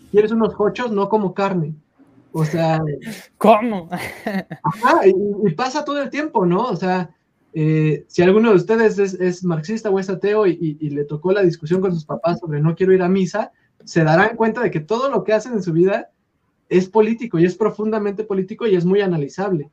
quieres 0.09 0.31
unos 0.31 0.55
hochos, 0.57 0.91
no 0.91 1.07
como 1.07 1.35
carne. 1.35 1.75
O 2.31 2.45
sea... 2.45 2.81
¿Cómo? 3.37 3.89
Ajá, 4.63 5.01
y, 5.05 5.53
pasa 5.53 5.85
todo 5.85 6.01
el 6.01 6.09
tiempo, 6.09 6.47
¿no? 6.47 6.63
O 6.63 6.75
sea, 6.75 7.15
eh, 7.53 8.05
si 8.07 8.23
alguno 8.23 8.49
de 8.49 8.55
ustedes 8.55 8.97
es, 8.97 9.43
marxista 9.43 9.89
o 9.91 9.99
es 9.99 10.09
ateo 10.09 10.47
y, 10.47 10.89
le 10.89 11.05
tocó 11.05 11.31
la 11.31 11.43
discusión 11.43 11.81
con 11.81 11.93
sus 11.93 12.05
papás 12.05 12.39
sobre 12.39 12.61
no 12.61 12.75
quiero 12.75 12.93
ir 12.93 13.03
a 13.03 13.09
misa, 13.09 13.51
se 13.85 14.03
darán 14.03 14.35
cuenta 14.35 14.61
de 14.61 14.71
que 14.71 14.79
todo 14.79 15.09
lo 15.09 15.23
que 15.23 15.33
hacen 15.33 15.53
en 15.53 15.63
su 15.63 15.71
vida 15.71 16.09
es 16.69 16.89
político 16.89 17.37
y 17.37 17.45
es 17.45 17.55
profundamente 17.55 18.23
político 18.23 18.65
y 18.65 18.75
es 18.75 18.85
muy 18.85 19.01
analizable, 19.01 19.69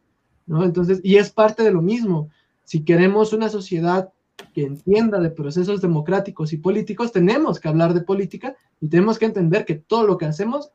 ¿no? 0.47 0.65
Entonces, 0.65 1.01
y 1.03 1.17
es 1.17 1.31
parte 1.31 1.63
de 1.63 1.71
lo 1.71 1.81
mismo. 1.81 2.29
Si 2.65 2.85
queremos 2.85 3.33
una 3.33 3.49
sociedad 3.49 4.13
que 4.53 4.65
entienda 4.65 5.19
de 5.21 5.31
procesos 5.31 5.81
democráticos 5.81 6.53
y 6.53 6.59
políticos, 6.59 7.13
tenemos 7.13 7.61
que 7.61 7.69
hablar 7.69 7.95
de 7.95 8.03
política 8.03 8.57
y 8.81 8.89
tenemos 8.89 9.19
que 9.19 9.27
entender 9.27 9.65
que 9.65 9.77
todo 9.77 10.05
lo 10.05 10.19
que 10.19 10.27
hacemos 10.27 10.71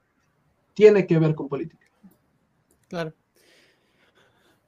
tiene 0.73 1.05
que 1.05 1.19
ver 1.19 1.35
con 1.35 1.47
política. 1.49 1.85
Claro. 2.87 3.13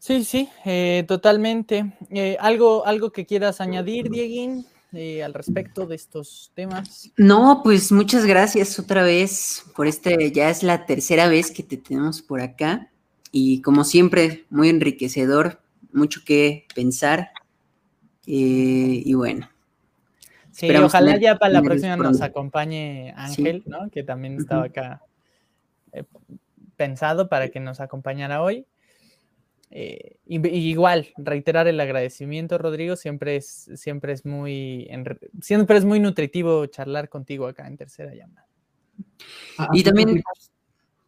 Sí, 0.07 0.23
sí, 0.23 0.49
eh, 0.63 1.03
totalmente. 1.05 1.91
Eh, 2.09 2.37
¿algo, 2.39 2.87
¿Algo 2.87 3.11
que 3.11 3.25
quieras 3.25 3.59
añadir, 3.59 4.09
Dieguín, 4.09 4.65
eh, 4.93 5.21
al 5.21 5.33
respecto 5.33 5.85
de 5.85 5.97
estos 5.97 6.49
temas? 6.55 7.11
No, 7.17 7.59
pues 7.61 7.91
muchas 7.91 8.25
gracias 8.25 8.79
otra 8.79 9.03
vez 9.03 9.65
por 9.75 9.85
este, 9.85 10.31
ya 10.31 10.49
es 10.49 10.63
la 10.63 10.85
tercera 10.85 11.27
vez 11.27 11.51
que 11.51 11.61
te 11.61 11.75
tenemos 11.75 12.21
por 12.21 12.39
acá 12.39 12.89
y 13.33 13.61
como 13.61 13.83
siempre, 13.83 14.45
muy 14.49 14.69
enriquecedor, 14.69 15.59
mucho 15.91 16.21
que 16.25 16.67
pensar 16.73 17.31
eh, 18.27 19.01
y 19.03 19.13
bueno. 19.13 19.49
Sí, 20.53 20.73
ojalá 20.73 21.17
ya 21.17 21.35
para 21.35 21.51
la 21.51 21.61
próxima 21.61 21.97
nos 21.97 22.21
acompañe 22.21 23.13
Ángel, 23.17 23.61
¿no? 23.65 23.89
Que 23.89 24.03
también 24.03 24.37
estaba 24.37 24.63
acá 24.67 25.01
eh, 25.91 26.05
pensado 26.77 27.27
para 27.27 27.49
que 27.49 27.59
nos 27.59 27.81
acompañara 27.81 28.41
hoy. 28.41 28.65
Eh, 29.69 30.17
igual, 30.25 31.09
reiterar 31.17 31.67
el 31.67 31.79
agradecimiento, 31.79 32.57
Rodrigo. 32.57 32.95
Siempre 32.95 33.35
es, 33.35 33.69
siempre 33.75 34.13
es 34.13 34.25
muy 34.25 34.89
siempre 35.41 35.77
es 35.77 35.85
muy 35.85 35.99
nutritivo 35.99 36.65
charlar 36.67 37.09
contigo 37.09 37.47
acá 37.47 37.67
en 37.67 37.77
tercera 37.77 38.13
llamada. 38.13 38.47
Ah, 39.57 39.67
y 39.73 39.83
también. 39.83 40.23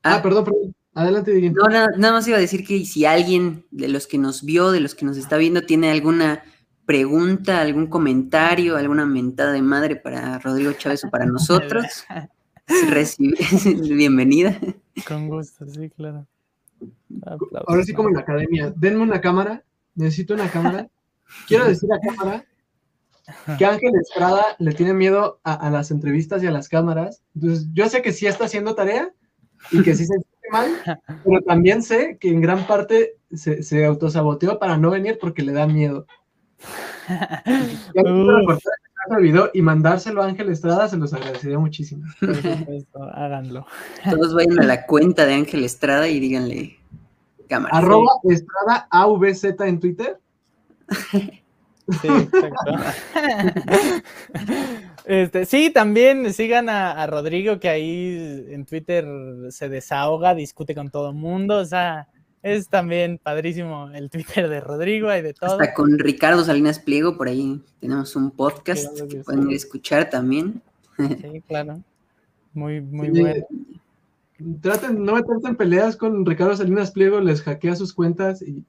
Ah, 0.03 0.15
ah, 0.15 0.21
perdón, 0.21 0.45
perdón. 0.45 0.75
Adelante, 0.93 1.51
No, 1.51 1.69
nada, 1.69 1.89
nada, 1.97 2.13
más 2.13 2.27
iba 2.27 2.37
a 2.37 2.41
decir 2.41 2.65
que 2.65 2.83
si 2.83 3.05
alguien 3.05 3.65
de 3.71 3.87
los 3.87 4.07
que 4.07 4.17
nos 4.17 4.43
vio, 4.43 4.71
de 4.71 4.79
los 4.81 4.95
que 4.95 5.05
nos 5.05 5.17
está 5.17 5.37
viendo, 5.37 5.61
tiene 5.61 5.91
alguna 5.91 6.43
pregunta, 6.85 7.61
algún 7.61 7.87
comentario, 7.87 8.75
alguna 8.75 9.05
mentada 9.05 9.53
de 9.53 9.61
madre 9.61 9.95
para 9.95 10.39
Rodrigo 10.39 10.73
Chávez 10.73 11.05
o 11.05 11.09
para 11.09 11.25
nosotros, 11.27 11.85
recibe, 12.89 13.37
bienvenida. 13.95 14.59
Con 15.07 15.29
gusto, 15.29 15.67
sí, 15.67 15.89
claro. 15.91 16.27
Ahora 17.67 17.83
sí 17.83 17.93
como 17.93 18.09
en 18.09 18.15
la 18.15 18.21
academia, 18.21 18.73
denme 18.75 19.01
una 19.01 19.21
cámara, 19.21 19.63
necesito 19.95 20.33
una 20.33 20.49
cámara. 20.49 20.89
Quiero 21.47 21.65
decir 21.65 21.89
a 21.93 21.99
cámara 21.99 22.45
que 23.57 23.65
Ángel 23.65 23.91
Estrada 24.01 24.43
le 24.57 24.73
tiene 24.73 24.93
miedo 24.93 25.39
a, 25.43 25.69
las 25.69 25.91
entrevistas 25.91 26.43
y 26.43 26.47
a 26.47 26.51
las 26.51 26.69
cámaras. 26.69 27.21
Entonces, 27.35 27.67
yo 27.73 27.89
sé 27.89 28.01
que 28.01 28.13
sí 28.13 28.27
está 28.27 28.45
haciendo 28.45 28.75
tarea 28.75 29.11
y 29.71 29.83
que 29.83 29.95
sí 29.95 30.05
se 30.05 30.13
siente 30.13 30.27
mal, 30.51 30.99
pero 31.23 31.41
también 31.41 31.83
sé 31.83 32.17
que 32.19 32.29
en 32.29 32.41
gran 32.41 32.65
parte 32.65 33.17
se, 33.31 33.61
se 33.61 33.85
autosaboteó 33.85 34.57
para 34.57 34.77
no 34.77 34.89
venir 34.89 35.19
porque 35.19 35.43
le 35.43 35.53
da 35.53 35.67
miedo. 35.67 36.07
y 39.53 39.61
mandárselo 39.61 40.21
a 40.21 40.27
Ángel 40.27 40.49
Estrada, 40.49 40.87
se 40.87 40.97
los 40.97 41.13
agradecería 41.13 41.59
muchísimo. 41.59 42.05
háganlo. 43.13 43.65
Todos 44.09 44.33
vayan 44.33 44.59
a 44.59 44.65
la 44.65 44.85
cuenta 44.85 45.25
de 45.25 45.33
Ángel 45.33 45.63
Estrada 45.63 46.07
y 46.07 46.19
díganle 46.19 46.77
cámara. 47.47 47.77
Arroba 47.77 48.11
Estrada 48.23 48.87
AVZ 48.91 49.43
en 49.61 49.79
Twitter. 49.79 50.19
Sí, 52.01 52.07
exacto. 52.07 52.71
Este, 55.05 55.45
sí, 55.47 55.71
también 55.71 56.31
sigan 56.33 56.69
a, 56.69 57.07
Rodrigo, 57.07 57.59
que 57.59 57.67
ahí 57.67 58.45
en 58.49 58.63
Twitter 58.65 59.07
se 59.49 59.67
desahoga, 59.67 60.35
discute 60.35 60.75
con 60.75 60.91
todo 60.91 61.09
el 61.09 61.15
mundo. 61.15 61.57
O 61.57 61.65
sea, 61.65 62.07
es 62.41 62.69
también 62.69 63.19
padrísimo 63.21 63.89
el 63.93 64.09
Twitter 64.09 64.49
de 64.49 64.61
Rodrigo 64.61 65.13
y 65.13 65.21
de 65.21 65.33
todo. 65.33 65.51
Hasta 65.51 65.73
con 65.73 65.97
Ricardo 65.99 66.43
Salinas 66.43 66.79
Pliego, 66.79 67.17
por 67.17 67.27
ahí 67.27 67.61
tenemos 67.79 68.15
un 68.15 68.31
podcast 68.31 68.99
que 69.09 69.17
pueden 69.17 69.51
escuchar 69.51 70.09
también. 70.09 70.61
Sí, 70.97 71.41
claro. 71.47 71.81
Muy, 72.53 72.81
muy 72.81 73.09
bueno. 73.09 73.45
Traten, 74.61 75.03
no 75.03 75.15
meterse 75.15 75.47
en 75.47 75.55
peleas 75.55 75.97
con 75.97 76.25
Ricardo 76.25 76.55
Salinas 76.55 76.91
Pliego, 76.91 77.19
les 77.19 77.41
hackea 77.41 77.75
sus 77.75 77.93
cuentas 77.93 78.41
y, 78.41 78.63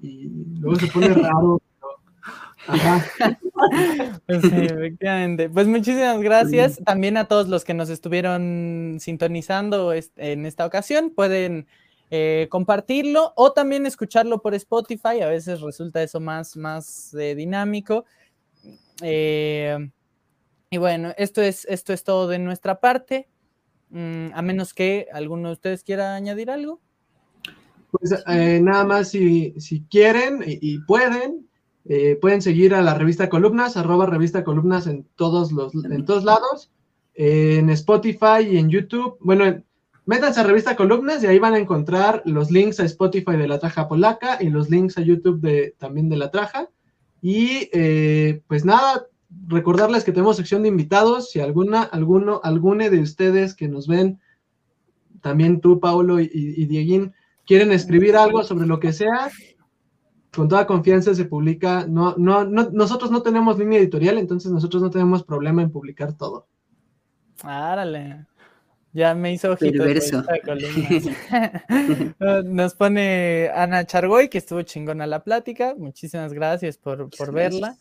luego 0.59 0.77
se 0.77 0.87
pone 0.89 1.09
raro. 1.15 1.61
Ajá. 2.67 3.05
Pues 4.27 4.43
sí, 4.43 4.51
efectivamente. 4.53 5.49
Pues 5.49 5.67
muchísimas 5.67 6.21
gracias 6.21 6.81
también 6.85 7.17
a 7.17 7.27
todos 7.27 7.49
los 7.49 7.65
que 7.65 7.75
nos 7.75 7.89
estuvieron 7.89 8.99
sintonizando 9.01 9.93
en 9.93 10.47
esta 10.47 10.67
ocasión. 10.67 11.11
Pueden 11.11 11.67
eh, 12.13 12.49
compartirlo 12.51 13.33
o 13.37 13.53
también 13.53 13.87
escucharlo 13.87 14.43
por 14.43 14.55
Spotify. 14.55 15.21
A 15.21 15.29
veces 15.29 15.61
resulta 15.61 16.03
eso 16.03 16.19
más, 16.19 16.57
más 16.57 17.15
eh, 17.15 17.37
dinámico. 17.37 18.05
Eh, 19.01 19.79
y 20.71 20.77
bueno, 20.77 21.13
esto 21.17 21.41
es, 21.41 21.65
esto 21.67 21.93
es 21.93 22.03
todo 22.03 22.27
de 22.27 22.41
nuestra 22.41 22.81
parte. 22.81 23.29
Mm, 23.91 24.29
a 24.35 24.43
menos 24.43 24.75
que 24.75 25.07
alguno 25.13 25.49
de 25.49 25.53
ustedes 25.55 25.85
quiera 25.85 26.17
añadir 26.17 26.51
algo. 26.51 26.81
Pues 27.93 28.25
nada 28.27 28.85
más 28.85 29.09
si, 29.09 29.53
si 29.59 29.83
quieren 29.83 30.45
y, 30.47 30.79
pueden, 30.79 31.49
pueden 32.21 32.41
seguir 32.41 32.73
a 32.73 32.83
la 32.83 32.95
revista 32.95 33.29
Columnas, 33.29 33.77
arroba 33.77 34.07
revista 34.07 34.45
Columnas 34.45 34.87
en 34.87 35.05
todos 35.17 35.51
los, 35.51 35.75
en 35.75 36.05
todos 36.05 36.23
lados, 36.23 36.71
en 37.15 37.69
Spotify 37.71 38.47
y 38.49 38.59
en 38.59 38.71
YouTube. 38.71 39.17
Bueno, 39.19 39.61
Métanse 40.11 40.41
a 40.41 40.43
Revista 40.43 40.75
Columnas 40.75 41.23
y 41.23 41.29
ahí 41.29 41.39
van 41.39 41.55
a 41.55 41.59
encontrar 41.59 42.21
los 42.25 42.51
links 42.51 42.81
a 42.81 42.85
Spotify 42.85 43.37
de 43.37 43.47
la 43.47 43.61
Traja 43.61 43.87
Polaca 43.87 44.39
y 44.41 44.51
los 44.51 44.69
links 44.69 44.99
a 44.99 45.03
YouTube 45.03 45.41
de, 45.41 45.77
también 45.79 46.09
de 46.09 46.17
la 46.17 46.33
Traja. 46.33 46.69
Y 47.23 47.71
eh, 47.73 48.43
pues 48.49 48.65
nada, 48.65 49.07
recordarles 49.47 50.03
que 50.03 50.11
tenemos 50.11 50.37
sección 50.37 50.63
de 50.63 50.69
invitados. 50.69 51.31
Si 51.31 51.39
alguna, 51.39 51.85
alguno, 51.85 52.41
alguno 52.43 52.91
de 52.91 52.99
ustedes 52.99 53.55
que 53.55 53.69
nos 53.69 53.87
ven, 53.87 54.19
también 55.21 55.61
tú, 55.61 55.79
Paulo 55.79 56.19
y, 56.19 56.29
y 56.33 56.67
Dieguín, 56.67 57.15
quieren 57.47 57.71
escribir 57.71 58.17
algo 58.17 58.43
sobre 58.43 58.67
lo 58.67 58.81
que 58.81 58.93
sea, 58.93 59.31
con 60.35 60.49
toda 60.49 60.67
confianza 60.67 61.15
se 61.15 61.27
publica. 61.27 61.87
No, 61.87 62.17
no, 62.19 62.45
no, 62.45 62.69
nosotros 62.73 63.13
no 63.13 63.23
tenemos 63.23 63.61
línea 63.61 63.79
editorial, 63.79 64.19
entonces 64.19 64.51
nosotros 64.51 64.83
no 64.83 64.91
tenemos 64.91 65.23
problema 65.23 65.63
en 65.63 65.71
publicar 65.71 66.15
todo. 66.15 66.49
Árale. 67.45 68.27
Ya 68.93 69.15
me 69.15 69.33
hizo 69.33 69.53
ojito. 69.53 69.85
Nos 72.45 72.75
pone 72.75 73.49
Ana 73.55 73.87
Chargoy, 73.87 74.29
que 74.29 74.39
estuvo 74.39 74.63
chingona 74.63 75.07
la 75.07 75.23
plática. 75.23 75.77
Muchísimas 75.79 76.33
gracias 76.33 76.77
por, 76.77 77.09
verla. 77.33 77.77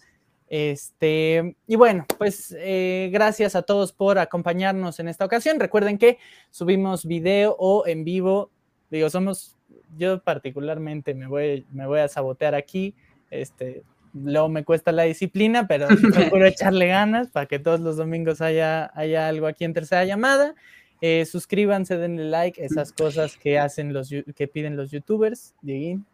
Este, 0.47 1.55
y 1.67 1.75
bueno, 1.75 2.05
pues 2.17 2.55
eh, 2.57 3.09
gracias 3.11 3.55
a 3.55 3.63
todos 3.63 3.91
por 3.91 4.19
acompañarnos 4.19 4.99
en 4.99 5.07
esta 5.07 5.25
ocasión. 5.25 5.59
Recuerden 5.59 5.97
que 5.97 6.19
subimos 6.51 7.05
video 7.05 7.55
o 7.57 7.87
en 7.87 8.03
vivo. 8.03 8.51
Digo, 8.91 9.09
somos, 9.09 9.57
yo 9.97 10.23
particularmente 10.23 11.15
me 11.15 11.25
voy, 11.27 11.65
me 11.71 11.87
voy 11.87 12.01
a 12.01 12.07
sabotear 12.07 12.53
aquí. 12.53 12.93
Este, 13.31 13.81
luego 14.13 14.49
me 14.49 14.63
cuesta 14.63 14.91
la 14.91 15.03
disciplina, 15.03 15.67
pero 15.67 15.87
procuro 16.13 16.45
echarle 16.45 16.87
ganas 16.87 17.29
para 17.29 17.47
que 17.47 17.57
todos 17.57 17.79
los 17.79 17.97
domingos 17.97 18.41
haya, 18.41 18.91
haya 18.93 19.27
algo 19.27 19.47
aquí 19.47 19.65
en 19.65 19.73
tercera 19.73 20.05
llamada. 20.05 20.53
Eh, 21.01 21.25
suscríbanse, 21.25 21.97
denle 21.97 22.29
like, 22.29 22.63
esas 22.63 22.91
cosas 22.91 23.37
que 23.37 23.57
hacen 23.57 23.93
los 23.93 24.09
que 24.09 24.47
piden 24.47 24.75
los 24.75 24.91
youtubers, 24.91 25.53
Dieguín. 25.61 26.05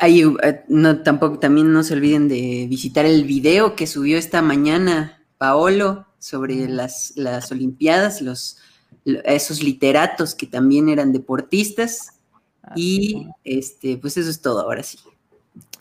Eh, 0.00 0.64
no, 0.68 1.02
tampoco, 1.02 1.38
también 1.38 1.72
no 1.72 1.82
se 1.82 1.94
olviden 1.94 2.28
de 2.28 2.66
visitar 2.68 3.06
el 3.06 3.24
video 3.24 3.76
que 3.76 3.86
subió 3.86 4.18
esta 4.18 4.42
mañana 4.42 5.22
Paolo 5.38 6.06
sobre 6.18 6.68
las, 6.68 7.12
las 7.16 7.52
Olimpiadas, 7.52 8.22
los, 8.22 8.58
esos 9.04 9.62
literatos 9.62 10.34
que 10.34 10.46
también 10.46 10.88
eran 10.88 11.12
deportistas. 11.12 12.18
Ah, 12.62 12.72
y 12.76 13.28
este, 13.44 13.98
pues 13.98 14.16
eso 14.16 14.30
es 14.30 14.40
todo, 14.40 14.60
ahora 14.60 14.82
sí. 14.82 14.98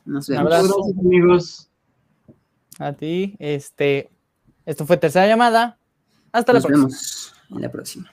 Nos 0.06 0.28
vemos. 0.28 0.46
Abrazo, 0.46 0.76
amigos. 1.00 1.70
A 2.78 2.92
ti, 2.92 3.36
este, 3.40 4.10
esto 4.66 4.86
fue 4.86 4.98
tercera 4.98 5.28
llamada. 5.28 5.78
Hasta 6.32 6.54
la 6.54 6.62
próxima. 6.62 6.90
En 7.52 7.62
la 7.62 7.72
próxima. 7.72 8.12